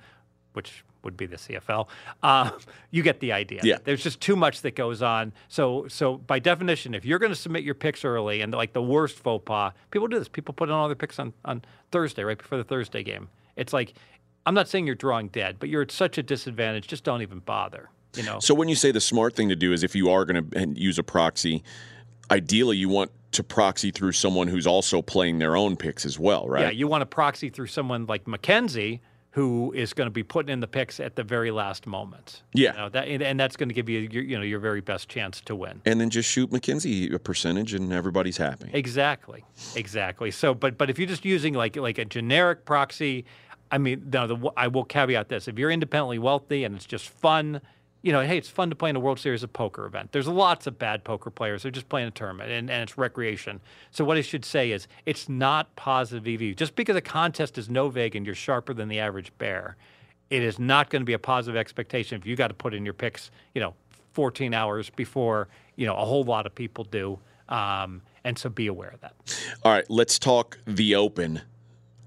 which 0.52 0.85
would 1.02 1.16
be 1.16 1.26
the 1.26 1.37
CFL. 1.37 1.88
Uh, 2.23 2.50
you 2.90 3.02
get 3.02 3.20
the 3.20 3.32
idea. 3.32 3.61
Yeah. 3.64 3.78
There's 3.82 4.02
just 4.02 4.20
too 4.20 4.37
much 4.37 4.62
that 4.62 4.76
goes 4.76 5.02
on. 5.02 5.32
So, 5.49 5.88
so 5.88 6.18
by 6.18 6.38
definition, 6.38 6.94
if 6.94 7.04
you're 7.04 7.18
going 7.18 7.32
to 7.32 7.37
submit 7.37 7.64
your 7.64 7.75
picks 7.75 8.04
early 8.04 8.40
and 8.40 8.52
like 8.52 8.73
the 8.73 8.82
worst 8.82 9.18
faux 9.18 9.42
pas, 9.44 9.73
people 9.90 10.06
do 10.09 10.18
this. 10.18 10.28
People 10.28 10.54
put 10.54 10.68
in 10.68 10.75
all 10.75 10.87
their 10.88 10.94
picks 10.94 11.18
on, 11.18 11.32
on 11.44 11.62
Thursday, 11.90 12.23
right 12.23 12.38
before 12.38 12.59
the 12.59 12.64
Thursday 12.64 13.02
game. 13.02 13.28
It's 13.56 13.73
like, 13.73 13.94
I'm 14.47 14.54
not 14.54 14.68
saying 14.68 14.87
you're 14.87 14.94
drawing 14.94 15.28
dead, 15.28 15.56
but 15.59 15.68
you're 15.68 15.82
at 15.82 15.90
such 15.90 16.18
a 16.18 16.23
disadvantage. 16.23 16.87
Just 16.87 17.04
don't 17.04 17.23
even 17.23 17.40
bother. 17.40 17.90
You 18.14 18.25
know. 18.25 18.40
So 18.40 18.55
when 18.55 18.69
you 18.69 18.75
say 18.75 18.93
the 18.93 19.00
smart 19.00 19.35
thing 19.35 19.49
to 19.49 19.57
do 19.57 19.73
is 19.73 19.83
if 19.83 19.95
you 19.95 20.11
are 20.11 20.25
going 20.25 20.50
to 20.50 20.69
use 20.81 20.99
a 20.99 21.02
proxy, 21.02 21.62
ideally 22.31 22.76
you 22.76 22.88
want 22.88 23.11
to 23.33 23.45
proxy 23.45 23.90
through 23.90 24.12
someone 24.12 24.49
who's 24.49 24.67
also 24.67 25.02
playing 25.02 25.38
their 25.38 25.57
own 25.57 25.76
picks 25.76 26.05
as 26.05 26.19
well, 26.19 26.49
right? 26.49 26.62
Yeah, 26.62 26.71
you 26.71 26.88
want 26.88 27.02
to 27.02 27.07
proxy 27.07 27.49
through 27.49 27.69
someone 27.69 28.07
like 28.07 28.25
McKenzie 28.25 29.00
who 29.33 29.73
is 29.76 29.93
going 29.93 30.07
to 30.07 30.11
be 30.11 30.25
putting 30.25 30.52
in 30.52 30.59
the 30.59 30.67
picks 30.67 30.99
at 30.99 31.14
the 31.14 31.23
very 31.23 31.52
last 31.52 31.87
moment. 31.87 32.43
Yeah. 32.52 32.73
You 32.73 32.79
know, 32.79 32.88
that, 32.88 33.07
and, 33.09 33.23
and 33.23 33.38
that's 33.38 33.57
going 33.57 33.69
to 33.69 33.75
give 33.75 33.88
you 33.88 34.00
your, 34.00 34.25
you 34.25 34.37
know 34.37 34.43
your 34.43 34.59
very 34.59 34.81
best 34.81 35.09
chance 35.09 35.40
to 35.43 35.55
win. 35.55 35.81
And 35.85 36.00
then 36.00 36.11
just 36.11 36.29
shoot 36.29 36.50
McKenzie 36.50 37.12
a 37.14 37.19
percentage, 37.19 37.73
and 37.73 37.93
everybody's 37.93 38.37
happy. 38.37 38.71
Exactly, 38.73 39.45
exactly. 39.76 40.33
So, 40.33 40.55
but 40.55 40.76
but 40.76 40.90
if 40.90 40.99
you're 40.99 41.09
just 41.09 41.25
using 41.25 41.55
like 41.55 41.76
like 41.76 41.99
a 41.99 42.05
generic 42.05 42.64
proxy, 42.64 43.25
I 43.71 43.79
mean, 43.79 44.11
no, 44.12 44.26
the, 44.26 44.50
I 44.57 44.67
will 44.67 44.85
caveat 44.85 45.29
this: 45.29 45.47
if 45.47 45.59
you're 45.59 45.71
independently 45.71 46.19
wealthy 46.19 46.64
and 46.64 46.75
it's 46.75 46.87
just 46.87 47.09
fun, 47.09 47.61
you 48.02 48.12
know, 48.12 48.23
hey, 48.23 48.38
it's 48.38 48.49
fun 48.49 48.71
to 48.71 48.76
play 48.76 48.90
in 48.90 48.97
a 48.97 49.00
World 49.00 49.19
Series 49.19 49.42
of 49.42 49.52
Poker 49.52 49.85
event. 49.85 50.12
There's 50.12 50.26
lots 50.26 50.66
of 50.66 50.78
bad 50.78 51.04
poker 51.04 51.30
players. 51.30 51.62
They're 51.62 51.71
just 51.71 51.88
playing 51.88 52.09
a 52.09 52.11
tournament 52.11 52.50
and, 52.50 52.71
and 52.71 52.83
it's 52.83 52.97
recreation. 52.97 53.61
So 53.90 54.04
what 54.04 54.16
I 54.16 54.23
should 54.23 54.45
say 54.45 54.71
is 54.71 54.88
it's 55.04 55.28
not 55.28 55.75
positive 55.76 56.26
EV. 56.26 56.57
Just 56.57 56.75
because 56.76 56.97
a 56.97 57.02
contest 57.02 57.59
is 57.59 57.69
no 57.69 57.88
vig 57.90 58.16
and 58.16 58.25
you're 58.25 58.35
sharper 58.35 58.73
than 58.73 58.88
the 58.88 59.00
average 59.00 59.33
bear, 59.37 59.76
it 60.30 60.42
is 60.42 60.59
not 60.59 60.88
going 60.88 61.02
to 61.02 61.07
be 61.07 61.12
a 61.12 61.19
positive 61.19 61.59
expectation 61.59 62.19
if 62.19 62.26
you 62.26 62.37
got 62.37 62.49
to 62.49 62.54
put 62.54 62.73
in 62.73 62.85
your 62.85 62.95
picks, 62.95 63.30
you 63.54 63.61
know, 63.61 63.75
14 64.12 64.54
hours 64.54 64.88
before, 64.90 65.49
you 65.76 65.87
know, 65.87 65.95
a 65.95 66.04
whole 66.04 66.25
lot 66.25 66.47
of 66.47 66.54
people 66.54 66.85
do. 66.85 67.19
Um, 67.49 68.00
and 68.25 68.38
so 68.38 68.49
be 68.49 68.69
aware 68.69 68.90
of 68.90 69.00
that. 69.00 69.14
All 69.64 69.73
right, 69.73 69.88
let's 69.90 70.19
talk 70.19 70.59
the 70.66 70.95
Open. 70.95 71.42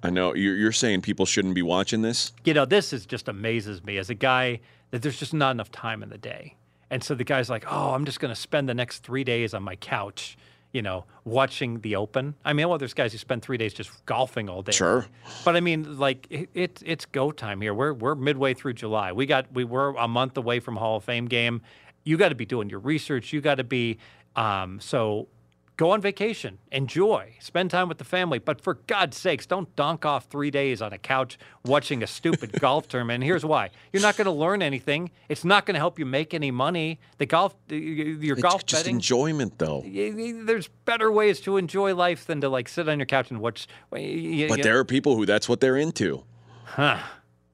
I 0.01 0.09
know 0.09 0.33
you're, 0.35 0.55
you're 0.55 0.71
saying 0.71 1.01
people 1.01 1.25
shouldn't 1.25 1.55
be 1.55 1.61
watching 1.61 2.01
this. 2.01 2.33
You 2.43 2.53
know, 2.53 2.65
this 2.65 2.93
is 2.93 3.05
just 3.05 3.27
amazes 3.27 3.83
me 3.83 3.97
as 3.97 4.09
a 4.09 4.15
guy 4.15 4.59
that 4.93 5.01
there's 5.01 5.17
just 5.17 5.33
not 5.33 5.49
enough 5.49 5.71
time 5.71 6.03
in 6.03 6.09
the 6.09 6.19
day. 6.19 6.55
And 6.91 7.03
so 7.03 7.15
the 7.15 7.23
guy's 7.23 7.49
like, 7.49 7.65
oh, 7.67 7.95
I'm 7.95 8.05
just 8.05 8.19
going 8.19 8.31
to 8.31 8.39
spend 8.39 8.69
the 8.69 8.75
next 8.75 8.99
three 8.99 9.23
days 9.23 9.55
on 9.55 9.63
my 9.63 9.75
couch, 9.75 10.37
you 10.71 10.83
know, 10.83 11.05
watching 11.23 11.79
the 11.79 11.95
Open. 11.95 12.35
I 12.45 12.53
mean, 12.53 12.69
well, 12.69 12.77
there's 12.77 12.93
guys 12.93 13.11
who 13.11 13.17
spend 13.17 13.41
three 13.41 13.57
days 13.57 13.73
just 13.73 13.89
golfing 14.05 14.49
all 14.49 14.61
day. 14.61 14.71
Sure. 14.71 15.07
But 15.43 15.55
I 15.55 15.61
mean, 15.61 15.97
like, 15.97 16.27
it, 16.29 16.47
it, 16.53 16.83
it's 16.85 17.07
go 17.07 17.31
time 17.31 17.59
here. 17.59 17.73
We're, 17.73 17.93
we're 17.93 18.13
midway 18.13 18.53
through 18.53 18.73
July. 18.73 19.13
We 19.13 19.25
got, 19.25 19.51
we 19.51 19.63
were 19.63 19.95
a 19.97 20.07
month 20.07 20.37
away 20.37 20.59
from 20.59 20.75
Hall 20.75 20.97
of 20.97 21.03
Fame 21.03 21.25
game. 21.25 21.63
You 22.03 22.15
got 22.15 22.29
to 22.29 22.35
be 22.35 22.45
doing 22.45 22.69
your 22.69 22.79
research. 22.79 23.33
You 23.33 23.41
got 23.41 23.55
to 23.55 23.63
be, 23.63 23.97
um, 24.35 24.79
so 24.79 25.27
go 25.77 25.91
on 25.91 26.01
vacation, 26.01 26.59
enjoy, 26.71 27.33
spend 27.39 27.71
time 27.71 27.89
with 27.89 27.97
the 27.97 28.03
family. 28.03 28.39
But 28.39 28.61
for 28.61 28.75
God's 28.87 29.17
sakes, 29.17 29.45
don't 29.45 29.73
donk 29.75 30.05
off 30.05 30.25
three 30.25 30.51
days 30.51 30.81
on 30.81 30.93
a 30.93 30.97
couch 30.97 31.37
watching 31.65 32.03
a 32.03 32.07
stupid 32.07 32.51
golf 32.59 32.87
tournament. 32.87 33.15
And 33.15 33.23
here's 33.23 33.43
why: 33.45 33.69
you're 33.91 34.01
not 34.01 34.15
going 34.17 34.25
to 34.25 34.31
learn 34.31 34.61
anything. 34.61 35.11
It's 35.29 35.43
not 35.45 35.65
going 35.65 35.73
to 35.75 35.79
help 35.79 35.97
you 35.99 36.05
make 36.05 36.33
any 36.33 36.51
money. 36.51 36.99
The 37.17 37.25
golf, 37.25 37.55
your 37.69 38.33
It's 38.33 38.41
golf 38.41 38.65
just 38.65 38.83
betting. 38.83 38.95
enjoyment, 38.95 39.57
though. 39.57 39.83
There's 39.85 40.67
better 40.85 41.11
ways 41.11 41.39
to 41.41 41.57
enjoy 41.57 41.95
life 41.95 42.25
than 42.25 42.41
to 42.41 42.49
like 42.49 42.67
sit 42.69 42.87
on 42.89 42.99
your 42.99 43.05
couch 43.05 43.31
and 43.31 43.39
watch. 43.39 43.67
y- 43.91 43.99
y- 43.99 44.45
But 44.49 44.59
y- 44.59 44.63
there 44.63 44.77
are 44.79 44.85
people 44.85 45.15
who 45.15 45.25
that's 45.25 45.47
what 45.49 45.59
they're 45.59 45.77
into. 45.77 46.23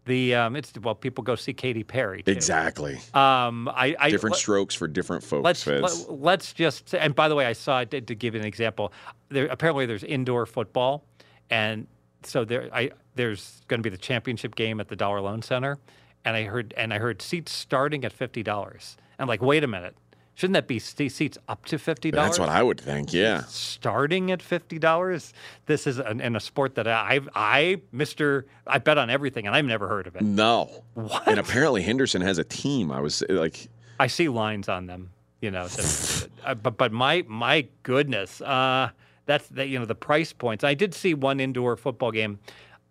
The 0.10 0.36
um, 0.36 0.56
it's 0.56 0.74
well, 0.82 0.96
people 0.96 1.24
go 1.24 1.36
see 1.36 1.54
Katy 1.54 1.84
Perry. 1.84 2.24
Too. 2.24 2.32
Exactly. 2.32 2.96
Um, 3.14 3.70
I, 3.70 3.96
I 4.00 4.10
Different 4.10 4.34
let- 4.34 4.40
strokes 4.40 4.76
for 4.76 4.88
different 4.88 5.24
folks, 5.24 5.44
Let's 5.46 5.68
let, 6.10 6.40
us 6.42 6.52
just 6.52 6.94
and 6.96 7.16
by 7.16 7.30
the 7.30 7.36
way, 7.36 7.46
I 7.46 7.54
saw 7.54 7.84
to, 7.86 8.02
to 8.02 8.16
give 8.16 8.34
you 8.34 8.42
an 8.42 8.46
example. 8.46 8.92
There 9.30 9.46
apparently 9.46 9.86
there's 9.86 10.04
indoor 10.04 10.46
football, 10.46 11.06
and 11.50 11.88
so 12.24 12.44
there 12.44 12.70
I 12.74 12.92
there's 13.16 13.62
going 13.68 13.80
to 13.82 13.90
be 13.90 13.96
the 13.96 14.02
championship 14.02 14.56
game 14.56 14.80
at 14.80 14.88
the 14.90 14.96
Dollar 14.96 15.22
Loan 15.22 15.42
Center, 15.42 15.78
and 16.26 16.36
I 16.36 16.44
heard 16.44 16.74
and 16.76 16.94
I 16.94 16.98
heard 16.98 17.22
seats 17.22 17.54
starting 17.54 18.04
at 18.04 18.12
fifty 18.12 18.44
dollars. 18.44 18.98
I'm 19.20 19.28
like, 19.28 19.42
wait 19.42 19.64
a 19.64 19.68
minute, 19.68 19.96
shouldn't 20.40 20.54
that 20.54 20.68
be 20.68 20.80
seats 20.80 21.38
up 21.50 21.66
to 21.66 21.78
fifty 21.78 22.12
dollars? 22.12 22.30
That's 22.30 22.40
what 22.40 22.48
I 22.48 22.64
would 22.64 22.80
think. 22.80 23.12
Yeah. 23.12 23.44
starting 23.50 24.32
at 24.32 24.42
fifty 24.42 24.80
dollars. 24.80 25.34
This 25.66 25.86
is 25.86 26.00
an, 26.00 26.22
in 26.22 26.38
a 26.38 26.40
sport 26.40 26.76
that 26.76 26.88
I 26.88 27.20
I 27.36 27.82
Mister 27.92 28.46
I 28.66 28.78
bet 28.80 28.98
on 28.98 29.10
everything, 29.10 29.48
and 29.48 29.56
I've 29.56 29.66
never 29.66 29.90
heard 29.90 30.08
of 30.08 30.16
it. 30.16 30.22
No. 30.22 30.84
What? 30.94 31.28
And 31.28 31.40
apparently 31.40 31.82
Henderson 31.82 32.22
has 32.22 32.38
a 32.38 32.46
team. 32.46 32.90
I 32.90 33.02
was 33.02 33.22
like, 33.28 33.68
I 34.00 34.08
see 34.08 34.30
lines 34.30 34.70
on 34.70 34.86
them, 34.86 35.10
you 35.42 35.52
know. 35.52 35.68
that- 35.68 36.30
uh, 36.46 36.54
but 36.56 36.78
but 36.78 36.94
my 36.94 37.26
my 37.28 37.68
goodness, 37.84 38.40
uh, 38.40 38.92
that's 39.26 39.46
that 39.50 39.68
you 39.68 39.78
know 39.78 39.84
the 39.86 39.94
price 39.96 40.32
points. 40.32 40.64
I 40.64 40.74
did 40.74 40.94
see 40.94 41.14
one 41.14 41.42
indoor 41.42 41.76
football 41.76 42.12
game, 42.14 42.40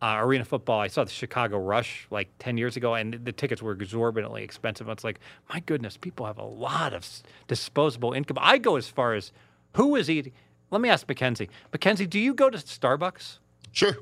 uh, 0.01 0.17
arena 0.21 0.45
football. 0.45 0.81
I 0.81 0.89
saw 0.89 1.05
the 1.05 1.11
Chicago 1.11 1.59
Rush 1.59 2.07
like 2.11 2.29
ten 2.39 2.57
years 2.57 2.77
ago, 2.77 2.95
and 2.95 3.15
the 3.25 3.33
tickets 3.33 3.63
were 3.63 3.73
exorbitantly 3.73 4.43
expensive. 4.43 4.89
It's 4.89 5.05
like 5.05 5.21
my 5.53 5.61
goodness, 5.61 5.97
people 5.97 6.27
have 6.27 6.39
a 6.39 6.45
lot 6.45 6.93
of 6.95 7.07
disposable 7.47 8.13
income. 8.13 8.39
I 8.41 8.59
go 8.59 8.77
as 8.77 8.89
far 8.89 9.15
as 9.15 9.33
who 9.75 9.97
is 9.97 10.09
eating. 10.09 10.33
Let 10.71 10.81
me 10.81 10.89
ask 10.89 11.09
Mackenzie. 11.09 11.49
Mackenzie, 11.73 12.07
do 12.07 12.19
you 12.19 12.35
go 12.35 12.51
to 12.51 12.59
Starbucks? 12.59 13.39
Sure. 13.73 13.97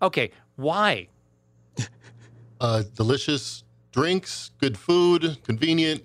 Okay, 0.00 0.30
why? 0.56 1.08
Uh, 2.60 2.84
delicious 2.94 3.64
drinks, 3.90 4.52
good 4.60 4.78
food, 4.78 5.36
convenient. 5.42 6.00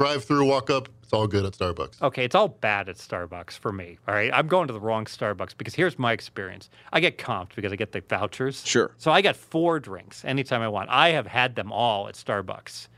Drive 0.00 0.24
through, 0.24 0.46
walk 0.46 0.68
up. 0.68 0.88
It's 1.12 1.18
all 1.18 1.26
good 1.26 1.44
at 1.44 1.52
Starbucks. 1.52 2.00
Okay, 2.00 2.24
it's 2.24 2.34
all 2.34 2.48
bad 2.48 2.88
at 2.88 2.96
Starbucks 2.96 3.58
for 3.58 3.70
me. 3.70 3.98
All 4.08 4.14
right, 4.14 4.30
I'm 4.32 4.48
going 4.48 4.66
to 4.68 4.72
the 4.72 4.80
wrong 4.80 5.04
Starbucks 5.04 5.54
because 5.58 5.74
here's 5.74 5.98
my 5.98 6.10
experience. 6.12 6.70
I 6.90 7.00
get 7.00 7.18
comped 7.18 7.54
because 7.54 7.70
I 7.70 7.76
get 7.76 7.92
the 7.92 8.00
vouchers. 8.00 8.66
Sure. 8.66 8.94
So 8.96 9.10
I 9.10 9.20
got 9.20 9.36
four 9.36 9.78
drinks 9.78 10.24
anytime 10.24 10.62
I 10.62 10.68
want. 10.68 10.88
I 10.88 11.10
have 11.10 11.26
had 11.26 11.54
them 11.54 11.70
all 11.70 12.08
at 12.08 12.14
Starbucks. 12.14 12.88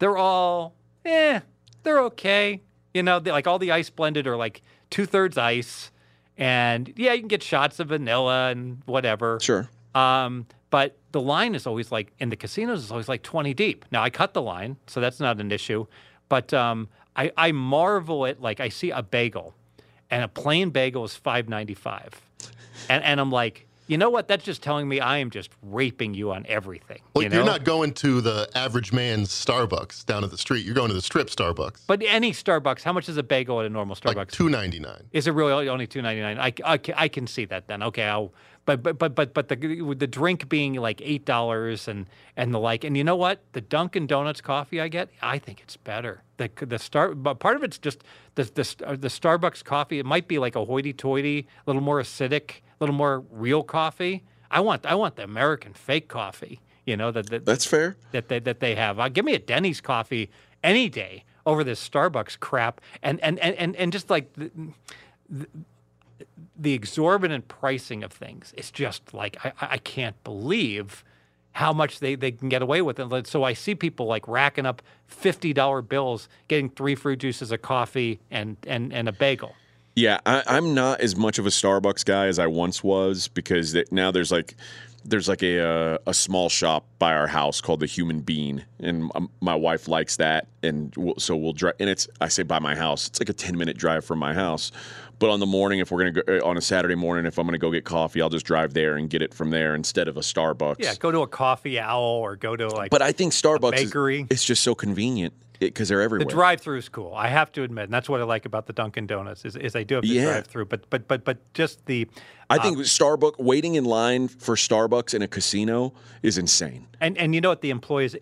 They're 0.00 0.16
all, 0.16 0.74
eh, 1.04 1.38
they're 1.84 2.00
okay. 2.00 2.62
You 2.94 3.04
know, 3.04 3.18
like 3.18 3.46
all 3.46 3.60
the 3.60 3.70
ice 3.70 3.90
blended 3.90 4.26
are 4.26 4.36
like 4.36 4.62
two 4.90 5.06
thirds 5.06 5.38
ice, 5.38 5.92
and 6.36 6.92
yeah, 6.96 7.12
you 7.12 7.20
can 7.20 7.28
get 7.28 7.44
shots 7.44 7.78
of 7.78 7.90
vanilla 7.90 8.50
and 8.50 8.82
whatever. 8.86 9.38
sure. 9.40 9.70
Um, 9.94 10.46
but 10.70 10.98
the 11.12 11.20
line 11.20 11.54
is 11.54 11.68
always 11.68 11.92
like 11.92 12.12
in 12.18 12.28
the 12.30 12.36
casinos 12.36 12.82
is 12.82 12.90
always 12.90 13.08
like 13.08 13.22
20 13.22 13.54
deep. 13.54 13.84
Now 13.92 14.02
I 14.02 14.10
cut 14.10 14.34
the 14.34 14.42
line, 14.42 14.78
so 14.88 15.00
that's 15.00 15.20
not 15.20 15.38
an 15.38 15.52
issue. 15.52 15.86
But 16.28 16.52
um, 16.54 16.88
I, 17.16 17.32
I 17.36 17.52
marvel 17.52 18.26
at 18.26 18.40
like 18.40 18.60
I 18.60 18.68
see 18.68 18.90
a 18.90 19.02
bagel, 19.02 19.54
and 20.10 20.22
a 20.22 20.28
plain 20.28 20.70
bagel 20.70 21.04
is 21.04 21.18
5.95, 21.22 22.12
and 22.88 23.04
and 23.04 23.20
I'm 23.20 23.30
like, 23.30 23.66
you 23.86 23.98
know 23.98 24.10
what? 24.10 24.28
That's 24.28 24.44
just 24.44 24.62
telling 24.62 24.88
me 24.88 25.00
I 25.00 25.18
am 25.18 25.30
just 25.30 25.50
raping 25.62 26.14
you 26.14 26.32
on 26.32 26.46
everything. 26.48 27.00
Well, 27.14 27.24
you 27.24 27.28
know? 27.28 27.42
are 27.42 27.44
not 27.44 27.64
going 27.64 27.92
to 27.94 28.20
the 28.20 28.48
average 28.54 28.92
man's 28.92 29.28
Starbucks 29.28 30.06
down 30.06 30.24
at 30.24 30.30
the 30.30 30.38
street. 30.38 30.64
You're 30.64 30.74
going 30.74 30.88
to 30.88 30.94
the 30.94 31.02
strip 31.02 31.28
Starbucks. 31.28 31.82
But 31.86 32.02
any 32.02 32.32
Starbucks, 32.32 32.82
how 32.82 32.92
much 32.92 33.08
is 33.08 33.16
a 33.16 33.22
bagel 33.22 33.60
at 33.60 33.66
a 33.66 33.68
normal 33.68 33.96
Starbucks? 33.96 34.16
Like 34.16 34.30
two 34.30 34.48
ninety 34.48 34.80
nine. 34.80 35.02
Is 35.12 35.26
it 35.26 35.32
really 35.32 35.68
only 35.68 35.86
two 35.86 36.00
ninety 36.00 36.22
nine? 36.22 36.38
I, 36.38 36.54
I, 36.64 36.80
I 36.96 37.08
can 37.08 37.26
see 37.26 37.44
that 37.46 37.66
then. 37.66 37.82
Okay, 37.82 38.04
I'll, 38.04 38.32
but 38.64 38.82
but 38.82 38.98
but 38.98 39.14
but 39.14 39.34
but 39.34 39.48
the 39.48 39.82
with 39.82 39.98
the 39.98 40.06
drink 40.06 40.48
being 40.48 40.74
like 40.74 41.00
eight 41.02 41.24
dollars 41.24 41.88
and 41.88 42.06
and 42.36 42.54
the 42.54 42.58
like, 42.58 42.84
and 42.84 42.96
you 42.96 43.04
know 43.04 43.16
what? 43.16 43.42
The 43.52 43.60
Dunkin' 43.60 44.06
Donuts 44.06 44.40
coffee 44.40 44.80
I 44.80 44.88
get, 44.88 45.10
I 45.20 45.38
think 45.38 45.60
it's 45.60 45.76
better. 45.76 46.22
The 46.36 46.50
the 46.60 46.78
star, 46.78 47.14
but 47.14 47.40
part 47.40 47.56
of 47.56 47.64
it's 47.64 47.78
just 47.78 48.04
the 48.36 48.44
the 48.44 48.84
uh, 48.86 48.96
the 48.96 49.08
Starbucks 49.08 49.64
coffee. 49.64 49.98
It 49.98 50.06
might 50.06 50.28
be 50.28 50.38
like 50.38 50.54
a 50.54 50.64
hoity-toity, 50.64 51.38
a 51.40 51.70
little 51.70 51.82
more 51.82 52.00
acidic, 52.00 52.50
a 52.50 52.60
little 52.80 52.94
more 52.94 53.24
real 53.30 53.62
coffee. 53.62 54.22
I 54.50 54.60
want 54.60 54.86
I 54.86 54.94
want 54.94 55.16
the 55.16 55.24
American 55.24 55.72
fake 55.72 56.08
coffee. 56.08 56.60
You 56.86 56.96
know 56.96 57.10
that 57.10 57.30
that 57.30 57.44
That's 57.44 57.64
fair. 57.66 57.96
that 58.12 58.28
they, 58.28 58.38
that 58.40 58.60
they 58.60 58.74
have. 58.74 58.98
Uh, 58.98 59.08
give 59.08 59.24
me 59.24 59.34
a 59.34 59.38
Denny's 59.38 59.80
coffee 59.80 60.30
any 60.62 60.88
day 60.88 61.24
over 61.46 61.64
this 61.64 61.88
Starbucks 61.88 62.38
crap, 62.38 62.80
and 63.02 63.20
and 63.20 63.38
and 63.40 63.56
and, 63.56 63.74
and 63.76 63.92
just 63.92 64.10
like 64.10 64.32
the, 64.34 64.50
the, 65.28 65.46
the 66.56 66.72
exorbitant 66.72 67.48
pricing 67.48 68.02
of 68.02 68.12
things. 68.12 68.52
It's 68.56 68.70
just 68.70 69.14
like 69.14 69.36
I, 69.44 69.52
I 69.60 69.78
can't 69.78 70.22
believe 70.24 71.04
how 71.52 71.72
much 71.72 72.00
they, 72.00 72.14
they 72.14 72.32
can 72.32 72.48
get 72.48 72.62
away 72.62 72.80
with 72.82 72.98
it. 72.98 73.26
So 73.26 73.44
I 73.44 73.52
see 73.52 73.74
people 73.74 74.06
like 74.06 74.26
racking 74.26 74.66
up 74.66 74.82
fifty 75.06 75.52
dollar 75.52 75.82
bills, 75.82 76.28
getting 76.48 76.70
three 76.70 76.94
fruit 76.94 77.18
juices, 77.18 77.52
a 77.52 77.58
coffee, 77.58 78.20
and 78.30 78.56
and 78.66 78.92
and 78.92 79.08
a 79.08 79.12
bagel. 79.12 79.54
Yeah, 79.94 80.20
I, 80.24 80.42
I'm 80.46 80.74
not 80.74 81.00
as 81.00 81.16
much 81.16 81.38
of 81.38 81.44
a 81.44 81.50
Starbucks 81.50 82.04
guy 82.06 82.26
as 82.26 82.38
I 82.38 82.46
once 82.46 82.82
was 82.82 83.28
because 83.28 83.76
now 83.90 84.10
there's 84.10 84.32
like 84.32 84.54
there's 85.04 85.28
like 85.28 85.42
a 85.42 85.60
uh, 85.60 85.98
a 86.06 86.14
small 86.14 86.48
shop 86.48 86.86
by 86.98 87.12
our 87.14 87.26
house 87.26 87.60
called 87.60 87.80
the 87.80 87.86
Human 87.86 88.20
Bean, 88.20 88.64
and 88.80 89.10
my 89.40 89.54
wife 89.54 89.88
likes 89.88 90.16
that, 90.16 90.46
and 90.62 90.94
we'll, 90.96 91.16
so 91.18 91.36
we'll 91.36 91.52
drive. 91.52 91.74
And 91.80 91.90
it's 91.90 92.08
I 92.20 92.28
say 92.28 92.42
by 92.42 92.58
my 92.58 92.74
house, 92.74 93.08
it's 93.08 93.20
like 93.20 93.28
a 93.28 93.34
ten 93.34 93.58
minute 93.58 93.76
drive 93.76 94.04
from 94.04 94.18
my 94.18 94.32
house. 94.32 94.72
But 95.22 95.30
on 95.30 95.38
the 95.38 95.46
morning, 95.46 95.78
if 95.78 95.92
we're 95.92 95.98
gonna 96.00 96.22
go 96.22 96.22
uh, 96.26 96.44
on 96.44 96.56
a 96.56 96.60
Saturday 96.60 96.96
morning, 96.96 97.26
if 97.26 97.38
I'm 97.38 97.46
gonna 97.46 97.56
go 97.56 97.70
get 97.70 97.84
coffee, 97.84 98.20
I'll 98.20 98.28
just 98.28 98.44
drive 98.44 98.74
there 98.74 98.96
and 98.96 99.08
get 99.08 99.22
it 99.22 99.32
from 99.32 99.50
there 99.50 99.76
instead 99.76 100.08
of 100.08 100.16
a 100.16 100.20
Starbucks. 100.20 100.80
Yeah, 100.80 100.96
go 100.96 101.12
to 101.12 101.20
a 101.20 101.28
coffee 101.28 101.78
owl 101.78 102.02
or 102.02 102.34
go 102.34 102.56
to 102.56 102.66
like 102.66 102.90
But 102.90 103.02
I 103.02 103.12
think 103.12 103.32
Starbucks 103.32 103.74
is 103.74 103.84
bakery. 103.84 104.26
it's 104.30 104.44
just 104.44 104.64
so 104.64 104.74
convenient 104.74 105.32
because 105.60 105.88
they're 105.90 106.02
everywhere. 106.02 106.26
The 106.26 106.32
drive-through 106.32 106.78
is 106.78 106.88
cool. 106.88 107.14
I 107.14 107.28
have 107.28 107.52
to 107.52 107.62
admit, 107.62 107.84
and 107.84 107.92
that's 107.94 108.08
what 108.08 108.20
I 108.20 108.24
like 108.24 108.46
about 108.46 108.66
the 108.66 108.72
Dunkin' 108.72 109.06
Donuts 109.06 109.44
is, 109.44 109.54
is 109.54 109.72
they 109.72 109.84
do 109.84 109.94
have 109.94 110.02
the 110.02 110.08
Yeah. 110.08 110.24
drive-through, 110.24 110.64
but 110.64 110.90
but 110.90 111.06
but 111.06 111.24
but 111.24 111.54
just 111.54 111.86
the 111.86 112.08
I 112.50 112.58
think 112.58 112.78
Starbucks 112.78 113.38
waiting 113.38 113.76
in 113.76 113.84
line 113.84 114.26
for 114.26 114.56
Starbucks 114.56 115.14
in 115.14 115.22
a 115.22 115.28
casino 115.28 115.94
is 116.24 116.36
insane. 116.36 116.88
and 117.00 117.16
and 117.16 117.32
you 117.32 117.40
know 117.40 117.50
what 117.50 117.60
the 117.60 117.70
employees 117.70 118.16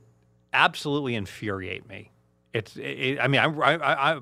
absolutely 0.52 1.14
infuriate 1.14 1.88
me. 1.88 2.10
It's 2.52 2.76
it, 2.76 3.18
I 3.18 3.26
mean 3.26 3.40
I, 3.40 3.46
I, 3.46 4.12
I 4.16 4.20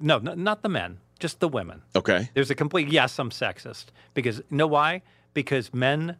no 0.00 0.18
not 0.18 0.62
the 0.62 0.68
men, 0.68 0.98
just 1.22 1.40
the 1.40 1.48
women. 1.48 1.82
Okay. 1.96 2.28
There's 2.34 2.50
a 2.50 2.54
complete 2.54 2.88
yes, 2.88 3.18
I'm 3.18 3.30
sexist 3.30 3.86
because 4.12 4.38
you 4.38 4.56
know 4.56 4.66
why? 4.66 5.02
Because 5.32 5.72
men 5.72 6.16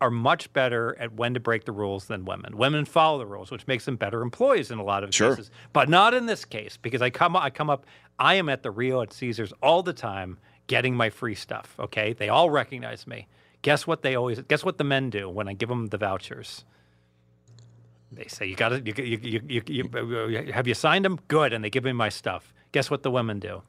are 0.00 0.10
much 0.10 0.52
better 0.52 0.96
at 0.98 1.12
when 1.12 1.34
to 1.34 1.40
break 1.40 1.64
the 1.64 1.72
rules 1.72 2.06
than 2.06 2.24
women. 2.24 2.56
Women 2.56 2.84
follow 2.84 3.18
the 3.18 3.26
rules, 3.26 3.50
which 3.50 3.66
makes 3.66 3.84
them 3.84 3.96
better 3.96 4.22
employees 4.22 4.70
in 4.70 4.78
a 4.78 4.82
lot 4.84 5.04
of 5.04 5.14
Sure. 5.14 5.30
cases. 5.36 5.50
But 5.72 5.88
not 5.88 6.14
in 6.14 6.26
this 6.26 6.44
case 6.44 6.76
because 6.76 7.02
I 7.02 7.10
come 7.10 7.36
I 7.36 7.50
come 7.50 7.68
up 7.68 7.84
I 8.18 8.34
am 8.34 8.48
at 8.48 8.62
the 8.62 8.70
Rio 8.70 9.02
at 9.02 9.12
Caesars 9.12 9.52
all 9.62 9.82
the 9.82 9.92
time 9.92 10.38
getting 10.68 10.94
my 10.94 11.10
free 11.10 11.34
stuff, 11.34 11.74
okay? 11.78 12.12
They 12.12 12.28
all 12.28 12.48
recognize 12.48 13.06
me. 13.06 13.26
Guess 13.62 13.86
what 13.86 14.02
they 14.02 14.14
always 14.14 14.40
guess 14.42 14.64
what 14.64 14.78
the 14.78 14.84
men 14.84 15.10
do 15.10 15.28
when 15.28 15.48
I 15.48 15.52
give 15.52 15.68
them 15.68 15.88
the 15.88 15.98
vouchers? 15.98 16.64
They 18.12 18.26
say 18.28 18.46
you 18.46 18.54
got 18.54 18.68
to 18.70 18.82
you, 18.84 18.94
you, 18.96 19.40
you, 19.48 19.62
you, 19.66 19.88
you, 20.28 20.52
have 20.52 20.68
you 20.68 20.74
signed 20.74 21.04
them? 21.04 21.18
Good, 21.28 21.52
and 21.52 21.64
they 21.64 21.70
give 21.70 21.84
me 21.84 21.92
my 21.92 22.08
stuff. 22.08 22.52
Guess 22.70 22.90
what 22.90 23.02
the 23.02 23.10
women 23.10 23.38
do? 23.40 23.62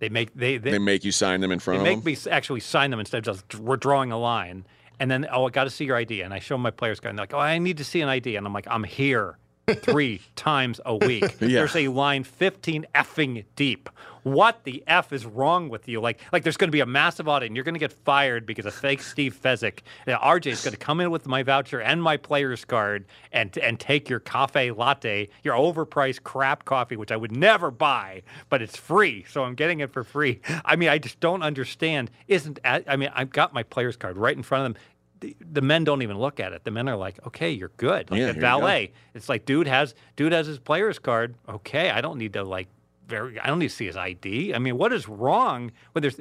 They 0.00 0.08
make 0.08 0.34
they 0.34 0.58
they, 0.58 0.72
They 0.72 0.78
make 0.78 1.04
you 1.04 1.12
sign 1.12 1.40
them 1.40 1.52
in 1.52 1.58
they 1.58 1.62
front 1.62 1.80
of 1.80 1.84
make 1.84 2.04
me 2.04 2.16
actually 2.30 2.60
sign 2.60 2.90
them 2.90 2.98
instead 2.98 3.18
of 3.18 3.24
just 3.48 3.60
we're 3.60 3.76
drawing 3.76 4.10
a 4.10 4.18
line. 4.18 4.66
And 4.98 5.10
then 5.10 5.26
oh, 5.32 5.46
I 5.46 5.50
got 5.50 5.64
to 5.64 5.70
see 5.70 5.84
your 5.84 5.96
ID, 5.96 6.22
and 6.22 6.34
I 6.34 6.40
show 6.40 6.58
my 6.58 6.70
players 6.70 7.00
card, 7.00 7.10
and 7.10 7.18
they're 7.18 7.24
like, 7.24 7.34
oh, 7.34 7.38
I 7.38 7.58
need 7.58 7.78
to 7.78 7.84
see 7.84 8.00
an 8.00 8.08
ID, 8.08 8.36
and 8.36 8.46
I'm 8.46 8.52
like, 8.52 8.66
I'm 8.68 8.84
here 8.84 9.38
three 9.74 10.20
times 10.36 10.80
a 10.84 10.96
week. 10.96 11.38
There's 11.38 11.76
a 11.76 11.88
line 11.88 12.24
15 12.24 12.86
effing 12.94 13.44
deep. 13.56 13.88
What 14.22 14.64
the 14.64 14.84
f 14.86 15.12
is 15.12 15.24
wrong 15.24 15.68
with 15.68 15.88
you? 15.88 16.00
Like, 16.00 16.20
like 16.30 16.42
there's 16.42 16.58
going 16.58 16.68
to 16.68 16.72
be 16.72 16.80
a 16.80 16.86
massive 16.86 17.26
audit, 17.26 17.46
and 17.46 17.56
you're 17.56 17.64
going 17.64 17.74
to 17.74 17.80
get 17.80 17.92
fired 17.92 18.44
because 18.44 18.66
a 18.66 18.70
fake 18.70 19.00
Steve 19.00 19.38
Fezzik. 19.42 19.78
RJ 20.06 20.46
is 20.46 20.62
going 20.62 20.72
to 20.72 20.78
come 20.78 21.00
in 21.00 21.10
with 21.10 21.26
my 21.26 21.42
voucher 21.42 21.80
and 21.80 22.02
my 22.02 22.18
player's 22.18 22.64
card, 22.64 23.06
and 23.32 23.56
and 23.56 23.80
take 23.80 24.10
your 24.10 24.20
cafe 24.20 24.72
latte, 24.72 25.28
your 25.42 25.54
overpriced 25.54 26.22
crap 26.22 26.66
coffee, 26.66 26.96
which 26.96 27.10
I 27.10 27.16
would 27.16 27.32
never 27.32 27.70
buy, 27.70 28.22
but 28.50 28.60
it's 28.60 28.76
free, 28.76 29.24
so 29.26 29.44
I'm 29.44 29.54
getting 29.54 29.80
it 29.80 29.90
for 29.90 30.04
free. 30.04 30.40
I 30.66 30.76
mean, 30.76 30.90
I 30.90 30.98
just 30.98 31.18
don't 31.20 31.42
understand. 31.42 32.10
Isn't 32.28 32.58
I 32.64 32.96
mean, 32.96 33.10
I've 33.14 33.30
got 33.30 33.54
my 33.54 33.62
player's 33.62 33.96
card 33.96 34.18
right 34.18 34.36
in 34.36 34.42
front 34.42 34.66
of 34.66 34.74
them. 34.74 34.82
The, 35.20 35.36
the 35.52 35.60
men 35.60 35.84
don't 35.84 36.02
even 36.02 36.18
look 36.18 36.40
at 36.40 36.52
it. 36.52 36.64
The 36.64 36.70
men 36.70 36.88
are 36.88 36.96
like, 36.96 37.24
"Okay, 37.26 37.50
you're 37.50 37.72
good." 37.76 38.10
Like 38.10 38.18
Yeah, 38.18 38.26
at 38.28 38.34
here 38.34 38.34
you 38.36 38.40
go. 38.40 38.58
valet, 38.60 38.92
it's 39.14 39.28
like 39.28 39.44
dude 39.44 39.66
has 39.66 39.94
dude 40.16 40.32
has 40.32 40.46
his 40.46 40.58
player's 40.58 40.98
card. 40.98 41.34
Okay, 41.48 41.90
I 41.90 42.00
don't 42.00 42.16
need 42.18 42.32
to 42.32 42.42
like 42.42 42.68
very. 43.06 43.38
I 43.38 43.46
don't 43.48 43.58
need 43.58 43.68
to 43.68 43.74
see 43.74 43.86
his 43.86 43.96
ID. 43.96 44.54
I 44.54 44.58
mean, 44.58 44.78
what 44.78 44.92
is 44.92 45.08
wrong 45.08 45.72
with 45.94 46.04
this? 46.04 46.14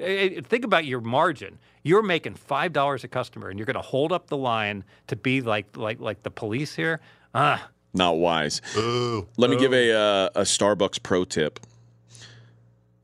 Think 0.48 0.66
about 0.66 0.86
your 0.86 1.00
margin. 1.02 1.60
You're 1.84 2.04
making 2.04 2.36
five 2.36 2.74
dollars 2.74 3.04
a 3.06 3.08
customer, 3.08 3.50
and 3.50 3.58
you're 3.58 3.66
going 3.66 3.76
to 3.76 3.82
hold 3.82 4.12
up 4.12 4.28
the 4.28 4.38
line 4.38 4.84
to 5.08 5.16
be 5.16 5.42
like 5.42 5.78
like 5.78 6.00
like 6.02 6.24
the 6.24 6.32
police 6.32 6.76
here. 6.76 7.00
Ah, 7.34 7.70
Not 7.94 8.18
wise. 8.18 8.62
Ooh. 8.76 9.28
Let 9.38 9.50
me 9.50 9.56
give 9.58 9.74
a 9.74 9.94
uh, 9.94 10.30
a 10.36 10.42
Starbucks 10.42 11.02
pro 11.04 11.24
tip. 11.24 11.60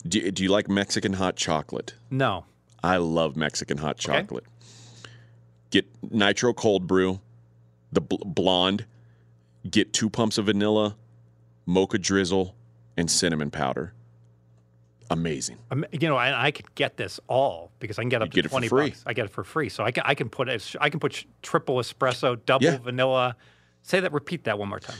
Do 0.07 0.19
you, 0.19 0.31
do 0.31 0.43
you 0.43 0.49
like 0.49 0.67
Mexican 0.69 1.13
hot 1.13 1.35
chocolate? 1.37 1.93
no. 2.11 2.45
I 2.83 2.97
love 2.97 3.35
Mexican 3.35 3.79
hot 3.79 3.97
Okay. 3.97 4.19
Get 5.71 5.85
nitro 6.11 6.53
cold 6.53 6.87
brew, 6.87 7.19
the 7.91 8.01
bl- 8.01 8.23
blonde. 8.25 8.85
Get 9.69 9.93
two 9.93 10.09
pumps 10.09 10.37
of 10.37 10.45
vanilla, 10.45 10.95
mocha 11.65 11.97
drizzle, 11.97 12.55
and 12.95 13.09
cinnamon 13.09 13.49
powder. 13.51 13.93
Amazing. 15.11 15.57
Um, 15.69 15.85
you 15.91 16.07
know, 16.07 16.17
and 16.17 16.33
I 16.35 16.49
could 16.51 16.73
get 16.75 16.97
this 16.97 17.19
all 17.27 17.71
because 17.79 17.99
I 17.99 18.01
can 18.01 18.09
get 18.09 18.21
up 18.21 18.27
You 18.27 18.41
to 18.41 18.41
get 18.43 18.49
twenty 18.51 18.69
bucks. 18.69 19.03
I 19.05 19.13
get 19.13 19.25
it 19.25 19.31
for 19.31 19.43
free, 19.43 19.69
so 19.69 19.83
I 19.83 19.91
can 19.91 20.03
I 20.05 20.15
can 20.15 20.29
put 20.29 20.49
it. 20.49 20.75
I 20.81 20.89
can 20.89 20.99
put 20.99 21.25
triple 21.43 21.75
espresso, 21.75 22.39
double 22.45 22.65
Yeah. 22.65 22.77
vanilla. 22.77 23.35
Say 23.83 23.99
that. 23.99 24.11
Repeat 24.13 24.45
that 24.45 24.57
one 24.57 24.67
more 24.69 24.79
time. 24.79 24.97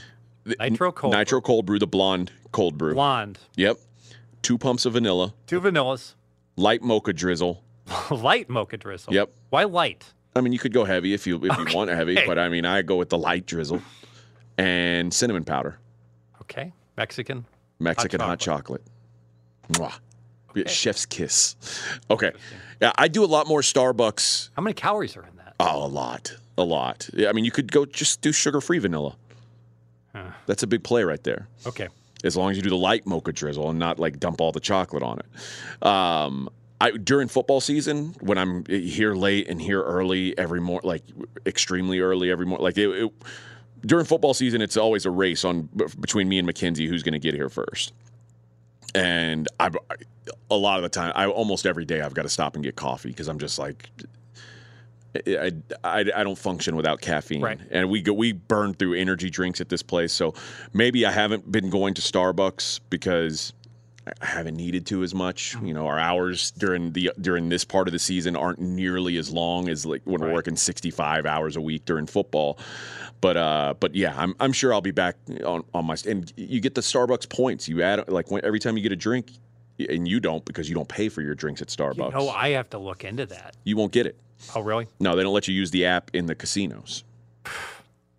Nitro 0.60 0.92
cold, 0.92 1.12
Nitro 1.12 1.40
cold 1.40 1.66
brew, 1.66 1.80
the 1.80 1.88
blonde 1.88 2.30
cold 2.52 2.78
brew. 2.78 2.94
blonde, 2.94 3.40
Yep. 3.56 3.78
Two 4.42 4.56
pumps 4.58 4.86
of 4.86 4.92
vanilla, 4.92 5.34
two 5.48 5.60
vanillas, 5.60 6.14
light 6.54 6.82
mocha 6.82 7.12
drizzle. 7.12 7.64
light 8.12 8.48
mocha 8.48 8.76
drizzle. 8.76 9.12
Yep. 9.12 9.32
Why 9.50 9.64
light? 9.64 10.12
I 10.36 10.40
mean, 10.40 10.52
you 10.52 10.58
could 10.58 10.72
go 10.72 10.84
heavy 10.84 11.14
if 11.14 11.26
you 11.26 11.36
if 11.44 11.58
you 11.58 11.74
want 11.76 11.90
heavy, 11.90 12.18
but 12.26 12.38
I 12.38 12.48
mean, 12.48 12.64
I 12.64 12.82
go 12.82 12.96
with 12.96 13.08
the 13.08 13.18
light 13.18 13.46
drizzle 13.46 13.80
and 14.58 15.12
cinnamon 15.12 15.44
powder, 15.44 15.78
Okay, 16.42 16.72
Mexican. 16.96 17.44
Mexican 17.78 18.20
hot 18.20 18.38
chocolate. 18.38 18.82
Mwah. 19.72 19.92
Chef's 20.66 21.04
kiss. 21.04 21.54
Okay, 22.10 22.32
yeah, 22.80 22.92
I 22.96 23.08
do 23.08 23.22
a 23.22 23.26
lot 23.26 23.46
more 23.46 23.60
Starbucks. 23.60 24.48
How 24.56 24.62
many 24.62 24.72
calories 24.72 25.14
are 25.16 25.22
in 25.22 25.36
that? 25.36 25.54
Oh, 25.60 25.84
a 25.84 25.88
lot, 25.88 26.34
a 26.56 26.62
lot. 26.62 27.10
Yeah, 27.12 27.28
I 27.28 27.32
mean, 27.32 27.44
you 27.44 27.50
could 27.50 27.70
go 27.70 27.84
just 27.84 28.22
do 28.22 28.32
sugar-free 28.32 28.78
vanilla. 28.78 29.16
That's 30.46 30.62
a 30.62 30.66
big 30.66 30.82
play 30.82 31.04
right 31.04 31.22
there. 31.24 31.46
Okay. 31.66 31.88
as 32.24 32.38
long 32.38 32.50
as 32.50 32.56
you 32.56 32.62
do 32.62 32.70
the 32.70 32.76
light 32.76 33.06
mocha 33.06 33.32
drizzle 33.32 33.68
and 33.68 33.78
not 33.78 33.98
like 33.98 34.18
dump 34.18 34.40
all 34.40 34.50
the 34.50 34.60
chocolate 34.60 35.02
on 35.02 35.18
it. 35.18 35.86
Um, 35.86 36.48
I 36.80 36.90
during 36.90 37.28
football 37.28 37.60
season 37.60 38.14
when 38.20 38.38
I'm 38.38 38.64
here 38.66 39.14
late 39.14 39.48
and 39.48 39.60
here 39.60 39.82
early 39.82 40.36
every 40.36 40.60
morning, 40.60 40.86
like 40.86 41.02
extremely 41.46 42.00
early 42.00 42.30
every 42.30 42.46
morning, 42.46 42.64
like 42.64 42.76
it, 42.76 42.88
it, 42.88 43.12
during 43.84 44.04
football 44.04 44.34
season, 44.34 44.60
it's 44.60 44.76
always 44.76 45.06
a 45.06 45.10
race 45.10 45.44
on 45.44 45.68
between 46.00 46.28
me 46.28 46.38
and 46.38 46.46
Mackenzie 46.46 46.86
who's 46.86 47.02
going 47.02 47.14
to 47.14 47.18
get 47.18 47.34
here 47.34 47.48
first. 47.48 47.92
And 48.94 49.48
I, 49.60 49.70
a 50.50 50.56
lot 50.56 50.78
of 50.78 50.82
the 50.82 50.88
time, 50.88 51.12
I 51.14 51.26
almost 51.26 51.66
every 51.66 51.84
day 51.84 52.00
I've 52.00 52.14
got 52.14 52.22
to 52.22 52.28
stop 52.28 52.54
and 52.54 52.64
get 52.64 52.76
coffee 52.76 53.10
because 53.10 53.28
I'm 53.28 53.38
just 53.38 53.58
like, 53.58 53.90
I, 55.26 55.52
I, 55.84 56.00
I 56.14 56.24
don't 56.24 56.38
function 56.38 56.76
without 56.76 57.00
caffeine. 57.00 57.42
Right. 57.42 57.60
And 57.70 57.88
we 57.88 58.02
go 58.02 58.12
we 58.12 58.32
burn 58.32 58.74
through 58.74 58.94
energy 58.94 59.30
drinks 59.30 59.60
at 59.60 59.68
this 59.68 59.82
place. 59.82 60.12
So 60.12 60.34
maybe 60.72 61.06
I 61.06 61.12
haven't 61.12 61.50
been 61.50 61.70
going 61.70 61.94
to 61.94 62.02
Starbucks 62.02 62.80
because 62.90 63.52
I 64.06 64.26
haven't 64.26 64.56
needed 64.56 64.86
to 64.86 65.02
as 65.02 65.14
much. 65.14 65.56
You 65.62 65.74
know, 65.74 65.86
our 65.86 65.98
hours 65.98 66.52
during 66.52 66.92
the 66.92 67.10
during 67.20 67.48
this 67.48 67.64
part 67.64 67.88
of 67.88 67.92
the 67.92 67.98
season 67.98 68.36
aren't 68.36 68.60
nearly 68.60 69.16
as 69.16 69.32
long 69.32 69.68
as 69.68 69.84
like 69.84 70.02
when 70.04 70.20
we're 70.20 70.32
working 70.32 70.54
65 70.56 71.26
hours 71.26 71.56
a 71.56 71.60
week 71.60 71.84
during 71.84 72.06
football. 72.06 72.58
But 73.20 73.36
uh, 73.36 73.74
but 73.80 73.94
yeah, 73.94 74.14
I'm, 74.16 74.36
I'm 74.38 74.52
sure 74.52 74.72
I'll 74.72 74.80
be 74.80 74.92
back 74.92 75.16
on, 75.44 75.64
on 75.74 75.86
my 75.86 75.96
and 76.06 76.32
you 76.36 76.60
get 76.60 76.74
the 76.74 76.82
Starbucks 76.82 77.28
points. 77.28 77.68
You 77.68 77.82
add 77.82 78.08
like 78.08 78.30
when, 78.30 78.44
every 78.44 78.60
time 78.60 78.76
you 78.76 78.82
get 78.82 78.92
a 78.92 78.96
drink, 78.96 79.32
and 79.78 80.06
you 80.06 80.20
don't 80.20 80.44
because 80.44 80.68
you 80.68 80.74
don't 80.74 80.88
pay 80.88 81.08
for 81.08 81.22
your 81.22 81.34
drinks 81.34 81.60
at 81.60 81.68
Starbucks. 81.68 82.12
You 82.12 82.18
know, 82.18 82.28
I 82.28 82.50
have 82.50 82.70
to 82.70 82.78
look 82.78 83.04
into 83.04 83.26
that. 83.26 83.56
you 83.64 83.76
won't 83.76 83.92
get 83.92 84.06
it. 84.06 84.16
Oh, 84.54 84.60
really? 84.60 84.86
No, 85.00 85.16
they 85.16 85.22
don't 85.22 85.34
let 85.34 85.48
you 85.48 85.54
use 85.54 85.70
the 85.70 85.86
app 85.86 86.10
in 86.14 86.26
the 86.26 86.34
casinos. 86.34 87.04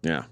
Yeah. 0.04 0.26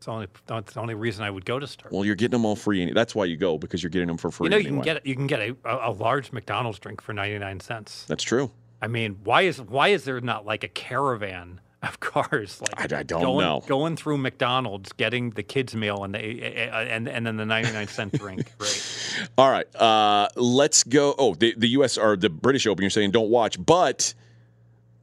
It's 0.00 0.06
the 0.06 0.12
only 0.12 0.28
that's 0.46 0.72
the 0.72 0.80
only 0.80 0.94
reason 0.94 1.24
I 1.26 1.30
would 1.30 1.44
go 1.44 1.58
to 1.58 1.66
Starbucks. 1.66 1.92
Well, 1.92 2.06
you're 2.06 2.14
getting 2.14 2.30
them 2.30 2.46
all 2.46 2.56
free. 2.56 2.80
any- 2.80 2.94
That's 2.94 3.14
why 3.14 3.26
you 3.26 3.36
go 3.36 3.58
because 3.58 3.82
you're 3.82 3.90
getting 3.90 4.08
them 4.08 4.16
for 4.16 4.30
free. 4.30 4.46
you 4.46 4.50
know, 4.50 4.56
you 4.56 4.68
anyway. 4.68 4.82
can 4.84 4.94
get 4.94 5.06
you 5.06 5.14
can 5.14 5.26
get 5.26 5.40
a, 5.40 5.54
a, 5.66 5.90
a 5.90 5.92
large 5.92 6.32
McDonald's 6.32 6.78
drink 6.78 7.02
for 7.02 7.12
ninety 7.12 7.38
nine 7.38 7.60
cents. 7.60 8.06
That's 8.08 8.24
true. 8.24 8.50
I 8.80 8.86
mean, 8.86 9.18
why 9.24 9.42
is 9.42 9.60
why 9.60 9.88
is 9.88 10.04
there 10.04 10.18
not 10.22 10.46
like 10.46 10.64
a 10.64 10.68
caravan 10.68 11.60
of 11.82 12.00
cars 12.00 12.62
like 12.62 12.92
I- 12.94 13.00
I 13.00 13.02
don't 13.02 13.20
going, 13.20 13.44
know. 13.46 13.62
going 13.66 13.94
through 13.96 14.16
McDonald's, 14.16 14.90
getting 14.94 15.30
the 15.32 15.42
kids 15.42 15.74
meal 15.76 16.02
and 16.02 16.14
the 16.14 16.18
and 16.18 17.06
and 17.06 17.26
then 17.26 17.36
the 17.36 17.44
ninety 17.44 17.70
nine 17.72 17.88
cent 17.88 18.14
drink? 18.14 18.50
Right. 18.58 19.28
All 19.36 19.50
right. 19.50 19.76
Uh, 19.76 20.28
let's 20.34 20.82
go. 20.82 21.14
Oh, 21.18 21.34
the, 21.34 21.52
the 21.58 21.68
U.S. 21.70 21.98
or 21.98 22.16
the 22.16 22.30
British 22.30 22.66
Open, 22.66 22.82
you're 22.84 22.88
saying 22.90 23.10
don't 23.10 23.28
watch, 23.28 23.62
but 23.62 24.14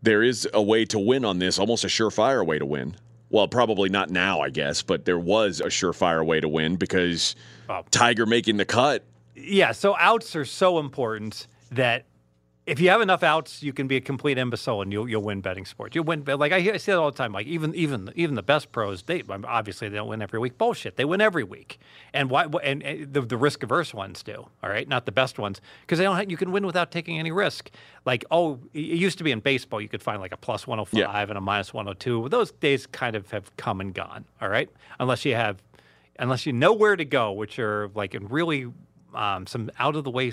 there 0.01 0.23
is 0.23 0.47
a 0.55 0.62
way 0.62 0.86
to 0.86 0.97
win 0.97 1.23
on 1.23 1.38
this, 1.38 1.60
almost 1.60 1.83
a 1.83 1.88
surefire 1.88 2.43
way 2.43 2.57
to 2.57 2.65
win. 2.65 2.95
Well, 3.30 3.48
probably 3.48 3.90
not 3.90 4.10
now, 4.10 4.42
I 4.42 4.50
guess, 4.50 4.82
but 4.82 5.06
there 5.06 5.20
was 5.20 5.60
a 5.60 5.66
surefire 5.68 6.26
way 6.26 6.40
to 6.40 6.48
win 6.48 6.76
because. 6.76 7.36
Tiger 7.92 8.26
making 8.26 8.58
the 8.58 8.66
cut. 8.66 9.04
Yeah. 9.36 9.74
So 9.74 9.96
outs 9.98 10.36
are 10.36 10.46
so 10.46 10.80
important 10.80 11.48
that. 11.72 12.06
If 12.67 12.82
you 12.82 12.89
have 12.89 12.99
enough 12.99 13.23
outs, 13.23 13.63
you 13.63 13.71
can 13.71 13.88
be 13.88 13.95
a 13.95 14.01
complete 14.01 14.38
imbecile 14.38 14.82
and 14.82 14.91
you'll 14.91 15.08
you'll 15.08 15.23
win 15.23 15.39
betting 15.39 15.63
sports. 15.63 15.95
You 15.95 16.03
win 16.03 16.25
like 16.25 16.51
I, 16.51 16.60
hear, 16.60 16.73
I 16.73 16.77
see 16.77 16.91
that 16.91 16.97
all 16.99 17.10
the 17.10 17.17
time. 17.17 17.32
Like 17.32 17.47
even 17.47 17.73
even 17.73 18.12
even 18.15 18.36
the 18.36 18.43
best 18.43 18.73
pros, 18.73 19.03
they 19.03 19.23
um, 19.30 19.45
obviously 19.47 19.88
they 19.88 19.95
don't 19.95 20.10
win 20.10 20.21
every 20.21 20.38
week. 20.38 20.58
Bullshit, 20.58 20.97
they 20.97 21.06
win 21.06 21.21
every 21.21 21.45
week. 21.45 21.80
And 22.13 22.30
why? 22.30 22.45
And, 22.62 22.84
and 22.84 23.13
the, 23.13 23.21
the 23.21 23.38
risk 23.38 23.63
averse 23.63 23.93
ones 23.93 24.21
do. 24.21 24.49
All 24.62 24.69
right, 24.69 24.86
not 24.86 25.06
the 25.06 25.13
best 25.13 25.39
ones 25.39 25.62
because 25.80 25.97
they 25.97 26.03
don't. 26.03 26.17
Have, 26.17 26.30
you 26.30 26.36
can 26.36 26.51
win 26.51 26.65
without 26.65 26.91
taking 26.91 27.17
any 27.17 27.32
risk. 27.32 27.71
Like 28.06 28.25
oh, 28.32 28.60
it 28.73 28.80
used 28.82 29.17
to 29.19 29.23
be 29.23 29.32
in 29.32 29.39
baseball, 29.39 29.80
you 29.80 29.88
could 29.88 30.03
find 30.03 30.19
like 30.19 30.34
a 30.34 30.38
plus 30.38 30.67
one 30.67 30.77
hundred 30.77 30.89
five 30.89 31.30
Yeah. 31.30 31.32
and 31.32 31.38
a 31.38 31.41
minus 31.41 31.73
one 31.73 31.86
hundred 31.86 32.01
two. 32.01 32.27
Those 32.27 32.51
days 32.51 32.86
kind 32.86 33.15
of 33.15 33.32
have 33.32 33.56
come 33.56 33.80
and 33.80 33.93
gone. 33.93 34.25
All 34.41 34.49
right, 34.49 34.69
unless 34.99 35.23
you 35.23 35.36
have 35.36 35.63
unless 36.19 36.45
you 36.45 36.51
know 36.51 36.73
where 36.73 36.97
to 36.97 37.06
go, 37.06 37.32
which 37.32 37.60
are 37.60 37.89
like 37.95 38.13
in 38.13 38.27
really 38.27 38.67
um, 39.17 39.47
some 39.47 39.69
out 39.80 39.95
of 39.95 40.03
the 40.03 40.12
way 40.12 40.32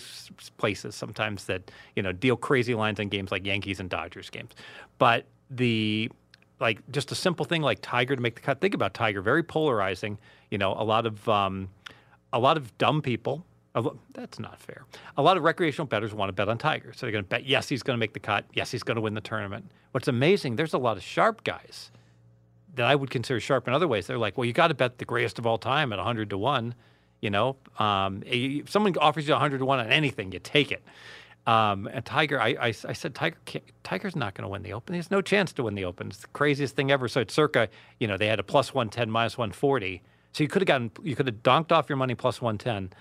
places 0.58 0.94
sometimes 0.94 1.46
that 1.46 1.70
you 1.96 2.02
know 2.02 2.12
deal 2.12 2.36
crazy 2.36 2.74
lines 2.74 3.00
on 3.00 3.08
games 3.08 3.32
like 3.32 3.44
Yankees 3.46 3.80
and 3.80 3.88
Dodgers 3.88 4.30
games. 4.30 4.52
But 4.98 5.26
the 5.50 6.10
like 6.60 6.78
just 6.92 7.10
a 7.10 7.14
simple 7.14 7.44
thing 7.44 7.62
like 7.62 7.78
Tiger 7.80 8.14
to 8.14 8.22
make 8.22 8.36
the 8.36 8.42
cut. 8.42 8.60
Think 8.60 8.74
about 8.74 8.94
Tiger, 8.94 9.22
very 9.22 9.42
polarizing. 9.42 10.18
You 10.50 10.58
know, 10.58 10.72
a 10.72 10.84
lot 10.84 11.06
of 11.06 11.28
um, 11.28 11.70
a 12.32 12.38
lot 12.38 12.56
of 12.56 12.76
dumb 12.78 13.02
people. 13.02 13.44
That's 14.12 14.38
not 14.38 14.60
fair. 14.60 14.84
A 15.16 15.22
lot 15.22 15.36
of 15.36 15.42
recreational 15.42 15.86
bettors 15.86 16.14
want 16.14 16.28
to 16.28 16.32
bet 16.32 16.48
on 16.48 16.58
Tiger, 16.58 16.92
so 16.92 17.06
they're 17.06 17.12
going 17.12 17.24
to 17.24 17.28
bet 17.28 17.44
yes 17.44 17.68
he's 17.68 17.82
going 17.82 17.96
to 17.96 17.98
make 17.98 18.12
the 18.12 18.20
cut, 18.20 18.44
yes 18.52 18.70
he's 18.70 18.84
going 18.84 18.94
to 18.94 19.00
win 19.00 19.14
the 19.14 19.20
tournament. 19.20 19.68
What's 19.90 20.06
amazing, 20.06 20.54
there's 20.54 20.74
a 20.74 20.78
lot 20.78 20.96
of 20.96 21.02
sharp 21.02 21.42
guys 21.42 21.90
that 22.76 22.86
I 22.86 22.94
would 22.94 23.10
consider 23.10 23.40
sharp 23.40 23.66
in 23.66 23.74
other 23.74 23.88
ways. 23.88 24.06
They're 24.06 24.18
like, 24.18 24.38
well, 24.38 24.44
you 24.44 24.52
got 24.52 24.68
to 24.68 24.74
bet 24.74 24.98
the 24.98 25.04
greatest 25.04 25.40
of 25.40 25.46
all 25.46 25.58
time 25.58 25.92
at 25.92 25.96
100 25.96 26.30
to 26.30 26.38
1. 26.38 26.74
You 27.24 27.30
know, 27.30 27.56
um, 27.78 28.22
if 28.26 28.68
someone 28.70 28.94
offers 28.98 29.26
you 29.26 29.32
100 29.32 29.56
to 29.56 29.64
1 29.64 29.78
on 29.80 29.90
anything, 29.90 30.30
you 30.30 30.38
take 30.40 30.70
it. 30.70 30.84
Um, 31.46 31.86
and 31.90 32.04
Tiger, 32.04 32.38
I, 32.38 32.48
I, 32.48 32.66
I 32.66 32.92
said 32.92 33.14
Tiger, 33.14 33.38
can't, 33.46 33.64
Tiger's 33.82 34.14
not 34.14 34.34
going 34.34 34.42
to 34.42 34.48
win 34.48 34.62
the 34.62 34.74
Open. 34.74 34.92
There's 34.92 35.10
no 35.10 35.22
chance 35.22 35.50
to 35.54 35.62
win 35.62 35.74
the 35.74 35.86
Open. 35.86 36.08
It's 36.08 36.18
the 36.18 36.26
craziest 36.34 36.76
thing 36.76 36.90
ever. 36.90 37.08
So 37.08 37.22
it's 37.22 37.32
circa, 37.32 37.70
you 37.98 38.06
know, 38.06 38.18
they 38.18 38.26
had 38.26 38.40
a 38.40 38.42
plus 38.42 38.74
one 38.74 38.90
ten, 38.90 39.10
minus 39.10 39.38
one 39.38 39.52
forty. 39.52 40.02
So 40.32 40.44
you 40.44 40.48
could 40.48 40.60
have 40.60 40.66
gotten, 40.66 40.90
you 41.02 41.16
could 41.16 41.26
have 41.26 41.42
donked 41.42 41.72
off 41.72 41.88
your 41.88 41.96
money 41.96 42.14
plus 42.14 42.42
one 42.42 42.58
ten. 42.58 42.92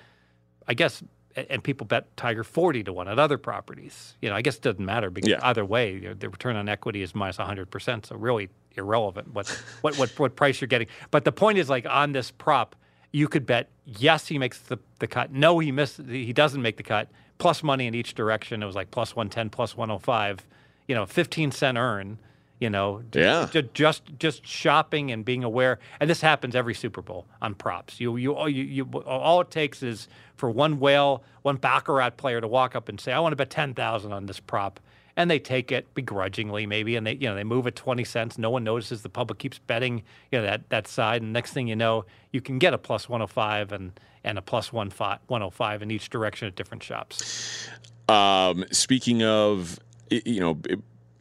I 0.69 0.73
guess, 0.73 1.03
and 1.35 1.61
people 1.61 1.85
bet 1.85 2.15
Tiger 2.15 2.45
forty 2.45 2.81
to 2.85 2.93
one 2.93 3.09
at 3.09 3.19
other 3.19 3.37
properties. 3.37 4.15
You 4.21 4.29
know, 4.29 4.37
I 4.37 4.41
guess 4.41 4.55
it 4.55 4.61
doesn't 4.61 4.85
matter 4.85 5.09
because 5.09 5.31
Yeah. 5.31 5.39
either 5.41 5.65
way, 5.65 5.99
the 6.17 6.29
return 6.29 6.55
on 6.55 6.69
equity 6.69 7.01
is 7.01 7.13
minus 7.13 7.39
minus 7.39 7.47
hundred 7.49 7.71
percent. 7.71 8.05
So 8.05 8.15
really 8.15 8.47
irrelevant 8.77 9.33
what, 9.33 9.49
what 9.81 9.97
what 9.97 10.17
what 10.17 10.35
price 10.37 10.61
you're 10.61 10.69
getting. 10.69 10.87
But 11.11 11.25
the 11.25 11.33
point 11.33 11.57
is, 11.57 11.69
like 11.69 11.85
on 11.85 12.13
this 12.13 12.31
prop, 12.31 12.77
you 13.13 13.27
could 13.29 13.45
bet 13.45 13.69
yes 13.85 14.27
he 14.27 14.37
makes 14.37 14.57
the, 14.59 14.77
the 14.99 15.07
cut, 15.07 15.31
no 15.31 15.59
he 15.59 15.71
missed, 15.71 16.01
he 16.09 16.33
doesn't 16.33 16.61
make 16.61 16.75
the 16.77 16.83
cut. 16.83 17.07
Plus 17.37 17.63
money 17.63 17.87
in 17.87 17.95
each 17.95 18.13
direction. 18.15 18.61
It 18.61 18.65
was 18.65 18.75
like 18.75 18.91
plus 18.91 19.15
one 19.15 19.29
ten, 19.29 19.49
plus 19.49 19.75
one 19.75 19.89
hundred 19.89 20.03
five. 20.03 20.45
You 20.87 20.95
know, 20.95 21.05
fifteen 21.05 21.51
cent 21.51 21.77
earn. 21.77 22.19
You 22.59 22.69
know, 22.69 23.01
Yeah. 23.13 23.47
ju- 23.51 23.67
just 23.73 24.03
just 24.19 24.45
shopping 24.45 25.11
and 25.11 25.25
being 25.25 25.43
aware. 25.43 25.79
And 25.99 26.09
this 26.09 26.21
happens 26.21 26.55
every 26.55 26.73
Super 26.75 27.01
Bowl 27.01 27.25
on 27.41 27.55
props. 27.55 27.99
You 27.99 28.15
you 28.17 28.33
all 28.35 28.47
you, 28.47 28.63
you 28.63 28.85
all 28.85 29.41
it 29.41 29.51
takes 29.51 29.83
is 29.83 30.07
for 30.37 30.49
one 30.49 30.79
whale, 30.79 31.23
one 31.41 31.57
baccarat 31.57 32.11
player 32.11 32.39
to 32.39 32.47
walk 32.47 32.75
up 32.75 32.87
and 32.87 33.01
say, 33.01 33.11
"I 33.11 33.19
want 33.19 33.33
to 33.33 33.35
bet 33.35 33.49
ten 33.49 33.73
thousand 33.73 34.13
on 34.13 34.27
this 34.27 34.39
prop." 34.39 34.79
And 35.15 35.29
they 35.29 35.37
take 35.37 35.71
it 35.71 35.93
begrudgingly, 35.93 36.65
maybe, 36.65 36.95
and 36.95 37.05
they 37.05 37.13
you 37.13 37.29
know 37.29 37.35
they 37.35 37.43
move 37.43 37.67
it 37.67 37.75
twenty 37.75 38.03
cents. 38.03 38.39
No 38.39 38.49
one 38.49 38.63
notices. 38.63 39.03
The 39.03 39.09
public 39.09 39.37
keeps 39.37 39.59
betting, 39.59 40.01
you 40.31 40.39
know 40.39 40.43
that 40.43 40.69
that 40.69 40.87
side, 40.87 41.21
and 41.21 41.31
next 41.31 41.53
thing 41.53 41.67
you 41.67 41.75
know, 41.75 42.05
you 42.31 42.41
can 42.41 42.57
get 42.57 42.73
a 42.73 42.79
plus 42.79 43.07
one 43.07 43.19
hundred 43.19 43.31
five 43.31 43.71
and 43.71 43.99
and 44.23 44.39
a 44.39 44.41
plus 44.41 44.73
one 44.73 44.89
five 44.89 45.19
one 45.27 45.41
hundred 45.41 45.51
five 45.51 45.83
in 45.83 45.91
each 45.91 46.09
direction 46.09 46.47
at 46.47 46.55
different 46.55 46.81
shops. 46.81 47.69
Um, 48.09 48.65
speaking 48.71 49.21
of, 49.21 49.79
you 50.09 50.39
know, 50.39 50.59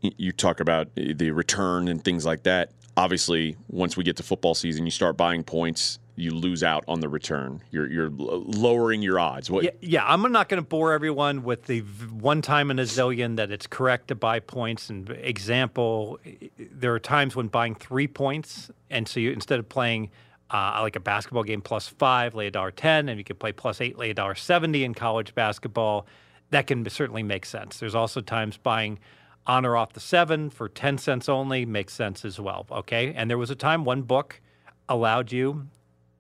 you 0.01 0.33
talk 0.33 0.61
about 0.61 0.89
the 0.95 1.31
return 1.31 1.89
and 1.89 2.03
things 2.03 2.25
like 2.25 2.45
that. 2.45 2.71
Obviously, 2.97 3.57
once 3.69 3.97
we 3.97 4.05
get 4.05 4.17
to 4.17 4.23
football 4.23 4.55
season, 4.55 4.85
you 4.87 4.91
start 4.91 5.19
buying 5.19 5.43
points. 5.43 5.99
You 6.15 6.33
lose 6.33 6.63
out 6.63 6.85
on 6.89 7.01
the 7.01 7.09
return. 7.09 7.63
You're 7.71 7.91
you're 7.91 8.11
lowering 8.11 9.01
your 9.01 9.19
odds. 9.19 9.51
What? 9.51 9.65
Yeah, 9.65 9.71
yeah. 9.81 10.05
I'm 10.07 10.21
not 10.31 10.51
going 10.51 10.63
to 10.63 10.69
bore 10.69 10.93
everyone 10.93 11.43
with 11.43 11.65
the 11.65 11.81
one 11.81 12.43
time 12.43 12.71
in 12.71 12.79
a 12.79 12.83
zillion 12.83 13.37
that 13.37 13.51
it's 13.51 13.67
correct 13.67 14.09
to 14.09 14.15
buy 14.15 14.39
points. 14.41 14.91
And 14.91 15.09
example, 15.09 16.19
there 16.59 16.93
are 16.93 16.99
times 17.01 17.35
when 17.35 17.49
buying 17.49 17.75
three 17.75 18.07
points, 18.07 18.71
and 18.91 19.09
so 19.09 19.21
you 19.21 19.33
instead 19.33 19.59
of 19.59 19.71
playing 19.71 20.11
uh, 20.51 20.81
like 20.83 20.97
a 20.97 21.01
basketball 21.01 21.45
game 21.45 21.63
plus 21.63 21.89
five, 21.89 22.35
lay 22.35 22.49
a 22.49 22.51
dollar 22.51 22.71
ten, 22.71 23.09
and 23.09 23.17
you 23.17 23.25
can 23.25 23.37
play 23.37 23.53
plus 23.53 23.81
eight, 23.81 23.97
lay 23.97 24.11
a 24.11 24.15
dollar 24.15 24.35
seventy 24.35 24.85
in 24.85 24.93
college 24.93 25.35
basketball. 25.35 26.07
That 26.51 26.67
can 26.67 26.87
certainly 26.91 27.23
make 27.23 27.47
sense. 27.47 27.79
There's 27.79 27.95
also 27.95 28.21
times 28.21 28.59
buying 28.59 28.99
on 29.47 29.65
or 29.65 29.79
off 29.79 29.95
the 29.95 30.01
seven 30.01 30.51
for 30.51 30.69
ten 30.69 30.99
cents 30.99 31.31
only 31.31 31.65
makes 31.65 31.95
sense 31.95 32.23
as 32.27 32.39
well. 32.39 32.67
Okay, 32.71 33.15
and 33.15 33.31
there 33.31 33.39
was 33.39 33.51
a 33.51 33.57
time 33.57 33.87
one 33.87 34.03
book 34.03 34.43
allowed 34.91 35.33
you 35.33 35.69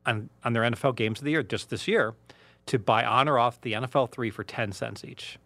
on, 0.07 0.31
on 0.45 0.53
their 0.53 0.62
NFL 0.62 0.97
games 0.97 1.21
of 1.21 1.25
the 1.25 1.31
year 1.31 1.43
just 1.43 1.71
this 1.71 1.87
year 1.88 2.15
to 2.67 2.79
buy 2.79 3.05
on 3.05 3.29
or 3.29 3.38
off 3.38 3.61
the 3.61 3.73
NFL 3.73 4.11
three 4.12 4.31
for 4.31 4.45
ten 4.45 4.73
cents 4.73 5.05
each. 5.05 5.38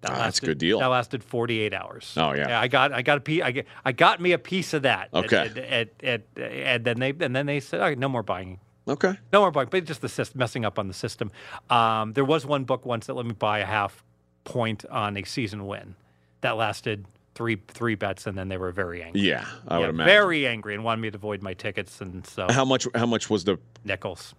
That 0.00 0.12
Ah, 0.12 0.14
that's 0.18 0.38
a 0.38 0.46
good 0.46 0.58
deal. 0.58 0.78
That 0.78 0.86
lasted 0.86 1.24
forty 1.24 1.58
eight 1.60 1.74
hours. 1.74 2.14
Oh, 2.16 2.32
yeah. 2.32 2.60
I 2.60 2.68
got 2.68 2.92
I 2.92 3.02
got 3.02 3.18
a 3.18 3.20
piece. 3.20 3.42
I, 3.42 3.50
get, 3.50 3.66
I 3.84 3.92
got 3.92 4.20
me 4.20 4.32
a 4.32 4.38
piece 4.38 4.74
of 4.74 4.82
that. 4.82 5.08
Okay. 5.12 5.48
And, 5.48 5.58
and, 5.58 6.22
and, 6.36 6.52
and 6.52 6.84
then 6.84 6.98
they 7.00 7.10
and 7.10 7.34
then 7.34 7.46
they 7.46 7.60
said, 7.60 7.80
right, 7.80 7.98
no 7.98 8.08
more 8.08 8.22
buying. 8.22 8.60
Okay. 8.86 9.18
No 9.32 9.40
more 9.40 9.50
buying, 9.50 9.68
but 9.70 9.84
just 9.84 10.00
the 10.00 10.08
system, 10.08 10.38
messing 10.38 10.64
up 10.64 10.78
on 10.78 10.88
the 10.88 10.94
system. 10.94 11.30
Um, 11.68 12.14
there 12.14 12.24
was 12.24 12.46
one 12.46 12.64
book 12.64 12.86
once 12.86 13.06
that 13.06 13.14
let 13.14 13.26
me 13.26 13.34
buy 13.34 13.58
a 13.58 13.66
half 13.66 14.02
point 14.44 14.84
on 14.86 15.16
a 15.16 15.24
season 15.24 15.66
win. 15.66 15.94
That 16.40 16.56
lasted 16.56 17.04
three 17.38 17.56
three 17.68 17.94
bets, 17.94 18.26
and 18.26 18.36
then 18.36 18.48
they 18.48 18.56
were 18.58 18.72
very 18.72 19.02
angry. 19.02 19.20
Yeah, 19.22 19.44
I 19.68 19.74
Yeah, 19.76 19.80
would 19.80 19.90
imagine. 19.90 20.12
very 20.12 20.46
angry, 20.46 20.74
and 20.74 20.82
wanted 20.84 21.00
me 21.00 21.10
to 21.12 21.18
void 21.18 21.40
my 21.40 21.54
tickets, 21.54 22.00
and 22.00 22.26
so 22.26 22.48
How 22.50 22.64
much? 22.64 22.86
How 22.94 23.06
much 23.06 23.30
was 23.30 23.44
the 23.44 23.58
nickels. 23.84 24.34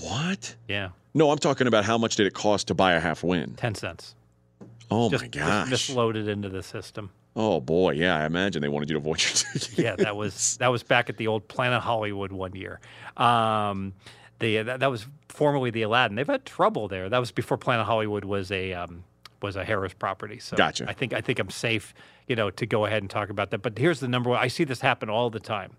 what? 0.00 0.56
Yeah, 0.68 0.88
No, 1.14 1.30
I'm 1.30 1.38
talking 1.38 1.66
about 1.66 1.84
how 1.84 1.98
much 1.98 2.16
did 2.16 2.26
it 2.26 2.32
cost 2.34 2.68
to 2.68 2.74
buy 2.74 2.92
a 2.94 3.00
half 3.00 3.22
win? 3.22 3.54
ten 3.54 3.74
cents. 3.74 4.14
Oh 4.90 5.10
Just, 5.10 5.24
my 5.24 5.28
just 5.28 5.46
gosh! 5.46 5.70
misloaded 5.70 6.28
into 6.28 6.48
the 6.48 6.62
system. 6.62 7.10
Oh 7.36 7.60
boy, 7.60 7.92
yeah. 7.92 8.16
I 8.16 8.26
imagine 8.26 8.60
they 8.62 8.68
wanted 8.68 8.90
you 8.90 8.94
to 8.94 9.00
void 9.00 9.22
your 9.22 9.30
tickets. 9.34 9.78
Yeah, 9.78 9.96
that 9.96 10.16
was 10.16 10.56
that 10.58 10.68
was 10.68 10.82
back 10.82 11.08
at 11.10 11.16
the 11.18 11.26
old 11.28 11.48
Planet 11.48 11.82
Hollywood 11.82 12.32
one 12.32 12.54
year. 12.54 12.80
Um, 13.16 13.92
the 14.38 14.62
that, 14.62 14.80
that 14.80 14.90
was 14.90 15.06
formerly 15.28 15.70
the 15.70 15.82
Aladdin. 15.82 16.16
They've 16.16 16.26
had 16.26 16.44
trouble 16.44 16.88
there. 16.88 17.08
That 17.08 17.18
was 17.18 17.30
before 17.32 17.56
Planet 17.58 17.86
Hollywood 17.86 18.24
was 18.24 18.50
a 18.52 18.72
um, 18.74 19.04
was 19.42 19.56
a 19.56 19.64
Harrah's 19.64 19.94
property. 19.94 20.38
So 20.38 20.56
Gotcha. 20.56 20.88
I 20.88 20.92
think 20.92 21.12
I 21.12 21.20
think 21.20 21.38
I'm 21.38 21.50
safe, 21.50 21.94
you 22.26 22.36
know, 22.36 22.50
to 22.50 22.66
go 22.66 22.84
ahead 22.86 23.02
and 23.02 23.10
talk 23.10 23.30
about 23.30 23.50
that. 23.50 23.58
But 23.58 23.78
here's 23.78 24.00
the 24.00 24.08
number 24.08 24.30
one. 24.30 24.38
I 24.38 24.48
see 24.48 24.64
this 24.64 24.80
happen 24.80 25.08
all 25.10 25.30
the 25.30 25.40
time, 25.40 25.72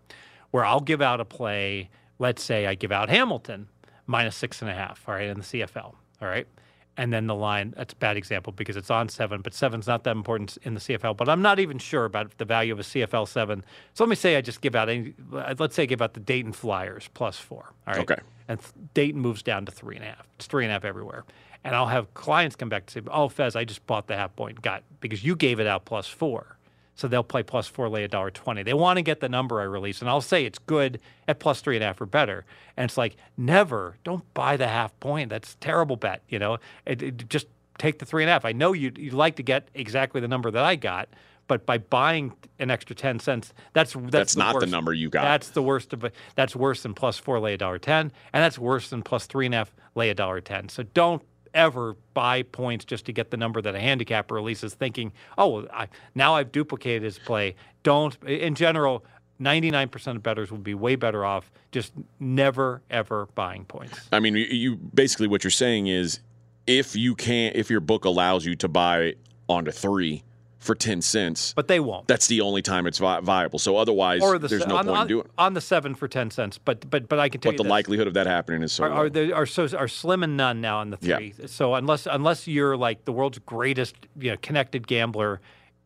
where 0.52 0.66
I'll 0.66 0.82
give 0.82 1.02
out 1.02 1.20
a 1.20 1.26
play. 1.26 1.90
Let's 2.20 2.44
say 2.44 2.68
I 2.68 2.76
give 2.76 2.92
out 2.92 3.10
Hamilton 3.10 3.68
minus 4.06 4.36
six 4.36 4.62
and 4.62 4.70
a 4.70 4.74
half. 4.74 5.04
All 5.08 5.16
right, 5.16 5.28
in 5.28 5.38
the 5.38 5.44
CFL. 5.44 5.96
All 6.22 6.28
right. 6.28 6.48
And 6.96 7.12
then 7.12 7.26
the 7.26 7.34
line, 7.34 7.74
that's 7.76 7.94
a 7.94 7.96
bad 7.96 8.18
example 8.18 8.54
because 8.54 8.78
it's 8.78 8.92
on 8.92 9.10
seven, 9.10 9.42
but 9.42 9.56
seven's 9.56 9.88
not 9.88 10.04
that 10.04 10.16
important 10.16 10.58
in 10.62 10.76
the 10.76 10.80
CFL. 10.80 11.18
But 11.18 11.28
I'm 11.28 11.42
not 11.42 11.58
even 11.60 11.80
sure 11.80 12.06
about 12.06 12.38
the 12.38 12.46
value 12.46 12.72
of 12.72 12.80
a 12.80 12.84
CFL 12.84 13.28
seven. 13.28 13.66
So 13.96 14.04
let 14.04 14.10
me 14.10 14.16
say 14.16 14.36
I 14.36 14.42
just 14.42 14.62
give 14.62 14.76
out, 14.76 14.90
any, 14.90 15.16
let's 15.58 15.74
say 15.74 15.84
I 15.84 15.86
give 15.88 16.04
out 16.04 16.14
the 16.14 16.20
Dayton 16.20 16.54
Flyers 16.54 17.10
plus 17.16 17.40
four. 17.40 17.74
All 17.88 17.96
right. 17.96 18.02
Okay. 18.02 18.22
And 18.48 18.60
Dayton 18.94 19.22
moves 19.22 19.42
down 19.44 19.66
to 19.66 19.72
three 19.72 19.96
and 19.96 20.04
a 20.04 20.10
half. 20.10 20.28
It's 20.36 20.48
three 20.48 20.66
and 20.66 20.72
a 20.72 20.74
half 20.74 20.86
everywhere. 20.86 21.24
And 21.64 21.74
I'll 21.76 21.88
have 21.88 22.14
clients 22.14 22.56
come 22.58 22.68
back 22.70 22.86
to 22.88 22.94
say, 22.94 23.02
oh, 23.10 23.30
Fez, 23.30 23.56
I 23.56 23.64
just 23.64 23.86
bought 23.88 24.08
the 24.08 24.16
half 24.18 24.36
point. 24.36 24.62
Got 24.62 24.84
because 25.00 25.24
you 25.24 25.36
gave 25.36 25.60
it 25.60 25.68
out 25.68 25.86
plus 25.86 26.08
four. 26.08 26.58
So 26.96 27.08
they'll 27.08 27.24
play 27.24 27.42
plus 27.42 27.68
four, 27.68 27.90
lay 27.90 28.04
a 28.04 28.08
dollar 28.08 28.30
twenty. 28.30 28.62
They 28.62 28.74
want 28.74 28.98
to 28.98 29.02
get 29.02 29.20
the 29.20 29.30
number 29.30 29.60
I 29.60 29.64
release, 29.64 30.02
and 30.02 30.10
I'll 30.10 30.22
say 30.22 30.46
it's 30.46 30.60
good 30.60 31.00
at 31.28 31.40
plus 31.40 31.60
three 31.62 31.76
and 31.76 31.84
a 31.84 31.88
half 31.88 32.00
or 32.00 32.06
better. 32.06 32.46
And 32.78 32.84
it's 32.90 32.98
like 32.98 33.16
never, 33.36 33.96
don't 34.04 34.32
buy 34.36 34.58
the 34.58 34.68
half 34.68 34.98
point. 35.00 35.30
That's 35.30 35.54
a 35.54 35.58
terrible 35.58 35.96
bet. 35.96 36.22
You 36.30 36.38
know, 36.38 36.58
it, 36.86 37.02
it- 37.02 37.30
just 37.30 37.48
take 37.80 37.98
the 37.98 38.06
three 38.06 38.22
and 38.24 38.30
a 38.30 38.34
half. 38.34 38.46
I 38.46 38.52
know 38.52 38.74
you 38.74 38.92
you 38.96 39.10
like 39.12 39.38
to 39.38 39.44
get 39.44 39.70
exactly 39.74 40.22
the 40.22 40.28
number 40.28 40.52
that 40.52 40.64
I 40.64 40.76
got, 40.76 41.10
but 41.54 41.68
by 41.68 41.78
buying 41.78 42.34
an 42.58 42.72
extra 42.72 42.96
ten 42.96 43.20
cents, 43.20 43.54
that's 43.74 43.94
that's, 43.94 44.10
That's 44.10 44.36
not 44.36 44.60
the 44.60 44.66
number 44.66 44.92
you 44.92 45.08
got. 45.08 45.22
That's 45.22 45.50
the 45.50 45.62
worst 45.62 45.94
of. 45.94 46.04
That's 46.34 46.56
worse 46.56 46.82
than 46.82 46.96
plus 46.96 47.20
four, 47.20 47.40
lay 47.40 47.54
a 47.54 47.58
dollar 47.58 47.78
ten, 47.78 48.12
and 48.34 48.44
that's 48.44 48.58
worse 48.58 48.90
than 48.90 49.04
plus 49.04 49.28
three 49.28 49.46
and 49.46 49.54
a 49.54 49.60
half, 49.60 49.72
lay 49.94 50.10
a 50.10 50.16
dollar 50.16 50.42
ten. 50.42 50.68
So 50.68 50.82
don't 50.82 51.22
ever 51.54 51.96
buy 52.16 52.42
points 52.42 52.86
just 52.86 53.06
to 53.06 53.14
get 53.14 53.30
the 53.30 53.38
number 53.38 53.62
that 53.62 53.76
a 53.76 53.80
handicapper 53.80 54.34
releases, 54.34 54.74
thinking, 54.74 55.12
"Oh, 55.38 55.48
well, 55.48 55.68
I, 55.72 55.90
now 56.16 56.34
I've 56.34 56.52
duplicated 56.52 57.04
his 57.04 57.20
play." 57.20 57.54
Don't. 57.84 58.18
In 58.24 58.56
general, 58.56 59.06
ninety-nine 59.38 59.90
percent 59.90 60.18
of 60.18 60.24
bettors 60.24 60.52
would 60.52 60.64
be 60.64 60.74
way 60.74 60.96
better 60.96 61.24
off 61.24 61.52
just 61.72 61.94
never 62.20 62.82
ever 62.90 63.28
buying 63.36 63.66
points. 63.66 64.10
I 64.12 64.20
mean, 64.20 64.36
you 64.36 64.78
basically 64.78 65.28
what 65.28 65.44
you're 65.44 65.52
saying 65.52 65.86
is 65.86 66.20
if 66.66 66.96
you 66.96 67.14
can't, 67.14 67.56
if 67.56 67.70
your 67.70 67.80
book 67.80 68.06
allows 68.06 68.44
you 68.44 68.56
to 68.56 68.68
buy 68.68 69.14
onto 69.48 69.70
three 69.70 70.24
for 70.64 70.76
ten 70.76 71.02
cents, 71.02 71.54
But 71.56 71.68
they 71.68 71.80
won't. 71.80 72.08
that's 72.08 72.28
the 72.28 72.42
only 72.42 72.62
time 72.62 72.88
it's 72.88 72.98
vi- 72.98 73.20
viable. 73.20 73.60
So 73.60 73.78
otherwise, 73.78 74.22
the 74.22 74.40
there's 74.40 74.64
se- 74.64 74.68
no 74.70 74.78
on, 74.78 74.86
point 74.86 74.98
on, 74.98 75.02
in 75.04 75.08
doing. 75.08 75.26
it. 75.26 75.32
on 75.38 75.54
the 75.54 75.62
seven 75.62 75.94
for 75.96 76.08
ten 76.08 76.32
cents. 76.32 76.58
But 76.58 76.90
but 76.90 77.08
but 77.10 77.20
I 77.20 77.30
can 77.30 77.42
tell 77.42 77.52
But 77.52 77.54
you 77.54 77.58
the 77.60 77.64
this. 77.64 77.70
likelihood 77.72 78.08
of 78.08 78.14
that 78.16 78.26
happening 78.28 78.64
is 78.64 78.72
so 78.72 78.86
are, 78.86 78.92
are, 78.92 79.10
there, 79.10 79.36
are 79.36 79.46
so 79.46 79.68
are 79.78 79.88
slim 79.88 80.24
and 80.24 80.36
none 80.38 80.62
now 80.62 80.80
on 80.80 80.90
the 80.90 80.98
Yeah. 81.02 81.18
three. 81.18 81.34
So 81.48 81.76
unless 81.76 82.08
unless 82.08 82.48
you're 82.48 82.76
like 82.78 83.06
the 83.06 83.12
world's 83.12 83.40
greatest 83.40 83.96
you 84.20 84.32
know 84.32 84.38
connected 84.42 84.88
gambler, 84.88 85.42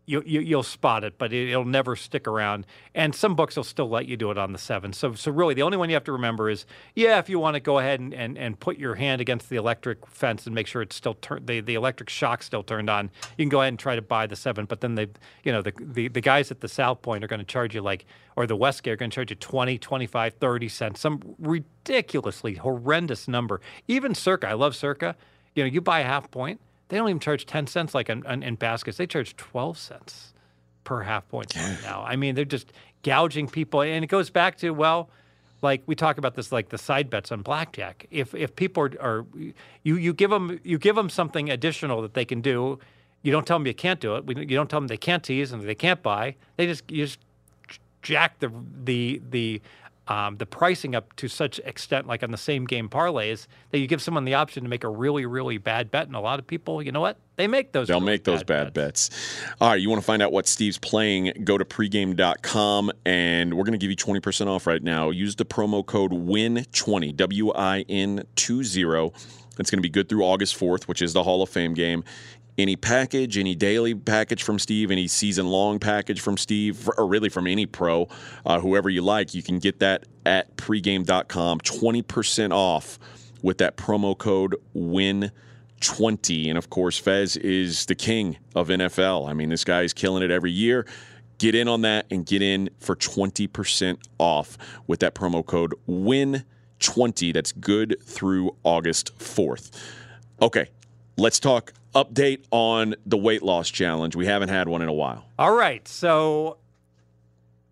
you, 0.07 0.23
you 0.25 0.39
you'll 0.39 0.63
spot 0.63 1.03
it, 1.03 1.17
but 1.17 1.31
it, 1.33 1.49
it'll 1.49 1.65
never 1.65 1.95
stick 1.95 2.27
around. 2.27 2.65
And 2.95 3.13
some 3.13 3.35
books 3.35 3.57
will 3.57 3.63
still 3.65 3.89
let 3.89 4.07
you 4.07 4.17
do 4.17 4.31
it 4.31 4.37
on 4.37 4.53
the 4.53 4.57
seven. 4.57 4.93
So 4.93 5.13
so 5.13 5.31
really 5.31 5.53
the 5.53 5.61
only 5.61 5.77
one 5.77 5.89
you 5.89 5.95
have 5.95 6.05
to 6.05 6.13
remember 6.13 6.49
is 6.49 6.65
yeah, 6.95 7.19
if 7.19 7.29
you 7.29 7.37
want 7.37 7.55
to 7.55 7.59
go 7.59 7.77
ahead 7.77 7.99
and, 7.99 8.13
and, 8.13 8.37
and 8.37 8.59
put 8.59 8.77
your 8.77 8.95
hand 8.95 9.21
against 9.21 9.49
the 9.49 9.57
electric 9.57 10.07
fence 10.07 10.45
and 10.45 10.55
make 10.55 10.65
sure 10.65 10.81
it's 10.81 10.95
still 10.95 11.15
turned 11.15 11.45
the, 11.45 11.59
the 11.59 11.75
electric 11.75 12.09
shock 12.09 12.41
still 12.41 12.63
turned 12.63 12.89
on, 12.89 13.11
you 13.37 13.43
can 13.43 13.49
go 13.49 13.61
ahead 13.61 13.73
and 13.73 13.79
try 13.79 13.95
to 13.95 14.01
buy 14.01 14.25
the 14.25 14.37
seven. 14.37 14.65
But 14.65 14.81
then 14.81 14.95
they 14.95 15.07
you 15.43 15.51
know 15.51 15.61
the 15.61 15.73
the, 15.77 16.07
the 16.07 16.21
guys 16.21 16.49
at 16.49 16.61
the 16.61 16.69
South 16.69 17.01
Point 17.01 17.23
are 17.23 17.27
going 17.27 17.39
to 17.39 17.45
charge 17.45 17.75
you 17.75 17.81
like 17.81 18.05
or 18.37 18.47
the 18.47 18.55
Westgate 18.55 18.93
are 18.93 18.97
going 18.97 19.09
to 19.09 19.15
charge 19.15 19.31
you 19.31 19.35
20, 19.35 19.79
25, 19.79 20.33
30 20.35 20.69
cents, 20.69 21.01
some 21.01 21.35
ridiculously 21.39 22.53
horrendous 22.53 23.27
number. 23.27 23.59
Even 23.87 24.13
Circa, 24.13 24.47
I 24.47 24.53
love 24.53 24.75
Circa. 24.75 25.15
You 25.55 25.63
know, 25.63 25.67
you 25.67 25.81
buy 25.81 26.01
a 26.01 26.03
half 26.03 26.29
point, 26.29 26.61
they 26.89 26.97
don't 26.97 27.09
even 27.09 27.19
charge 27.19 27.45
10 27.45 27.67
cents 27.67 27.93
like 27.95 28.09
in, 28.09 28.25
in, 28.25 28.43
in 28.43 28.55
baskets. 28.55 28.97
They 28.97 29.07
charge 29.07 29.35
12 29.35 29.77
cents 29.77 30.33
per 30.83 31.01
half 31.03 31.27
point 31.29 31.53
now. 31.83 32.03
I 32.07 32.15
mean, 32.15 32.35
they're 32.35 32.45
just 32.45 32.71
gouging 33.03 33.47
people. 33.47 33.81
And 33.81 34.03
it 34.03 34.07
goes 34.07 34.29
back 34.29 34.57
to, 34.59 34.71
well, 34.71 35.09
like 35.61 35.81
we 35.85 35.95
talk 35.95 36.17
about 36.17 36.35
this, 36.35 36.51
like 36.51 36.69
the 36.69 36.77
side 36.77 37.09
bets 37.09 37.31
on 37.31 37.41
blackjack. 37.41 38.05
If 38.11 38.33
if 38.35 38.55
people 38.55 38.83
are, 38.83 38.91
are 39.01 39.25
you 39.83 39.95
you 39.97 40.13
give 40.13 40.29
them 40.29 40.59
you 40.63 40.77
give 40.77 40.95
them 40.95 41.09
something 41.09 41.49
additional 41.49 42.01
that 42.03 42.13
they 42.13 42.25
can 42.25 42.41
do, 42.41 42.77
you 43.23 43.31
don't 43.31 43.45
tell 43.47 43.57
them 43.57 43.65
you 43.67 43.73
can't 43.73 43.99
do 43.99 44.15
it. 44.15 44.25
We- 44.25 44.35
You 44.35 44.55
don't 44.55 44.69
tell 44.69 44.79
them 44.79 44.87
they 44.87 44.97
can't 44.97 45.23
tease 45.23 45.51
and 45.51 45.61
they 45.63 45.75
can't 45.75 46.01
buy. 46.03 46.35
They 46.57 46.67
just 46.67 46.89
you 46.91 47.05
just 47.05 47.19
jack 48.03 48.37
the 48.39 48.51
the 48.83 49.19
the 49.31 49.61
um, 50.07 50.37
the 50.37 50.45
pricing 50.45 50.95
up 50.95 51.15
to 51.17 51.27
such 51.27 51.59
extent, 51.59 52.07
like 52.07 52.23
on 52.23 52.31
the 52.31 52.37
same 52.37 52.65
game 52.65 52.89
parlays, 52.89 53.47
that 53.71 53.79
you 53.79 53.87
give 53.87 54.01
someone 54.01 54.25
the 54.25 54.35
option 54.35 54.63
to 54.63 54.69
make 54.69 54.83
a 54.83 54.89
really, 54.89 55.25
really 55.25 55.57
bad 55.57 55.91
bet. 55.91 56.07
And 56.07 56.15
a 56.15 56.19
lot 56.19 56.39
of 56.39 56.47
people, 56.47 56.81
you 56.81 56.91
know 56.91 57.01
what? 57.01 57.17
They 57.35 57.47
make 57.47 57.71
those. 57.71 57.87
They'll 57.87 57.99
really 57.99 58.13
make 58.13 58.23
those 58.23 58.43
bad 58.43 58.73
bets. 58.73 59.09
All 59.61 59.69
right, 59.69 59.79
you 59.79 59.89
want 59.89 60.01
to 60.01 60.05
find 60.05 60.21
out 60.21 60.31
what 60.31 60.47
Steve's 60.47 60.77
playing? 60.77 61.43
Go 61.43 61.57
to 61.57 61.65
pregame.com 61.65 62.91
and 63.05 63.53
we're 63.53 63.63
going 63.63 63.77
to 63.77 63.77
give 63.77 63.91
you 63.91 63.97
20% 63.97 64.47
off 64.47 64.65
right 64.65 64.81
now. 64.81 65.09
Use 65.09 65.35
the 65.35 65.45
promo 65.45 65.85
code 65.85 66.11
WIN20, 66.11 67.15
W 67.15 67.53
I 67.53 67.85
N 67.89 68.23
20. 68.35 69.11
It's 69.59 69.71
going 69.71 69.79
to 69.79 69.83
be 69.83 69.89
good 69.89 70.07
through 70.07 70.23
August 70.23 70.59
4th, 70.59 70.83
which 70.83 71.01
is 71.01 71.13
the 71.13 71.23
Hall 71.23 71.41
of 71.41 71.49
Fame 71.49 71.73
game. 71.73 72.03
Any 72.57 72.75
package, 72.75 73.37
any 73.37 73.53
daily 73.55 73.93
package 73.93 74.41
from 74.43 74.57
Steve, 74.57 74.89
any 74.89 75.07
season 75.07 75.47
long 75.47 75.77
package 75.77 76.21
from 76.21 76.37
Steve, 76.37 76.89
or 76.97 77.07
really 77.07 77.29
from 77.29 77.45
any 77.45 77.65
pro, 77.65 78.07
uh, 78.45 78.59
whoever 78.59 78.89
you 78.89 79.01
like, 79.01 79.35
you 79.35 79.43
can 79.43 79.59
get 79.59 79.79
that 79.79 80.05
at 80.25 80.55
pregame.com. 80.57 81.59
20% 81.59 82.51
off 82.51 82.97
with 83.43 83.59
that 83.59 83.77
promo 83.77 84.17
code 84.17 84.55
WIN20. 84.75 85.31
20. 85.79 86.49
And 86.49 86.57
of 86.57 86.69
course, 86.69 86.97
Fez 86.97 87.37
is 87.37 87.85
the 87.85 87.95
king 87.95 88.37
of 88.55 88.69
NFL. 88.69 89.29
I 89.29 89.33
mean, 89.33 89.49
this 89.49 89.63
guy 89.63 89.81
is 89.81 89.93
killing 89.93 90.23
it 90.23 90.31
every 90.31 90.51
year. 90.51 90.85
Get 91.37 91.53
in 91.53 91.67
on 91.67 91.81
that 91.81 92.07
and 92.09 92.25
get 92.25 92.41
in 92.41 92.69
for 92.79 92.95
20% 92.95 93.97
off 94.17 94.57
with 94.87 94.99
that 95.01 95.13
promo 95.13 95.45
code 95.45 95.73
WIN20. 95.87 97.33
That's 97.33 97.51
good 97.51 97.97
through 98.03 98.55
August 98.63 99.17
4th. 99.19 99.71
Okay, 100.41 100.69
let's 101.17 101.39
talk 101.39 101.73
update 102.05 102.43
on 102.51 102.95
the 103.05 103.17
weight 103.17 103.41
loss 103.43 103.69
challenge. 103.69 104.15
We 104.15 104.25
haven't 104.27 104.49
had 104.49 104.67
one 104.67 104.81
in 104.81 104.87
a 104.87 104.93
while. 104.93 105.25
All 105.39 105.55
right. 105.55 105.87
So 105.87 106.57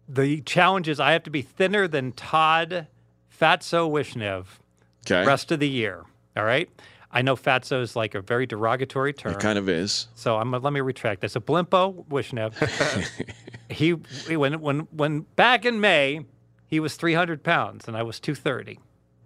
the 0.08 0.42
challenge 0.42 0.88
is 0.88 1.00
I 1.00 1.12
have 1.12 1.24
to 1.24 1.30
be 1.30 1.42
thinner 1.42 1.88
than 1.88 2.12
Todd 2.12 2.88
Fatso 3.40 3.90
Wishnev 3.90 4.46
Okay. 5.06 5.26
rest 5.28 5.52
of 5.52 5.60
the 5.60 5.70
year. 5.70 6.04
All 6.36 6.44
right. 6.44 6.70
I 7.12 7.22
know 7.22 7.36
fatso 7.36 7.82
is 7.82 7.96
like 7.96 8.14
a 8.16 8.22
very 8.22 8.46
derogatory 8.46 9.14
term. 9.14 9.34
It 9.34 9.40
kind 9.40 9.58
of 9.58 9.70
is. 9.70 10.08
So 10.16 10.38
I'm 10.38 10.52
let 10.52 10.74
me 10.74 10.82
retract 10.82 11.22
this. 11.22 11.36
A 11.36 11.40
blimpo 11.40 12.06
Wishnev. 12.08 12.54
he 13.70 13.92
when 14.36 14.60
when 14.60 14.80
when 14.92 15.22
back 15.36 15.64
in 15.66 15.80
May 15.80 16.26
he 16.68 16.80
was 16.80 16.96
300 16.96 17.44
pounds 17.44 17.88
and 17.88 17.96
I 17.96 18.02
was 18.04 18.20
230, 18.20 18.80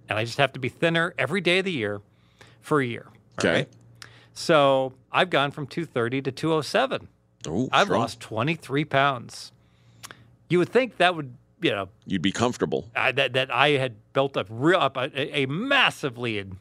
and 0.09 0.19
I 0.19 0.25
just 0.25 0.37
have 0.37 0.51
to 0.53 0.59
be 0.59 0.69
thinner 0.69 1.15
every 1.17 1.41
day 1.41 1.59
of 1.59 1.65
the 1.65 1.71
year 1.71 2.01
for 2.61 2.79
a 2.81 2.85
year. 2.85 3.07
Okay. 3.39 3.51
right? 3.53 3.69
So 4.39 4.93
I've 5.11 5.29
gone 5.29 5.51
from 5.51 5.67
230 5.67 6.21
to 6.21 6.31
207. 6.31 7.09
Ooh, 7.47 7.67
I've 7.73 7.87
strong. 7.87 7.99
lost 7.99 8.21
23 8.21 8.85
pounds. 8.85 9.51
You 10.47 10.59
would 10.59 10.69
think 10.69 10.95
that 10.95 11.13
would 11.13 11.35
you 11.61 11.71
know 11.71 11.89
You'd 12.05 12.21
be 12.21 12.31
comfortable. 12.31 12.89
I, 12.95 13.11
that 13.11 13.33
that 13.33 13.53
I 13.53 13.71
had 13.71 13.95
built 14.13 14.37
up 14.37 14.47
real 14.49 14.79
up 14.79 14.95
a, 14.95 15.39
a 15.39 15.45
massive 15.47 16.17
lead. 16.17 16.53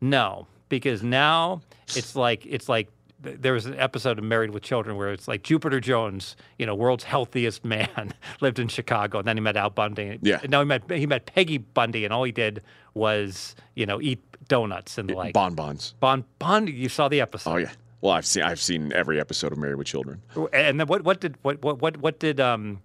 No, 0.00 0.48
because 0.68 1.04
now 1.04 1.62
it's 1.94 2.16
like 2.16 2.44
it's 2.44 2.68
like 2.68 2.88
there 3.20 3.52
was 3.52 3.66
an 3.66 3.78
episode 3.78 4.18
of 4.18 4.24
Married 4.24 4.50
with 4.50 4.64
Children 4.64 4.96
where 4.96 5.12
it's 5.12 5.28
like 5.28 5.44
Jupiter 5.44 5.78
Jones, 5.78 6.34
you 6.58 6.66
know, 6.66 6.74
world's 6.74 7.04
healthiest 7.04 7.64
man, 7.74 8.12
lived 8.40 8.58
in 8.58 8.66
Chicago, 8.66 9.20
and 9.20 9.28
then 9.28 9.36
he 9.36 9.40
met 9.40 9.56
Al 9.56 9.70
Bundy. 9.70 10.18
Yeah. 10.22 10.40
No, 10.48 10.58
he 10.58 10.66
met 10.66 10.90
he 10.90 11.06
met 11.06 11.26
Peggy 11.26 11.58
Bundy, 11.58 12.04
and 12.04 12.12
all 12.12 12.24
he 12.24 12.32
did 12.32 12.64
was 12.94 13.54
you 13.76 13.86
know 13.86 14.00
eat 14.00 14.20
donuts 14.52 14.98
and 14.98 15.10
like 15.10 15.32
Bonbons. 15.34 15.94
Bon 16.00 16.24
Bundy. 16.38 16.72
You 16.72 16.88
saw 16.88 17.08
the 17.08 17.20
episode. 17.20 17.50
Oh 17.50 17.56
yeah. 17.56 17.70
Well, 18.02 18.12
I've 18.12 18.26
seen 18.26 18.42
I've 18.42 18.60
seen 18.60 18.92
every 18.92 19.18
episode 19.20 19.52
of 19.52 19.58
Married 19.58 19.76
with 19.76 19.86
Children. 19.86 20.20
And 20.52 20.78
then 20.78 20.86
what 20.86 21.02
what 21.04 21.20
did 21.20 21.36
what 21.42 21.62
what 21.62 21.80
what 21.80 21.96
what 21.98 22.18
did 22.18 22.38
um 22.40 22.80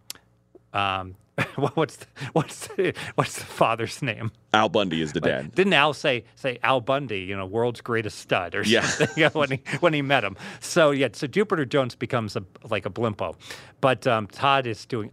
um 0.73 1.15
what's 1.75 1.97
the, 1.97 2.05
what's 2.33 2.65
the, 2.67 2.95
what's 3.13 3.35
the 3.37 3.45
father's 3.45 4.01
name? 4.01 4.31
Al 4.55 4.69
Bundy 4.69 5.01
is 5.03 5.13
the 5.13 5.19
dad. 5.21 5.53
Didn't 5.53 5.73
Al 5.73 5.93
say 5.93 6.23
say 6.35 6.57
Al 6.63 6.81
Bundy, 6.81 7.19
you 7.19 7.37
know, 7.37 7.45
world's 7.45 7.79
greatest 7.81 8.17
stud 8.19 8.55
or 8.55 8.63
Yeah. 8.63 8.81
something 8.81 9.29
when 9.33 9.51
he 9.51 9.61
when 9.81 9.93
he 9.93 10.01
met 10.01 10.23
him? 10.23 10.35
So 10.61 10.89
yeah, 10.91 11.09
so 11.13 11.27
Jupiter 11.27 11.63
Jones 11.65 11.93
becomes 11.95 12.35
a 12.35 12.43
like 12.69 12.85
a 12.87 12.89
blimpo, 12.89 13.35
but 13.81 14.07
um, 14.07 14.25
Todd 14.27 14.65
is 14.65 14.85
doing 14.87 15.11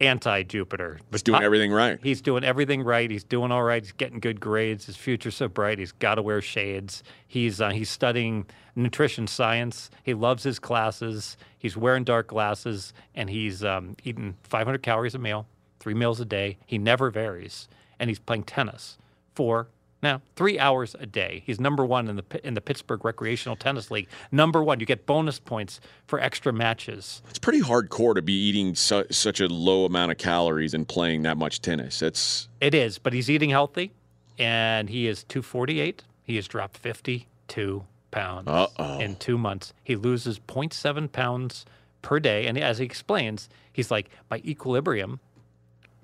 anti 0.00 0.42
Jupiter. 0.42 0.98
He's 1.10 1.22
doing 1.22 1.42
everything 1.42 1.72
right. 1.72 1.98
He's 2.02 2.20
doing 2.20 2.44
everything 2.44 2.82
right. 2.82 3.10
He's 3.10 3.24
doing 3.24 3.50
all 3.50 3.62
right. 3.62 3.82
He's 3.82 3.92
getting 3.92 4.20
good 4.20 4.40
grades. 4.40 4.86
His 4.86 4.96
future's 4.96 5.36
so 5.36 5.48
bright. 5.48 5.78
He's 5.78 5.92
got 5.92 6.16
to 6.16 6.22
wear 6.22 6.40
shades. 6.40 7.02
He's 7.26 7.60
uh, 7.60 7.70
he's 7.70 7.90
studying 7.90 8.46
nutrition 8.74 9.26
science. 9.26 9.90
He 10.02 10.14
loves 10.14 10.42
his 10.42 10.58
classes. 10.58 11.36
He's 11.58 11.76
wearing 11.76 12.04
dark 12.04 12.28
glasses, 12.28 12.92
and 13.14 13.30
he's 13.30 13.64
um, 13.64 13.96
eating 14.04 14.36
500 14.44 14.82
calories 14.82 15.14
a 15.14 15.18
meal, 15.18 15.46
three 15.80 15.94
meals 15.94 16.20
a 16.20 16.24
day. 16.24 16.58
He 16.66 16.78
never 16.78 17.10
varies, 17.10 17.68
and 17.98 18.10
he's 18.10 18.18
playing 18.18 18.44
tennis 18.44 18.98
for 19.34 19.68
now 20.06 20.22
three 20.36 20.58
hours 20.58 20.94
a 21.00 21.06
day. 21.06 21.42
He's 21.46 21.58
number 21.60 21.84
one 21.84 22.08
in 22.08 22.16
the 22.16 22.46
in 22.46 22.54
the 22.54 22.60
Pittsburgh 22.60 23.04
Recreational 23.04 23.56
Tennis 23.56 23.90
League. 23.90 24.08
Number 24.30 24.62
one. 24.62 24.78
You 24.80 24.86
get 24.86 25.04
bonus 25.06 25.38
points 25.38 25.80
for 26.06 26.20
extra 26.20 26.52
matches. 26.52 27.22
It's 27.28 27.38
pretty 27.38 27.60
hardcore 27.60 28.14
to 28.14 28.22
be 28.22 28.32
eating 28.34 28.74
su- 28.74 29.06
such 29.10 29.40
a 29.40 29.48
low 29.48 29.84
amount 29.84 30.12
of 30.12 30.18
calories 30.18 30.74
and 30.74 30.86
playing 30.86 31.22
that 31.22 31.36
much 31.36 31.60
tennis. 31.60 32.02
It's 32.02 32.48
It 32.60 32.74
is, 32.74 32.98
but 32.98 33.12
he's 33.12 33.28
eating 33.30 33.50
healthy, 33.50 33.92
and 34.38 34.88
he 34.88 35.06
is 35.08 35.24
248. 35.24 36.02
He 36.22 36.36
has 36.36 36.46
dropped 36.46 36.76
52 36.78 37.84
pounds 38.10 38.48
Uh-oh. 38.48 38.98
in 39.00 39.16
two 39.16 39.38
months. 39.38 39.72
He 39.82 39.96
loses 39.96 40.38
0.7 40.38 41.10
pounds 41.10 41.64
per 42.02 42.20
day, 42.20 42.46
and 42.46 42.56
as 42.58 42.78
he 42.78 42.84
explains, 42.84 43.48
he's 43.72 43.90
like, 43.90 44.10
my 44.30 44.38
equilibrium 44.44 45.20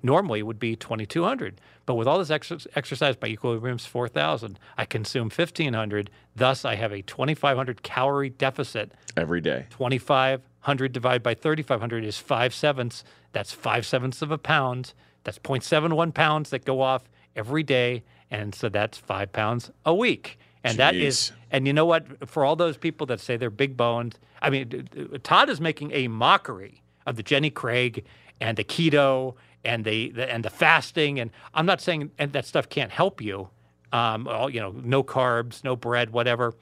normally 0.03 0.43
would 0.43 0.59
be 0.59 0.75
2200 0.75 1.59
but 1.85 1.95
with 1.95 2.07
all 2.07 2.19
this 2.19 2.29
exer- 2.29 2.67
exercise 2.75 3.15
my 3.21 3.27
equilibrium's 3.27 3.85
4000 3.85 4.59
i 4.77 4.85
consume 4.85 5.29
1500 5.29 6.09
thus 6.35 6.65
i 6.65 6.75
have 6.75 6.91
a 6.91 7.01
2500 7.01 7.81
calorie 7.83 8.29
deficit 8.29 8.93
every 9.17 9.41
day. 9.41 9.65
2500 9.71 10.91
divided 10.91 11.23
by 11.23 11.33
3500 11.33 12.03
is 12.03 12.17
5 12.17 12.53
sevenths. 12.53 13.03
That's 13.31 13.51
5 13.51 13.85
sevenths 13.85 14.21
of 14.21 14.31
a 14.31 14.37
pound. 14.37 14.93
That's 15.23 15.39
0.71 15.39 16.13
pounds 16.13 16.49
that 16.49 16.65
go 16.65 16.81
off 16.81 17.03
every 17.35 17.63
day. 17.63 18.03
And 18.29 18.53
so 18.53 18.69
that's 18.69 18.97
five 18.97 19.31
pounds 19.31 19.71
a 19.85 19.93
week. 19.93 20.39
And 20.63 20.77
that 20.79 20.95
is, 20.95 21.33
and 21.51 21.67
you 21.67 21.73
know 21.73 21.85
what? 21.85 22.29
For 22.29 22.45
all 22.45 22.55
those 22.55 22.77
people 22.77 23.05
that 23.07 23.19
say 23.19 23.37
they're 23.37 23.49
big 23.49 23.75
boned, 23.75 24.17
I 24.41 24.49
mean, 24.49 24.87
Todd 25.21 25.49
is 25.49 25.59
making 25.59 25.91
a 25.91 26.07
mockery 26.07 26.81
of 27.05 27.15
the 27.17 27.23
Jenny 27.23 27.49
Craig 27.49 28.05
and 28.39 28.57
the 28.57 28.63
keto 28.63 29.35
and 29.65 29.85
the, 29.85 30.09
the 30.11 30.31
and 30.31 30.43
the 30.43 30.49
fasting. 30.49 31.19
And 31.19 31.31
I'm 31.53 31.65
not 31.65 31.81
saying 31.81 32.11
and 32.17 32.33
that 32.33 32.45
stuff 32.45 32.69
can't 32.69 32.91
help 32.91 33.21
you. 33.21 33.49
Um, 33.91 34.27
all, 34.27 34.49
you 34.49 34.59
know, 34.59 34.71
no 34.71 35.03
carbs, 35.03 35.63
no 35.63 35.75
bread, 35.75 36.09
whatever, 36.09 36.55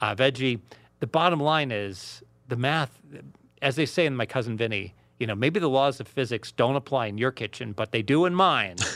uh, 0.00 0.14
veggie. 0.14 0.60
The 1.00 1.08
bottom 1.08 1.40
line 1.40 1.72
is 1.72 2.22
the 2.46 2.56
math, 2.56 3.00
as 3.60 3.76
they 3.76 3.86
say 3.86 4.06
in 4.06 4.14
my 4.14 4.26
cousin 4.26 4.56
Vinny. 4.56 4.94
You 5.18 5.26
know, 5.26 5.34
maybe 5.34 5.58
the 5.58 5.68
laws 5.68 5.98
of 5.98 6.06
physics 6.06 6.52
don't 6.52 6.76
apply 6.76 7.06
in 7.06 7.18
your 7.18 7.32
kitchen, 7.32 7.72
but 7.72 7.90
they 7.90 8.02
do 8.02 8.24
in 8.24 8.34
mine. 8.34 8.76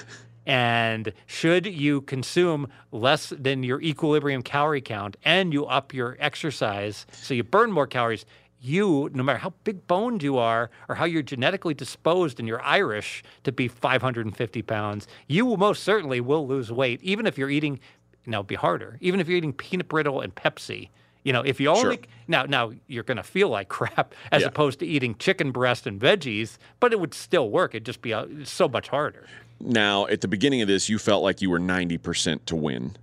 And 0.46 1.12
should 1.26 1.66
you 1.66 2.00
consume 2.02 2.68
less 2.90 3.32
than 3.36 3.62
your 3.62 3.80
equilibrium 3.80 4.42
calorie 4.42 4.80
count 4.80 5.16
and 5.24 5.52
you 5.52 5.66
up 5.66 5.94
your 5.94 6.16
exercise 6.18 7.06
so 7.12 7.34
you 7.34 7.44
burn 7.44 7.70
more 7.70 7.86
calories, 7.86 8.26
you, 8.62 9.10
no 9.12 9.22
matter 9.22 9.38
how 9.38 9.52
big 9.64 9.86
boned 9.86 10.22
you 10.22 10.38
are 10.38 10.70
or 10.88 10.94
how 10.94 11.04
you're 11.04 11.22
genetically 11.22 11.74
disposed 11.74 12.38
and 12.38 12.46
you're 12.48 12.62
Irish 12.62 13.22
to 13.44 13.52
be 13.52 13.68
550 13.68 14.62
pounds, 14.62 15.06
you 15.26 15.44
will 15.44 15.56
most 15.56 15.82
certainly 15.82 16.20
will 16.20 16.46
lose 16.46 16.70
weight, 16.70 17.02
even 17.02 17.26
if 17.26 17.36
you're 17.36 17.50
eating, 17.50 17.80
now 18.26 18.38
it'd 18.38 18.46
be 18.46 18.54
harder, 18.54 18.96
even 19.00 19.20
if 19.20 19.28
you're 19.28 19.38
eating 19.38 19.52
peanut 19.52 19.88
brittle 19.88 20.20
and 20.20 20.34
Pepsi. 20.34 20.88
You 21.24 21.32
know, 21.32 21.42
if 21.42 21.60
you 21.60 21.68
only 21.68 21.96
Sure. 21.96 22.04
now 22.26 22.42
now 22.44 22.72
you're 22.88 23.04
going 23.04 23.16
to 23.16 23.22
feel 23.22 23.48
like 23.48 23.68
crap 23.68 24.14
as 24.32 24.42
Yeah. 24.42 24.48
opposed 24.48 24.78
to 24.80 24.86
eating 24.86 25.14
chicken 25.16 25.52
breast 25.52 25.86
and 25.86 26.00
veggies, 26.00 26.58
but 26.80 26.92
it 26.92 26.98
would 27.00 27.14
still 27.14 27.48
work. 27.50 27.74
It'd 27.74 27.86
just 27.86 28.02
be 28.02 28.12
uh, 28.12 28.26
so 28.44 28.68
much 28.68 28.88
harder. 28.88 29.26
Now, 29.60 30.06
at 30.06 30.20
the 30.20 30.26
beginning 30.28 30.62
of 30.62 30.68
this, 30.68 30.88
you 30.88 30.98
felt 30.98 31.22
like 31.22 31.40
you 31.40 31.48
were 31.48 31.60
90% 31.60 32.44
to 32.46 32.56
win 32.56 32.96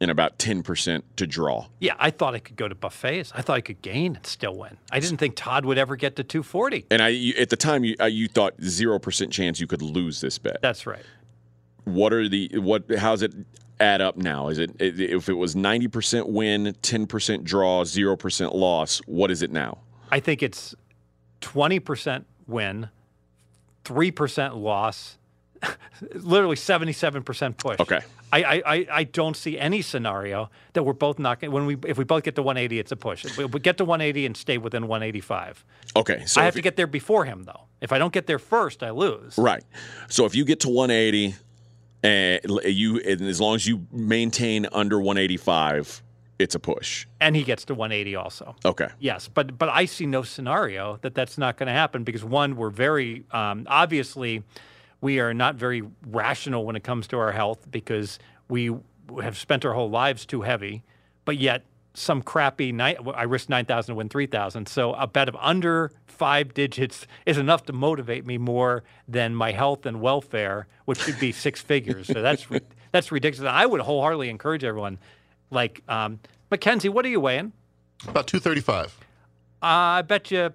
and 0.00 0.10
about 0.10 0.38
10% 0.38 1.02
to 1.16 1.26
draw. 1.26 1.66
Yeah, 1.78 1.94
I 1.98 2.10
thought 2.10 2.34
I 2.34 2.38
could 2.38 2.56
go 2.56 2.68
to 2.68 2.74
buffets. 2.74 3.32
I 3.34 3.42
thought 3.42 3.56
I 3.56 3.60
could 3.60 3.82
gain 3.82 4.16
and 4.16 4.26
still 4.26 4.56
win. 4.56 4.78
I 4.90 4.98
didn't 4.98 5.18
think 5.18 5.36
Todd 5.36 5.64
would 5.66 5.76
ever 5.78 5.96
get 5.96 6.16
to 6.16 6.24
240. 6.24 6.86
And 6.90 7.02
I, 7.02 7.08
you, 7.08 7.34
at 7.38 7.50
the 7.50 7.56
time, 7.56 7.84
you, 7.84 7.96
uh, 8.00 8.06
you 8.06 8.26
thought 8.28 8.56
0% 8.58 9.30
chance 9.30 9.60
you 9.60 9.66
could 9.66 9.82
lose 9.82 10.20
this 10.20 10.38
bet. 10.38 10.62
That's 10.62 10.86
right. 10.86 11.04
what 11.84 12.12
are 12.12 12.28
the 12.28 12.50
what 12.58 12.84
how's 12.98 13.22
it 13.22 13.34
add 13.80 14.00
up 14.02 14.16
now 14.16 14.48
is 14.48 14.58
it 14.58 14.70
if 14.78 15.28
it 15.30 15.32
was 15.34 15.54
90% 15.54 16.28
win 16.28 16.66
10% 16.66 17.44
draw 17.44 17.82
0% 17.82 18.54
loss 18.54 18.98
what 19.06 19.30
is 19.30 19.40
it 19.40 19.50
now 19.50 19.78
I 20.10 20.20
think 20.20 20.42
it's 20.42 20.74
20% 21.40 22.24
win, 22.46 22.90
3% 23.84 24.56
loss, 24.56 25.18
literally 26.14 26.56
77% 26.56 27.56
push. 27.56 27.80
Okay. 27.80 28.00
I, 28.32 28.62
I, 28.64 28.86
I, 28.90 29.04
don't 29.04 29.36
see 29.36 29.58
any 29.58 29.82
scenario 29.82 30.50
that 30.72 30.84
we're 30.84 30.92
both 30.92 31.18
not 31.18 31.40
going 31.40 31.52
when 31.52 31.66
we 31.66 31.76
if 31.86 31.98
we 31.98 32.04
both 32.04 32.22
get 32.22 32.36
to 32.36 32.42
180, 32.42 32.78
it's 32.78 32.92
a 32.92 32.96
push. 32.96 33.24
If 33.24 33.36
we, 33.36 33.44
we 33.44 33.60
get 33.60 33.76
to 33.78 33.84
180 33.84 34.26
and 34.26 34.36
stay 34.36 34.56
within 34.56 34.86
185, 34.86 35.64
Okay, 35.96 36.24
so 36.26 36.40
I 36.40 36.44
have 36.44 36.54
to 36.54 36.58
you- 36.58 36.62
get 36.62 36.76
there 36.76 36.86
before 36.86 37.24
him 37.24 37.42
though. 37.42 37.62
If 37.80 37.92
I 37.92 37.98
don't 37.98 38.12
get 38.12 38.26
there 38.26 38.38
first, 38.38 38.82
I 38.82 38.90
lose. 38.90 39.36
right. 39.36 39.64
So 40.08 40.26
if 40.26 40.34
you 40.34 40.44
get 40.44 40.60
to 40.60 40.68
180, 40.68 41.34
and 42.02 42.40
you 42.64 42.98
and 43.00 43.22
as 43.22 43.40
long 43.40 43.56
as 43.56 43.66
you 43.66 43.86
maintain 43.92 44.66
under 44.72 44.98
185, 44.98 46.02
it's 46.38 46.54
a 46.54 46.58
push. 46.58 47.06
And 47.20 47.36
he 47.36 47.42
gets 47.42 47.64
to 47.66 47.74
180 47.74 48.16
also. 48.16 48.56
Okay. 48.64 48.88
Yes, 48.98 49.28
but 49.28 49.58
but 49.58 49.68
I 49.68 49.84
see 49.84 50.06
no 50.06 50.22
scenario 50.22 50.98
that 51.02 51.14
that's 51.14 51.36
not 51.36 51.56
going 51.56 51.66
to 51.66 51.72
happen 51.72 52.04
because 52.04 52.24
one, 52.24 52.56
we're 52.56 52.70
very 52.70 53.24
um, 53.32 53.66
obviously 53.68 54.42
we 55.00 55.20
are 55.20 55.32
not 55.34 55.54
very 55.56 55.82
rational 56.06 56.64
when 56.64 56.76
it 56.76 56.84
comes 56.84 57.06
to 57.08 57.18
our 57.18 57.32
health 57.32 57.70
because 57.70 58.18
we 58.48 58.74
have 59.22 59.36
spent 59.36 59.64
our 59.64 59.72
whole 59.72 59.90
lives 59.90 60.26
too 60.26 60.42
heavy, 60.42 60.82
but 61.24 61.36
yet 61.38 61.64
some 61.94 62.22
crappy 62.22 62.70
night 62.72 62.98
I 63.14 63.24
risked 63.24 63.48
nine 63.48 63.64
thousand 63.64 63.94
to 63.94 63.96
win 63.96 64.08
three 64.08 64.26
thousand. 64.26 64.68
So 64.68 64.94
a 64.94 65.06
bet 65.06 65.28
of 65.28 65.36
under 65.40 65.90
five 66.06 66.54
digits 66.54 67.06
is 67.26 67.38
enough 67.38 67.64
to 67.64 67.72
motivate 67.72 68.24
me 68.24 68.38
more 68.38 68.84
than 69.08 69.34
my 69.34 69.52
health 69.52 69.86
and 69.86 70.00
welfare, 70.00 70.66
which 70.84 71.00
should 71.00 71.18
be 71.18 71.32
six 71.46 71.60
figures. 71.60 72.06
So 72.06 72.22
that's 72.22 72.46
that's 72.92 73.10
ridiculous. 73.10 73.40
And 73.40 73.56
I 73.56 73.66
would 73.66 73.80
wholeheartedly 73.80 74.28
encourage 74.28 74.64
everyone, 74.64 74.98
like 75.50 75.82
um, 75.88 76.20
Mackenzie, 76.50 76.88
what 76.88 77.04
are 77.04 77.08
you 77.08 77.20
weighing? 77.20 77.52
About 78.06 78.26
235. 78.26 78.96
Uh, 79.62 79.66
I 79.66 80.02
bet 80.02 80.30
you, 80.30 80.50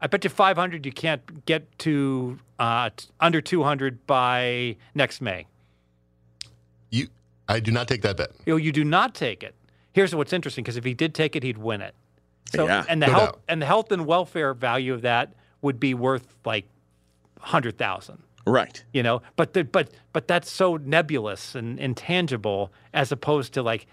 I 0.00 0.06
bet 0.06 0.22
you 0.24 0.30
500 0.30 0.86
you 0.86 0.92
can't 0.92 1.44
get 1.44 1.76
to 1.80 2.38
uh, 2.58 2.90
t- 2.96 3.08
under 3.20 3.40
200 3.40 4.06
by 4.06 4.76
next 4.94 5.20
May. 5.20 5.46
You, 6.90 7.08
I 7.48 7.60
do 7.60 7.70
not 7.72 7.88
take 7.88 8.02
that 8.02 8.16
bet. 8.16 8.30
You, 8.46 8.54
know, 8.54 8.56
you 8.56 8.72
do 8.72 8.84
not 8.84 9.14
take 9.14 9.42
it. 9.42 9.54
Here's 9.92 10.14
what's 10.14 10.32
interesting 10.32 10.62
because 10.64 10.76
if 10.76 10.84
he 10.84 10.94
did 10.94 11.14
take 11.14 11.34
it, 11.34 11.42
he'd 11.42 11.58
win 11.58 11.80
it. 11.80 11.94
So, 12.54 12.66
Yeah. 12.66 12.84
and 12.88 13.02
the 13.02 13.06
No 13.08 13.12
health 13.12 13.24
doubt. 13.32 13.40
and 13.48 13.60
the 13.62 13.66
health 13.66 13.92
and 13.92 14.06
welfare 14.06 14.54
value 14.54 14.94
of 14.94 15.02
that 15.02 15.34
would 15.62 15.80
be 15.80 15.94
worth 15.94 16.36
like 16.44 16.64
hundred 17.40 17.76
thousand. 17.78 18.22
Right. 18.46 18.82
You 18.92 19.02
know, 19.02 19.20
but 19.36 19.52
the, 19.52 19.64
but 19.64 19.90
but 20.12 20.26
that's 20.28 20.50
so 20.50 20.76
nebulous 20.76 21.54
and 21.54 21.78
intangible 21.78 22.72
as 22.94 23.12
opposed 23.12 23.52
to 23.54 23.62
like 23.62 23.86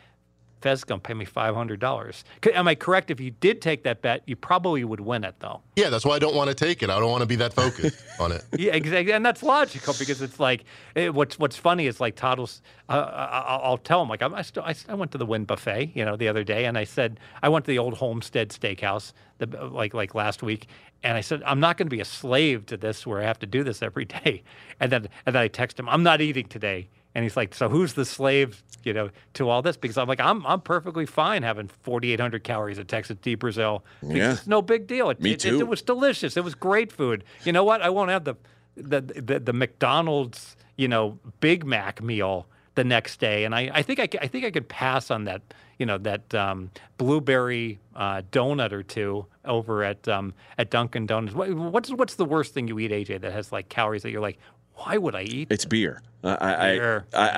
Fed's 0.62 0.84
gonna 0.84 0.99
pay 0.99 1.14
me 1.14 1.26
five 1.26 1.53
hundred 1.56 1.80
dollars. 1.80 2.24
Am 2.53 2.68
I 2.68 2.76
correct? 2.76 3.12
If 3.12 3.20
you 3.20 3.32
did 3.32 3.62
take 3.62 3.84
that 3.84 4.01
bet, 4.01 4.24
you 4.26 4.36
probably 4.36 4.84
would 4.84 4.99
win 4.99 5.24
it 5.24 5.36
though. 5.39 5.62
Yeah, 5.76 5.89
that's 5.89 6.06
why 6.06 6.16
I 6.16 6.20
don't 6.20 6.36
want 6.36 6.49
to 6.49 6.56
take 6.56 6.82
it. 6.82 6.89
I 6.89 6.99
don't 6.99 7.12
want 7.12 7.22
to 7.22 7.28
be 7.28 7.36
that 7.36 7.53
focused 7.53 8.01
on 8.20 8.32
it. 8.32 8.43
Yeah, 8.58 8.74
exactly, 8.74 9.14
and 9.14 9.26
that's 9.26 9.43
logical 9.43 9.93
because 9.99 10.22
it's 10.22 10.39
like 10.39 10.64
it, 10.95 11.14
what's 11.14 11.38
what's 11.38 11.58
funny 11.58 11.88
is 11.88 11.99
like 11.99 12.16
Todd 12.16 12.39
will, 12.39 12.49
uh, 12.89 12.93
uh, 12.93 12.95
uh 12.95 13.43
I- 13.45 13.60
I'll 13.64 13.78
tell 13.78 14.01
him 14.01 14.10
like 14.10 14.22
I'm, 14.22 14.34
I, 14.34 14.41
still, 14.41 14.64
I, 14.64 14.76
I 14.89 14.93
went 14.95 15.12
to 15.12 15.18
the 15.18 15.26
Wynn 15.26 15.45
buffet, 15.45 15.91
you 15.93 16.03
know, 16.06 16.16
the 16.16 16.28
other 16.28 16.43
day, 16.43 16.66
and 16.66 16.78
I 16.78 16.84
said 16.84 17.20
I 17.43 17.49
went 17.49 17.66
to 17.66 17.72
the 17.72 17.80
old 17.80 17.95
Homestead 17.95 18.49
Steakhouse, 18.49 19.14
the, 19.38 19.45
like 19.68 19.93
like 19.93 20.16
last 20.16 20.41
week, 20.41 20.68
and 21.03 21.18
I 21.18 21.22
said 21.22 21.43
I'm 21.45 21.60
not 21.60 21.78
going 21.78 21.88
to 21.88 21.95
be 21.95 22.01
a 22.01 22.06
slave 22.06 22.66
to 22.68 22.78
this 22.78 23.06
where 23.06 23.22
I 23.22 23.26
have 23.26 23.39
to 23.39 23.45
do 23.45 23.64
this 23.64 23.82
every 23.82 24.06
day, 24.24 24.43
and 24.80 24.91
then 24.91 25.08
and 25.26 25.36
then 25.36 25.41
I 25.43 25.47
text 25.47 25.80
him 25.80 25.88
I'm 25.89 26.03
not 26.03 26.22
eating 26.22 26.47
today, 26.47 26.88
and 27.16 27.24
he's 27.24 27.36
like, 27.38 27.55
so 27.55 27.70
who's 27.70 27.93
the 27.93 28.05
slave, 28.05 28.61
you 28.84 28.93
know, 28.93 29.09
to 29.36 29.49
all 29.49 29.61
this? 29.63 29.78
Because 29.78 29.97
I'm 29.97 30.07
like 30.07 30.20
I'm 30.20 30.45
I'm 30.45 30.61
perfectly 30.61 31.05
fine 31.07 31.41
having 31.41 31.70
4,800 31.84 32.43
calories 32.43 32.78
at 32.78 32.88
Texas 32.88 33.18
de 33.22 33.34
Brazil. 33.36 33.84
Yeah. 34.03 34.34
it's 34.34 34.45
no 34.45 34.61
big 34.61 34.86
deal. 34.86 35.09
It, 35.09 35.20
Me 35.22 35.32
it- 35.32 35.43
it- 35.45 35.49
too. 35.49 35.59
it 35.59 35.68
was 35.68 35.82
delicious. 35.82 36.38
It 36.38 36.43
was 36.43 36.53
great 36.53 36.91
food. 36.91 37.24
You 37.45 37.53
know 37.53 37.63
what? 37.63 37.82
I 37.82 37.89
won't 37.89 38.11
have 38.11 38.26
the 38.26 38.36
the 38.76 39.01
the, 39.01 39.39
the 39.39 39.53
McDonald's 39.53 40.57
you 40.76 40.88
know 40.89 41.18
Big 41.39 41.66
Mac 41.66 42.01
meal 42.03 42.45
the 42.76 42.84
next 42.84 43.22
day, 43.22 43.45
and 43.45 43.55
I, 43.55 43.72
I 43.74 43.82
think 43.82 43.99
I, 44.01 44.09
I 44.22 44.28
think 44.28 44.43
I 44.43 44.51
could 44.51 44.68
pass 44.68 45.09
on 45.09 45.24
that 45.24 45.41
you 45.80 45.86
know 45.86 45.97
that 45.99 46.36
um, 46.36 46.70
blueberry 46.97 47.80
uh, 47.95 48.22
donut 48.32 48.74
or 48.74 48.84
two 48.84 49.26
over 49.45 49.84
at 49.84 50.05
um, 50.09 50.34
at 50.57 50.70
Dunkin' 50.72 51.05
Donuts. 51.05 51.34
What, 51.36 51.53
what's 51.53 51.89
what's 51.91 52.16
the 52.16 52.26
worst 52.26 52.53
thing 52.53 52.68
you 52.68 52.78
eat, 52.80 52.91
AJ? 52.91 53.22
That 53.22 53.32
has 53.32 53.51
like 53.53 53.70
calories 53.70 54.03
that 54.03 54.11
you're 54.11 54.22
like, 54.22 54.38
why 54.76 54.97
would 54.97 55.15
I 55.15 55.23
eat? 55.23 55.47
It's 55.51 55.65
beer. 55.65 56.01
I 56.23 56.36
I, 56.69 56.71
Beer. 56.76 57.05
I 57.13 57.30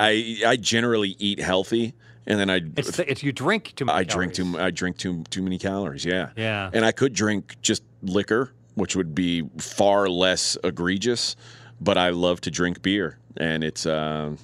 I 0.45 0.49
I 0.51 0.55
generally 0.55 1.15
eat 1.19 1.39
healthy, 1.39 1.93
and 2.25 2.39
then 2.39 2.49
I 2.49 2.61
It's 2.75 2.99
it's 2.99 3.23
you 3.23 3.31
drink 3.31 3.73
too. 3.75 3.85
I 3.89 4.03
drink 4.03 4.33
too 4.33 4.43
calories. 4.43 4.65
I 4.65 4.71
drink 4.71 4.97
too 4.97 5.23
too 5.29 5.41
many 5.41 5.57
calories. 5.57 6.05
Yeah. 6.05 6.29
Yeah. 6.35 6.69
And 6.73 6.85
I 6.85 6.91
could 6.91 7.13
drink 7.13 7.55
just 7.61 7.83
liquor, 8.01 8.51
which 8.75 8.95
would 8.95 9.13
be 9.13 9.43
far 9.57 10.07
less 10.07 10.57
egregious, 10.63 11.35
but 11.81 11.97
I 11.97 12.09
love 12.09 12.41
to 12.41 12.51
drink 12.51 12.81
beer, 12.81 13.17
and 13.35 13.63
it's 13.63 13.85
uh, 13.85 14.35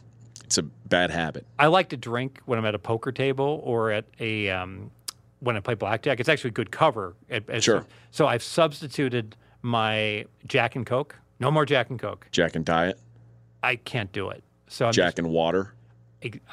it's 0.43 0.57
a 0.57 0.63
bad 0.63 1.09
habit. 1.09 1.45
I 1.57 1.67
like 1.67 1.89
to 1.89 1.97
drink 1.97 2.41
when 2.45 2.59
I'm 2.59 2.65
at 2.65 2.75
a 2.75 2.79
poker 2.79 3.11
table 3.11 3.61
or 3.63 3.91
at 3.91 4.05
a 4.19 4.49
um, 4.49 4.91
when 5.39 5.55
I 5.55 5.59
play 5.61 5.73
blackjack. 5.73 6.19
It's 6.19 6.29
actually 6.29 6.51
good 6.51 6.71
cover. 6.71 7.15
Sure. 7.59 7.85
So 8.11 8.27
I've 8.27 8.43
substituted 8.43 9.35
my 9.61 10.25
Jack 10.45 10.75
and 10.75 10.85
Coke. 10.85 11.15
No 11.43 11.51
more 11.51 11.65
Jack 11.65 11.89
and 11.89 11.99
Coke. 11.99 12.25
Jack 12.31 12.55
and 12.55 12.63
diet, 12.63 12.97
I 13.61 13.75
can't 13.75 14.09
do 14.13 14.29
it. 14.29 14.45
So 14.69 14.85
I'm 14.85 14.93
Jack 14.93 15.19
and 15.19 15.29
water. 15.29 15.73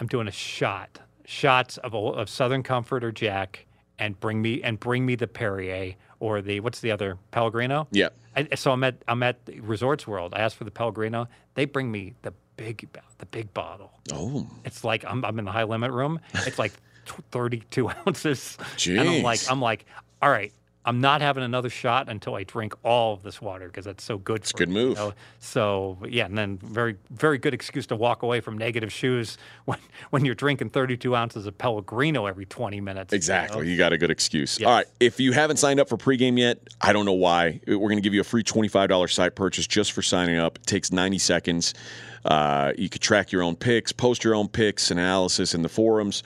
I'm 0.00 0.08
doing 0.08 0.26
a 0.26 0.32
shot, 0.32 0.98
shots 1.24 1.76
of 1.78 1.94
of 1.94 2.28
Southern 2.28 2.64
Comfort 2.64 3.04
or 3.04 3.12
Jack, 3.12 3.66
and 4.00 4.18
bring 4.18 4.42
me 4.42 4.64
and 4.64 4.80
bring 4.80 5.06
me 5.06 5.14
the 5.14 5.28
Perrier 5.28 5.94
or 6.18 6.42
the 6.42 6.58
what's 6.58 6.80
the 6.80 6.90
other 6.90 7.18
Pellegrino. 7.30 7.86
Yeah. 7.92 8.08
I, 8.34 8.48
so 8.56 8.72
I'm 8.72 8.82
at 8.82 8.96
I'm 9.06 9.22
at 9.22 9.38
Resorts 9.60 10.08
World. 10.08 10.34
I 10.34 10.40
asked 10.40 10.56
for 10.56 10.64
the 10.64 10.72
Pellegrino. 10.72 11.28
They 11.54 11.66
bring 11.66 11.92
me 11.92 12.14
the 12.22 12.32
big 12.56 12.88
the 13.18 13.26
big 13.26 13.54
bottle. 13.54 13.92
Oh, 14.12 14.50
It's 14.64 14.82
like 14.82 15.04
I'm, 15.04 15.24
I'm 15.24 15.38
in 15.38 15.44
the 15.44 15.52
high 15.52 15.62
limit 15.62 15.92
room. 15.92 16.18
It's 16.34 16.58
like 16.58 16.72
32 17.30 17.90
ounces. 17.90 18.58
Jeez. 18.76 18.98
And 18.98 19.08
I'm 19.08 19.22
like, 19.22 19.40
I'm 19.48 19.60
like, 19.60 19.86
all 20.20 20.30
right, 20.30 20.52
I'm 20.84 21.00
not 21.00 21.20
having 21.20 21.44
another 21.44 21.68
shot 21.68 22.08
until 22.08 22.34
I 22.34 22.44
drink 22.44 22.72
all 22.82 23.12
of 23.12 23.22
this 23.22 23.42
water 23.42 23.66
because 23.66 23.84
that's 23.84 24.02
so 24.02 24.16
good. 24.16 24.38
It's 24.38 24.50
a 24.50 24.54
good 24.54 24.70
move. 24.70 24.98
So 25.38 25.98
yeah, 26.08 26.24
and 26.24 26.38
then 26.38 26.58
very, 26.62 26.96
very 27.10 27.36
good 27.36 27.52
excuse 27.52 27.86
to 27.88 27.96
walk 27.96 28.22
away 28.22 28.40
from 28.40 28.56
negative 28.56 28.90
shoes 28.90 29.36
when 29.66 29.78
when 30.08 30.24
you're 30.24 30.34
drinking 30.34 30.70
32 30.70 31.14
ounces 31.14 31.46
of 31.46 31.58
Pellegrino 31.58 32.24
every 32.26 32.46
20 32.46 32.80
minutes. 32.80 33.12
you 33.12 33.16
know? 33.16 33.18
Exactly. 33.18 33.70
You 33.70 33.76
got 33.76 33.92
a 33.92 33.98
good 33.98 34.10
excuse. 34.10 34.58
Yes. 34.58 34.66
All 34.66 34.74
right. 34.74 34.86
If 35.00 35.20
you 35.20 35.32
haven't 35.32 35.58
signed 35.58 35.80
up 35.80 35.88
for 35.88 35.98
pregame 35.98 36.38
yet, 36.38 36.58
I 36.80 36.94
don't 36.94 37.04
know 37.04 37.12
why. 37.12 37.60
We're 37.66 37.76
going 37.76 37.96
to 37.96 38.02
give 38.02 38.14
you 38.14 38.22
a 38.22 38.24
free 38.24 38.42
$25 38.42 39.12
site 39.12 39.34
purchase 39.34 39.66
just 39.66 39.92
for 39.92 40.00
signing 40.00 40.38
up. 40.38 40.56
It 40.56 40.66
takes 40.66 40.92
90 40.92 41.18
seconds. 41.18 41.74
Uh, 42.24 42.72
you 42.76 42.88
could 42.88 43.02
track 43.02 43.32
your 43.32 43.42
own 43.42 43.56
picks, 43.56 43.92
post 43.92 44.24
your 44.24 44.34
own 44.34 44.48
picks, 44.48 44.90
and 44.90 44.98
analysis 44.98 45.54
in 45.54 45.62
the 45.62 45.68
forums. 45.68 46.22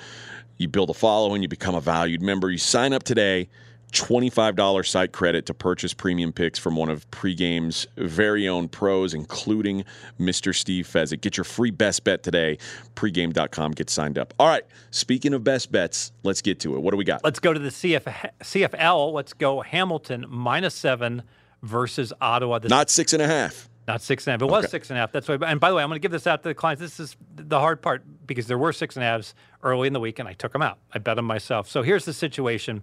You 0.59 0.69
build 0.69 0.91
a 0.91 0.95
following, 0.95 1.43
you 1.43 1.49
become 1.49 1.75
a 1.75 1.81
valued 1.81 2.23
member. 2.23 2.51
You 2.51 2.59
sign 2.59 2.93
up 2.93 3.03
today. 3.03 3.49
$25 3.95 4.87
site 4.87 5.13
credit 5.13 5.47
to 5.47 5.55
purchase 5.55 5.95
premium 5.95 6.33
picks 6.33 6.59
from 6.59 6.77
one 6.77 6.89
of 6.89 7.11
pregame's 7.11 7.87
very 7.97 8.49
own 8.49 8.69
pros, 8.69 9.15
including 9.15 9.85
Mr. 10.21 10.55
Steve 10.55 10.87
Fezzik. 10.87 11.21
Get 11.21 11.37
your 11.37 11.45
free 11.45 11.71
best 11.71 12.05
bet 12.05 12.23
today. 12.23 12.59
Pregame.com. 12.95 13.73
Get 13.73 13.89
signed 13.89 14.19
up. 14.19 14.35
All 14.39 14.49
right. 14.49 14.65
Speaking 14.91 15.33
of 15.33 15.45
best 15.45 15.73
bets, 15.73 16.13
let's 16.23 16.43
get 16.43 16.61
to 16.61 16.77
it. 16.77 16.83
What 16.83 16.91
do 16.91 16.97
we 16.97 17.05
got? 17.05 17.25
Let's 17.25 17.41
go 17.41 17.53
to 17.53 17.59
the 17.59 17.71
CF, 17.71 18.31
CFL. 18.41 19.13
Let's 19.13 19.33
go 19.33 19.63
Hamilton 19.63 20.27
minus 20.29 20.75
seven 20.75 21.23
versus 21.63 22.13
Ottawa. 22.21 22.59
This 22.59 22.71
Not 22.71 22.91
six 22.91 23.13
and 23.13 23.23
a 23.23 23.27
half. 23.27 23.71
Not 23.87 24.01
six 24.01 24.27
and 24.27 24.31
a 24.31 24.33
half. 24.33 24.43
It 24.43 24.51
was 24.51 24.71
six 24.71 24.91
and 24.91 24.97
a 24.97 25.01
half. 25.01 25.13
That's 25.13 25.29
why. 25.29 25.37
And 25.47 25.61
by 25.61 25.69
the 25.69 25.77
way, 25.77 25.83
I'm 25.83 25.89
going 25.89 25.97
to 25.97 26.03
give 26.03 26.11
this 26.11 26.27
out 26.27 26.43
to 26.43 26.49
the 26.49 26.55
clients. 26.55 26.81
This 26.81 26.99
is 26.99 27.17
the 27.37 27.59
hard 27.59 27.83
part 27.83 28.03
because 28.27 28.47
there 28.47 28.57
were 28.57 28.73
six 28.73 28.97
and 28.97 29.05
a 29.05 29.07
halves 29.07 29.35
early 29.63 29.87
in 29.87 29.93
the 29.93 30.01
week, 30.01 30.19
and 30.19 30.29
I 30.29 30.33
took 30.33 30.53
them 30.53 30.63
out. 30.63 30.79
I 30.93 30.99
bet 30.99 31.17
them 31.17 31.27
myself. 31.27 31.69
So 31.69 31.83
here's 31.83 32.07
the 32.07 32.15
situation: 32.15 32.83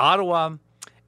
Ottawa 0.00 0.56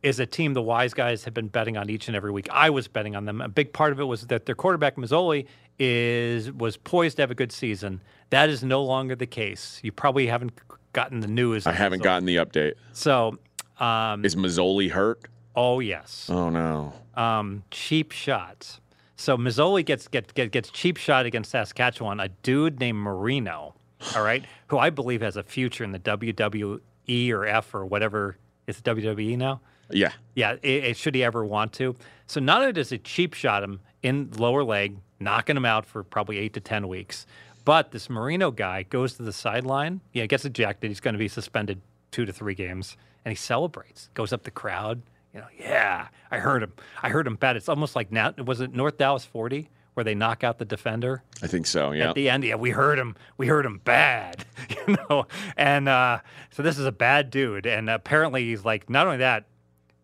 is 0.03 0.20
a 0.20 0.26
team 0.26 0.53
the 0.55 0.62
wise 0.62 0.93
guys 0.95 1.24
have 1.24 1.32
been 1.34 1.49
betting 1.49 1.76
on 1.76 1.88
each 1.88 2.09
and 2.09 2.16
every 2.16 2.30
week. 2.30 2.49
I 2.51 2.70
was 2.70 2.88
betting 2.88 3.16
on 3.16 3.24
them. 3.24 3.40
A 3.40 3.49
big 3.49 3.72
part 3.72 3.93
of 3.93 4.01
it 4.01 4.05
was 4.05 4.26
that 4.26 4.47
their 4.47 4.55
quarterback 4.55 4.97
Masoli 4.97 5.47
is 5.78 6.53
was 6.53 6.76
poised 6.76 7.16
to 7.16 7.22
have 7.22 7.30
a 7.30 7.34
good 7.34 7.53
season. 7.53 8.01
That 8.30 8.49
is 8.51 8.62
no 8.62 8.82
longer 8.84 9.14
the 9.16 9.26
case. 9.26 9.80
You 9.82 9.93
probably 9.93 10.26
haven't 10.26 10.53
gotten 10.93 11.20
the 11.20 11.26
news. 11.28 11.66
I 11.66 11.72
haven't 11.72 12.01
Masoli. 12.01 12.05
gotten 12.05 12.26
the 12.26 12.36
update. 12.36 12.74
So, 12.93 13.38
um, 13.80 14.24
Is 14.24 14.36
Masoli 14.36 14.90
hurt? 14.90 15.22
oh 15.55 15.80
yes 15.80 16.28
Oh 16.30 16.49
no. 16.49 16.95
um, 17.14 17.62
cheap 17.70 18.11
shots. 18.12 18.80
So 19.16 19.36
Masoli 19.36 19.84
gets 19.84 20.09
get, 20.09 20.32
get, 20.34 20.51
gets 20.51 20.70
cheap 20.70 20.97
shot 20.97 21.26
against 21.26 21.51
Saskatchewan. 21.51 22.18
A 22.20 22.28
dude 22.28 22.80
named 22.80 22.99
Marino, 22.99 23.74
all 24.16 24.22
right, 24.22 24.45
who 24.68 24.78
I 24.78 24.90
believe 24.90 25.20
has 25.20 25.36
a 25.36 25.43
future 25.43 25.84
in 25.84 25.93
the 25.93 25.99
WWE 26.01 27.30
or 27.30 27.47
F 27.47 27.74
or 27.74 27.84
whatever. 27.86 28.36
It's 28.67 28.81
WWE 28.81 29.37
now. 29.37 29.61
Yeah. 29.91 30.13
Yeah, 30.35 30.53
it, 30.63 30.85
it- 30.85 30.97
should 30.97 31.15
he 31.15 31.23
ever 31.25 31.45
want 31.45 31.73
to. 31.75 31.95
So 32.27 32.41
not 32.41 32.61
only 32.63 32.73
does 32.73 32.93
it 32.93 33.05
cheap 33.05 33.35
shot 33.35 33.63
him 33.63 33.81
in 34.03 34.31
lower 34.39 34.65
leg, 34.65 34.97
knocking 35.21 35.57
him 35.57 35.65
out 35.65 35.85
for 35.87 36.03
probably 36.03 36.39
eight 36.39 36.55
to 36.55 36.61
ten 36.61 36.89
weeks, 36.89 37.27
but 37.65 37.91
this 37.93 38.09
Marino 38.11 38.51
guy 38.51 38.83
goes 38.85 39.15
to 39.15 39.23
the 39.23 39.33
sideline. 39.33 40.01
Yeah, 40.13 40.27
gets 40.27 40.45
ejected. 40.45 40.91
He's 40.91 41.01
going 41.01 41.15
to 41.15 41.19
be 41.19 41.29
suspended 41.29 41.81
two 42.11 42.25
to 42.25 42.33
three 42.33 42.55
games, 42.55 42.97
and 43.25 43.31
he 43.33 43.37
celebrates. 43.37 44.09
Goes 44.15 44.33
up 44.33 44.43
the 44.45 44.51
crowd. 44.51 45.03
You 45.35 45.41
know, 45.41 45.47
yeah, 45.59 46.09
I 46.31 46.39
heard 46.39 46.63
him. 46.63 46.73
I 47.03 47.09
heard 47.11 47.27
him 47.27 47.37
bet. 47.37 47.57
It's 47.57 47.69
almost 47.69 47.95
like 47.97 48.11
now. 48.11 48.33
Was 48.45 48.61
it 48.61 48.75
North 48.75 48.99
Dallas 48.99 49.25
forty 49.25 49.69
where 49.95 50.05
they 50.05 50.14
knock 50.14 50.43
out 50.43 50.59
the 50.59 50.64
defender 50.64 51.22
I 51.43 51.47
think 51.47 51.66
so. 51.66 51.93
Yeah. 51.93 52.11
at 52.11 52.14
the 52.14 52.30
end. 52.30 52.45
Yeah, 52.45 52.55
we 52.55 52.70
heard 52.70 52.99
him. 52.99 53.14
We 53.36 53.47
heard 53.47 53.66
him 53.66 53.80
bad, 53.84 54.45
you 54.86 54.97
know. 55.09 55.26
And 55.57 55.88
uh, 55.88 56.20
so 56.51 56.62
this 56.62 56.78
is 56.78 56.86
a 56.86 56.93
bad 56.93 57.30
dude. 57.30 57.66
And 57.66 57.90
apparently 57.90 58.45
he's 58.45 58.64
like, 58.64 58.88
not 58.88 59.07
only 59.07 59.18
that, 59.18 59.45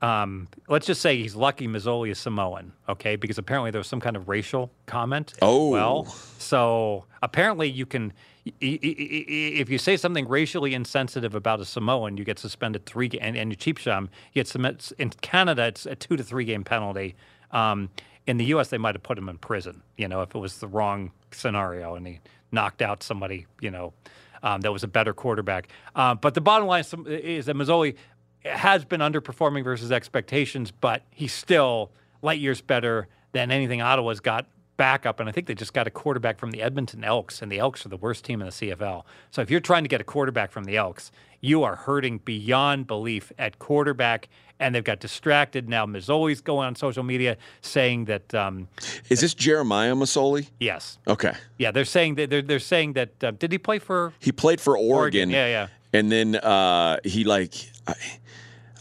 um, 0.01 0.47
let's 0.69 0.87
just 0.87 1.01
say 1.01 1.17
he's 1.17 1.35
lucky 1.35 1.67
Masoli 1.67 2.11
is 2.11 2.19
Samoan, 2.19 2.73
okay? 2.89 3.17
Because 3.17 3.39
apparently 3.39 3.71
there 3.71 3.81
was 3.81 3.89
some 3.89 4.01
kind 4.01 4.15
of 4.17 4.29
racial 4.29 4.71
comment. 4.87 5.35
Oh. 5.43 5.71
well. 5.71 6.05
So 6.39 7.05
apparently 7.23 7.69
you 7.69 7.85
can, 7.87 8.13
if 8.61 9.69
you 9.69 9.79
say 9.79 9.97
something 9.97 10.29
racially 10.29 10.75
insensitive 10.75 11.35
about 11.35 11.61
a 11.61 11.65
Samoan, 11.65 12.17
you 12.17 12.25
get 12.25 12.39
suspended 12.39 12.87
three, 12.87 13.11
and, 13.21 13.37
and 13.37 13.51
you 13.51 13.57
cheap 13.57 13.79
shot 13.79 13.97
'em, 13.97 14.11
you 14.33 14.41
get 14.41 14.47
submit, 14.47 14.93
in 14.99 15.11
Canada, 15.11 15.67
it's 15.67 15.87
a 15.87 15.97
two 15.97 16.17
to 16.17 16.23
three 16.23 16.45
game 16.45 16.63
penalty. 16.65 17.17
Um, 17.51 17.91
in 18.27 18.37
the 18.37 18.45
U.S., 18.47 18.69
they 18.69 18.79
might 18.79 18.95
have 18.95 19.03
put 19.03 19.17
him 19.17 19.29
in 19.29 19.39
prison, 19.39 19.83
you 19.97 20.07
know, 20.07 20.21
if 20.21 20.35
it 20.35 20.39
was 20.39 20.59
the 20.59 20.69
wrong 20.69 21.13
scenario 21.31 21.95
and 21.95 22.07
he 22.07 22.21
knocked 22.53 22.83
out 22.83 23.03
somebody, 23.03 23.47
you 23.61 23.71
know, 23.71 23.95
um, 24.43 24.61
that 24.61 24.73
was 24.73 24.85
a 24.85 24.89
better 24.89 25.13
quarterback. 25.13 25.69
Uh, 25.95 26.15
but 26.15 26.35
the 26.35 26.41
bottom 26.41 26.67
line 26.67 26.85
is, 27.07 27.47
that 27.47 27.57
Masoli 27.57 27.97
has 28.45 28.85
been 28.85 29.01
underperforming 29.01 29.65
versus 29.65 29.91
expectations, 29.91 30.71
but 30.71 31.03
he's 31.11 31.33
still 31.33 31.91
light 32.23 32.39
years 32.39 32.61
better 32.61 33.09
than 33.33 33.51
anything 33.51 33.81
Ottawa's 33.81 34.21
got 34.21 34.47
backup. 34.79 35.21
And 35.21 35.29
I 35.29 35.33
think 35.33 35.47
they 35.47 35.55
just 35.55 35.75
got 35.75 35.87
a 35.87 35.91
quarterback 35.91 36.39
from 36.39 36.51
the 36.53 36.63
Edmonton 36.63 37.05
Elks, 37.05 37.43
and 37.43 37.53
the 37.53 37.59
Elks 37.59 37.85
are 37.85 37.91
the 37.91 37.99
worst 37.99 38.25
team 38.25 38.41
in 38.41 38.47
the 38.47 38.53
CFL. 38.53 39.03
So 39.31 39.43
if 39.43 39.51
you're 39.51 39.61
trying 39.61 39.85
to 39.85 39.89
get 39.89 40.01
a 40.01 40.05
quarterback 40.05 40.51
from 40.51 40.65
the 40.65 40.77
Elks, 40.79 41.13
you 41.43 41.63
are 41.63 41.77
hurting 41.77 42.19
beyond 42.25 42.87
belief 42.87 43.31
at 43.39 43.59
quarterback. 43.59 44.29
And 44.61 44.75
they've 44.75 44.83
got 44.83 44.99
distracted 44.99 45.69
now. 45.69 45.87
Masoli's 45.87 46.41
going 46.41 46.67
on 46.67 46.75
social 46.75 47.05
media 47.05 47.37
saying 47.61 48.07
that 48.07 48.35
um, 48.35 48.67
Is 49.09 49.21
this 49.21 49.33
Jeremiah 49.33 49.95
Masoli? 49.95 50.49
yes, 50.59 50.99
Okay. 51.07 51.33
yeah, 51.59 51.71
they're 51.71 51.85
saying 51.85 52.17
that 52.17 52.29
they're 52.31 52.43
they're 52.43 52.59
saying 52.59 52.95
that 52.95 53.23
uh, 53.23 53.31
did 53.31 53.53
he 53.53 53.59
play 53.59 53.79
for 53.79 54.13
He 54.19 54.33
played 54.33 54.61
for 54.61 54.77
Oregon. 54.77 55.31
Yeah, 55.31 55.47
yeah. 55.47 55.67
And 55.93 56.11
then 56.11 56.35
uh, 56.35 56.99
he 57.05 57.23
like 57.23 57.55
I, 57.87 57.95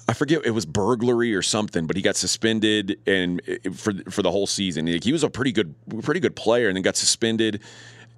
I 0.10 0.14
forget 0.14 0.46
it 0.46 0.52
was 0.52 0.66
burglary 0.66 1.36
or 1.36 1.42
something, 1.42 1.86
but 1.86 1.96
he 1.96 2.02
got 2.02 2.16
suspended 2.16 3.00
and 3.06 3.42
uh, 3.48 3.72
for 3.72 3.94
for 4.10 4.22
the 4.22 4.32
whole 4.32 4.48
season. 4.48 4.88
He 4.88 5.12
was 5.12 5.24
a 5.24 5.30
pretty 5.30 5.52
good 5.52 5.76
pretty 6.02 6.20
good 6.20 6.36
player, 6.36 6.68
and 6.68 6.76
then 6.76 6.84
got 6.84 6.96
suspended. 6.96 7.62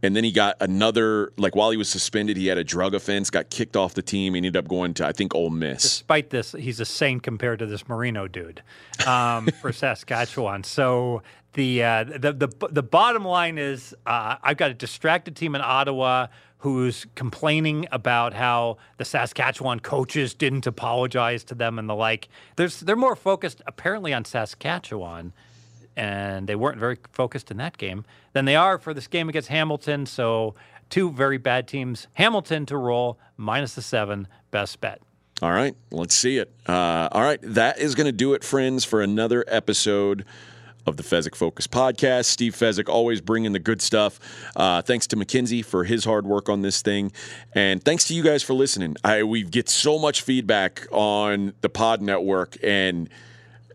And 0.02 0.16
then 0.16 0.24
he 0.24 0.32
got 0.32 0.56
another 0.62 1.34
like 1.36 1.56
while 1.56 1.72
he 1.72 1.78
was 1.78 1.90
suspended, 1.90 2.38
he 2.38 2.48
had 2.48 2.58
a 2.58 2.64
drug 2.64 2.94
offense, 2.94 3.30
got 3.30 3.50
kicked 3.50 3.76
off 3.76 3.96
the 3.96 4.02
team, 4.02 4.34
and 4.34 4.46
ended 4.46 4.56
up 4.56 4.70
going 4.70 4.94
to 4.96 5.06
I 5.06 5.12
think 5.12 5.36
Ole 5.36 5.50
Miss. 5.50 5.82
despite 5.82 6.30
this, 6.30 6.54
he's 6.54 6.80
a 6.80 6.86
saint 6.86 7.24
compared 7.24 7.60
to 7.60 7.66
this 7.66 7.88
Marino 7.88 8.28
dude 8.28 8.62
um, 9.06 9.48
for 9.62 9.74
Saskatchewan. 9.74 10.64
So 10.64 11.22
the, 11.54 11.84
uh, 11.84 12.04
the 12.06 12.32
the 12.32 12.68
the 12.70 12.84
bottom 12.84 13.26
line 13.26 13.58
is, 13.58 13.94
uh, 14.06 14.38
I've 14.42 14.58
got 14.58 14.72
a 14.72 14.76
distracted 14.76 15.36
team 15.36 15.56
in 15.56 15.62
Ottawa 15.62 16.28
who's 16.60 17.06
complaining 17.16 17.88
about 17.92 18.34
how 18.34 18.78
the 18.98 19.06
Saskatchewan 19.06 19.80
coaches 19.80 20.34
didn't 20.34 20.68
apologize 20.68 21.44
to 21.46 21.56
them 21.56 21.80
and 21.80 21.90
the 21.90 21.96
like. 21.96 22.28
There's 22.58 22.82
they're 22.82 22.96
more 22.96 23.16
focused 23.16 23.62
apparently 23.66 24.14
on 24.14 24.26
Saskatchewan. 24.26 25.34
And 25.96 26.48
they 26.48 26.56
weren't 26.56 26.78
very 26.78 26.98
focused 27.12 27.52
in 27.52 27.58
that 27.58 27.78
game 27.78 28.06
than 28.32 28.46
they 28.46 28.56
are 28.56 28.78
for 28.78 28.94
this 28.94 29.08
game 29.08 29.28
against 29.28 29.50
Hamilton. 29.50 30.06
So, 30.06 30.56
two 30.90 31.12
very 31.12 31.38
bad 31.38 31.68
teams. 31.68 32.08
Hamilton 32.14 32.66
to 32.68 32.78
roll 32.78 33.20
minus 33.36 33.76
the 33.76 33.82
seven, 33.82 34.28
best 34.50 34.80
bet. 34.80 35.02
All 35.42 35.52
right, 35.52 35.76
let's 35.92 36.16
see 36.16 36.38
it. 36.38 36.54
Uh, 36.68 37.10
all 37.12 37.22
right, 37.22 37.40
that 37.42 37.80
is 37.80 37.96
going 37.96 38.06
to 38.06 38.14
do 38.14 38.34
it, 38.34 38.46
friends, 38.46 38.86
for 38.86 39.02
another 39.02 39.44
episode 39.48 40.26
of 40.90 40.98
the 40.98 41.04
Fezzik 41.04 41.36
Focus 41.36 41.68
podcast. 41.68 42.26
Steve 42.26 42.54
Fezzik 42.54 42.90
always 42.90 43.22
bringing 43.22 43.54
the 43.54 43.60
good 43.60 43.82
stuff. 43.82 44.20
Uh, 44.56 44.82
thanks 44.82 45.08
to 45.08 45.16
McKinsey 45.16 45.64
for 45.64 45.86
his 45.86 46.04
hard 46.04 46.28
work 46.28 46.50
on 46.50 46.62
this 46.62 46.82
thing, 46.82 47.14
and 47.54 47.82
thanks 47.82 48.06
to 48.10 48.14
you 48.14 48.24
guys 48.24 48.44
for 48.44 48.54
listening. 48.54 48.98
I 49.04 49.24
we 49.24 49.44
get 49.44 49.70
so 49.70 49.98
much 49.98 50.22
feedback 50.22 50.86
on 50.92 51.54
the 51.62 51.70
Pod 51.70 52.02
Network, 52.02 52.58
and 52.62 53.08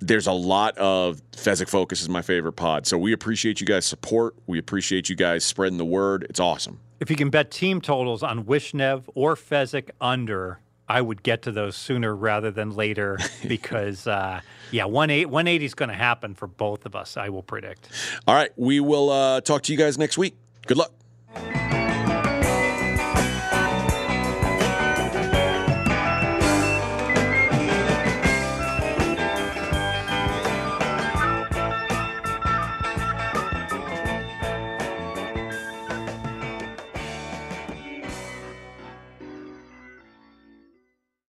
there's 0.01 0.27
a 0.27 0.33
lot 0.33 0.77
of 0.77 1.23
Fezzik 1.33 1.69
Focus 1.69 2.03
is 2.03 2.09
my 2.09 2.21
favorite 2.21 2.53
pod. 2.55 2.87
So 2.87 2.99
we 2.99 3.13
appreciate 3.13 3.61
you 3.61 3.67
guys' 3.67 3.87
support. 3.87 4.35
We 4.47 4.59
appreciate 4.59 5.09
you 5.09 5.17
guys 5.17 5.45
spreading 5.45 5.79
the 5.79 5.85
word. 5.85 6.27
It's 6.29 6.41
awesome. 6.41 6.81
If 7.01 7.11
you 7.11 7.17
can 7.17 7.31
bet 7.31 7.51
team 7.51 7.81
totals 7.81 8.23
on 8.23 8.45
Wishnev 8.45 9.05
or 9.15 9.35
Fezzik 9.35 9.91
under, 10.01 10.59
I 10.89 11.01
would 11.01 11.23
get 11.23 11.43
to 11.43 11.53
those 11.53 11.77
sooner 11.77 12.15
rather 12.15 12.51
than 12.51 12.71
later 12.71 13.19
because, 13.49 14.07
uh, 14.07 14.41
yeah, 14.71 14.85
180, 14.85 15.27
180 15.27 15.65
is 15.65 15.75
going 15.75 15.89
to 15.89 15.95
happen 15.95 16.35
for 16.35 16.47
both 16.47 16.87
of 16.87 16.95
us, 16.95 17.17
I 17.17 17.29
will 17.31 17.43
predict. 17.43 17.89
All 18.27 18.35
right, 18.35 18.51
we 18.57 18.81
will 18.81 19.11
uh, 19.11 19.41
talk 19.41 19.63
to 19.63 19.73
you 19.73 19.79
guys 19.79 19.99
next 19.99 20.19
week. 20.19 20.37
Good 20.67 20.77
luck. 20.77 20.93